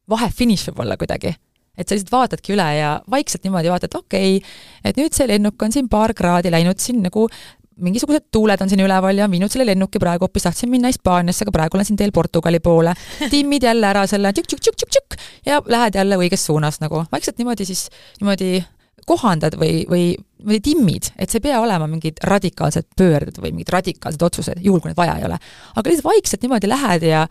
vahefiniš 0.10 0.70
võib-olla 0.70 0.98
kuidagi. 0.98 1.36
et 1.78 1.88
sa 1.88 1.96
lihtsalt 1.96 2.12
vaatadki 2.12 2.54
üle 2.56 2.66
ja 2.78 2.96
vaikselt 3.12 3.44
niimoodi 3.44 3.70
vaatad, 3.72 3.96
okei 3.98 4.38
okay,, 4.38 4.50
et 4.84 4.98
nüüd 4.98 5.14
see 5.14 5.28
lennuk 5.28 5.62
on 5.62 5.74
siin 5.76 5.90
paar 5.92 6.14
kraadi 6.16 6.52
läinud 6.52 6.80
siin 6.80 7.02
nagu 7.04 7.28
mingisugused 7.76 8.30
tuuled 8.32 8.62
on 8.62 8.72
siin 8.72 8.84
üleval 8.86 9.18
ja 9.20 9.28
viinud 9.32 9.52
selle 9.52 9.66
lennuki 9.68 10.00
praegu, 10.00 10.24
hoopis 10.24 10.46
tahtsin 10.48 10.72
minna 10.72 10.88
Hispaaniasse, 10.92 11.44
aga 11.44 11.52
praegu 11.56 11.78
olen 11.78 11.88
siin 11.88 12.00
teel 12.00 12.14
Portugali 12.16 12.62
poole. 12.64 12.94
timmid 13.34 13.68
jälle 13.68 13.88
ära 13.88 14.06
selle 14.08 14.32
tšükk-tšükk-tšükk-tšükk 14.32 15.18
ja 15.50 15.60
lähed 15.66 16.00
jälle 16.00 16.20
õiges 16.22 16.46
suunas 16.48 16.80
nagu, 16.80 17.04
vaikselt 17.12 17.38
niimoodi 17.42 17.68
siis, 17.68 17.90
niimoodi 18.22 18.64
kohandad 19.06 19.58
või, 19.60 19.84
või, 19.90 20.06
või 20.46 20.60
timmid, 20.64 21.12
et 21.20 21.30
see 21.30 21.42
ei 21.42 21.50
pea 21.50 21.60
olema 21.62 21.88
mingid 21.90 22.22
radikaalsed 22.26 22.88
pöörded 22.98 23.38
või 23.42 23.52
mingid 23.54 23.74
radikaalsed 23.76 24.24
otsused, 24.24 24.62
juhul 24.66 24.82
kui 24.82 24.92
neid 24.92 25.00
vaja 25.00 25.20
ei 25.20 25.28
ole. 25.28 25.38
aga 25.76 25.92
lihtsalt 25.92 26.08
vaikselt 26.08 26.46
niimoodi 26.46 26.72
lähed 26.72 27.06
ja, 27.10 27.26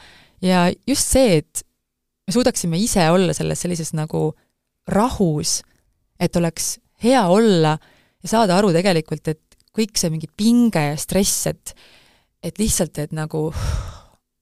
ja 0.45 0.67
just 0.87 1.17
see, 1.17 1.41
et 1.41 1.65
me 2.27 2.33
suudaksime 2.33 2.79
ise 2.81 3.05
olla 3.11 3.35
selles 3.37 3.61
sellises 3.65 3.93
nagu 3.97 4.33
rahus, 4.89 5.63
et 6.21 6.37
oleks 6.37 6.79
hea 7.05 7.23
olla 7.29 7.77
ja 8.23 8.29
saada 8.29 8.57
aru 8.59 8.73
tegelikult, 8.73 9.29
et 9.29 9.59
kõik 9.75 9.99
see 9.99 10.13
mingi 10.13 10.29
pinge 10.37 10.83
ja 10.91 10.97
stress, 11.01 11.47
et 11.51 11.75
et 12.45 12.59
lihtsalt, 12.61 12.99
et 13.01 13.13
nagu 13.17 13.47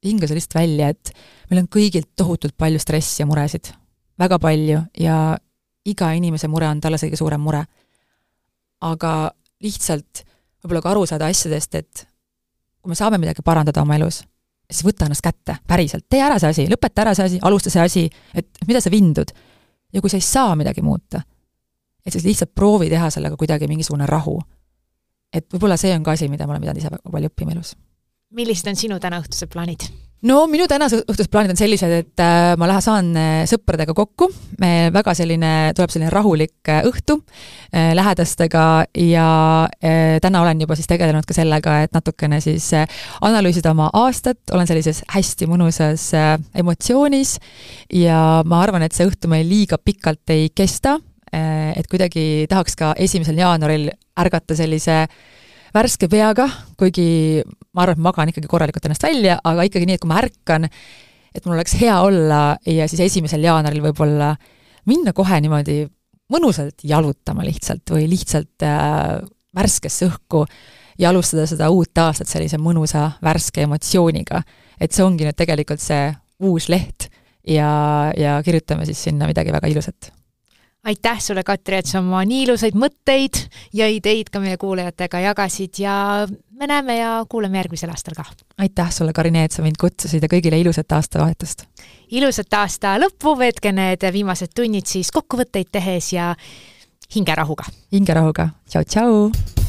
hinga 0.03 0.27
see 0.27 0.35
lihtsalt 0.35 0.57
välja, 0.59 0.89
et 0.91 1.13
meil 1.51 1.63
on 1.63 1.69
kõigil 1.71 2.09
tohutult 2.19 2.57
palju 2.59 2.81
stressi 2.83 3.23
ja 3.23 3.29
muresid, 3.31 3.71
väga 4.19 4.39
palju 4.43 4.81
ja 4.99 5.19
iga 5.87 6.11
inimese 6.19 6.51
mure 6.51 6.67
on 6.67 6.81
talle 6.83 6.99
kõige 6.99 7.19
suurem 7.19 7.43
mure. 7.43 7.65
aga 8.83 9.31
lihtsalt 9.63 10.25
võib-olla 10.63 10.83
ka 10.83 10.91
aru 10.91 11.07
saada 11.07 11.29
asjadest, 11.31 11.75
et 11.79 12.07
kui 12.83 12.91
me 12.91 12.99
saame 12.99 13.19
midagi 13.23 13.45
parandada 13.47 13.83
oma 13.83 13.95
elus, 13.95 14.25
siis 14.73 14.87
võta 14.87 15.07
ennast 15.07 15.25
kätte, 15.25 15.57
päriselt, 15.69 16.07
tee 16.11 16.23
ära 16.25 16.39
see 16.41 16.51
asi, 16.55 16.67
lõpeta 16.71 17.05
ära 17.05 17.15
see 17.19 17.29
asi, 17.29 17.39
alusta 17.43 17.71
see 17.71 17.85
asi, 17.85 18.09
et 18.35 18.65
mida 18.67 18.81
sa 18.81 18.91
vindud. 18.91 19.33
ja 19.93 20.01
kui 20.01 20.11
sa 20.11 20.17
ei 20.17 20.27
saa 20.27 20.57
midagi 20.57 20.83
muuta, 20.83 21.23
et 22.07 22.13
siis 22.13 22.25
lihtsalt 22.25 22.55
proovi 22.55 22.89
teha 22.91 23.11
sellega 23.11 23.37
kuidagi 23.37 23.69
mingisugune 23.69 24.07
rahu. 24.07 24.41
et 25.33 25.47
võib-olla 25.53 25.77
see 25.77 25.95
on 25.97 26.03
ka 26.03 26.17
asi, 26.17 26.29
mida 26.29 26.47
ma 26.47 26.57
olen 26.57 26.67
pidanud 26.67 26.81
ise 26.81 26.91
väga 26.93 27.11
palju 27.17 27.33
õppima 27.33 27.57
elus 27.57 27.77
millised 28.37 28.69
on 28.71 28.79
sinu 28.79 28.99
tänaõhtused 29.03 29.51
plaanid? 29.53 29.87
No 30.29 30.43
minu 30.51 30.67
tänased 30.71 31.03
õhtused 31.03 31.31
plaanid 31.33 31.53
on 31.55 31.59
sellised, 31.59 31.93
et 32.03 32.23
äh, 32.23 32.53
ma 32.61 32.69
lähen, 32.71 32.85
saan 32.85 33.11
äh, 33.19 33.43
sõpradega 33.51 33.95
kokku, 33.97 34.29
me 34.63 34.91
väga 34.95 35.15
selline, 35.19 35.53
tuleb 35.77 35.93
selline 35.93 36.13
rahulik 36.13 36.71
äh, 36.71 36.83
õhtu 36.89 37.19
lähedastega 37.73 38.63
ja 39.01 39.27
täna 40.21 40.41
olen 40.43 40.59
juba 40.61 40.77
siis 40.77 40.91
tegelenud 40.91 41.25
ka 41.25 41.33
sellega, 41.33 41.79
et 41.87 41.95
natukene 41.97 42.37
siis 42.45 42.67
analüüsida 43.25 43.71
oma 43.73 43.87
aastat, 43.97 44.43
olen 44.53 44.69
sellises 44.69 45.01
hästi 45.09 45.49
mõnusas 45.49 46.11
emotsioonis 46.61 47.39
ja 47.97 48.19
ma 48.45 48.61
arvan, 48.61 48.85
et 48.85 48.93
see 48.93 49.09
õhtu 49.09 49.31
meil 49.33 49.49
liiga 49.49 49.81
pikalt 49.81 50.35
ei 50.35 50.51
kesta, 50.53 50.99
et 51.33 51.89
kuidagi 51.89 52.45
tahaks 52.53 52.77
ka 52.77 52.93
esimesel 53.01 53.41
jaanuaril 53.41 53.89
ärgata 54.21 54.59
sellise 54.59 55.07
värske 55.73 56.09
peaga, 56.13 56.49
kuigi 56.79 57.43
ma 57.73 57.85
arvan, 57.85 57.97
et 57.97 58.03
ma 58.03 58.11
magan 58.11 58.33
ikkagi 58.33 58.51
korralikult 58.51 58.87
ennast 58.89 59.07
välja, 59.07 59.39
aga 59.45 59.65
ikkagi 59.69 59.89
nii, 59.89 59.97
et 59.99 60.03
kui 60.03 60.11
ma 60.11 60.21
ärkan, 60.21 60.69
et 61.33 61.47
mul 61.47 61.57
oleks 61.57 61.77
hea 61.81 61.95
olla 62.05 62.43
ja 62.69 62.89
siis 62.91 63.07
esimesel 63.07 63.45
jaanuaril 63.47 63.85
võib-olla 63.89 64.35
minna 64.91 65.15
kohe 65.17 65.39
niimoodi 65.41 65.81
mõnusalt 66.33 66.85
jalutama 66.89 67.45
lihtsalt 67.47 67.95
või 67.95 68.07
lihtsalt 68.11 68.65
äh, 68.67 69.19
värskesse 69.57 70.09
õhku 70.09 70.45
ja 71.01 71.11
alustada 71.13 71.47
seda 71.49 71.71
uut 71.73 71.99
aastat 71.99 72.31
sellise 72.31 72.61
mõnusa 72.61 73.11
värske 73.25 73.65
emotsiooniga. 73.67 74.43
et 74.81 74.93
see 74.93 75.05
ongi 75.05 75.25
nüüd 75.25 75.37
tegelikult 75.39 75.81
see 75.81 76.11
uus 76.43 76.69
leht 76.69 77.09
ja, 77.47 78.13
ja 78.17 78.41
kirjutame 78.45 78.87
siis 78.89 79.03
sinna 79.09 79.29
midagi 79.31 79.53
väga 79.53 79.71
ilusat 79.73 80.13
aitäh 80.85 81.21
sulle, 81.21 81.43
Katri, 81.43 81.79
et 81.79 81.87
sa 81.87 82.01
oma 82.01 82.23
nii 82.27 82.43
ilusaid 82.47 82.77
mõtteid 82.79 83.39
ja 83.77 83.89
ideid 83.91 84.33
ka 84.33 84.43
meie 84.43 84.59
kuulajatega 84.61 85.23
jagasid 85.29 85.79
ja 85.83 85.95
me 86.59 86.69
näeme 86.71 86.99
ja 86.99 87.15
kuuleme 87.31 87.61
järgmisel 87.63 87.93
aastal 87.95 88.19
ka. 88.19 88.27
aitäh 88.59 88.91
sulle, 88.91 89.13
Karine, 89.13 89.45
et 89.45 89.53
sa 89.55 89.63
mind 89.63 89.79
kutsusid 89.81 90.23
ja 90.23 90.31
kõigile 90.33 90.61
ilusat 90.61 90.93
aastavahetust! 90.99 91.67
ilusat 92.11 92.59
aasta 92.59 92.97
lõppu, 93.01 93.37
veetke 93.39 93.73
need 93.73 94.07
viimased 94.13 94.55
tunnid 94.55 94.87
siis 94.87 95.11
kokkuvõtteid 95.15 95.73
tehes 95.73 96.13
ja 96.13 96.35
hingerahuga! 97.15 97.71
hingerahuga, 97.95 98.51
tšau-tšau! 98.69 99.62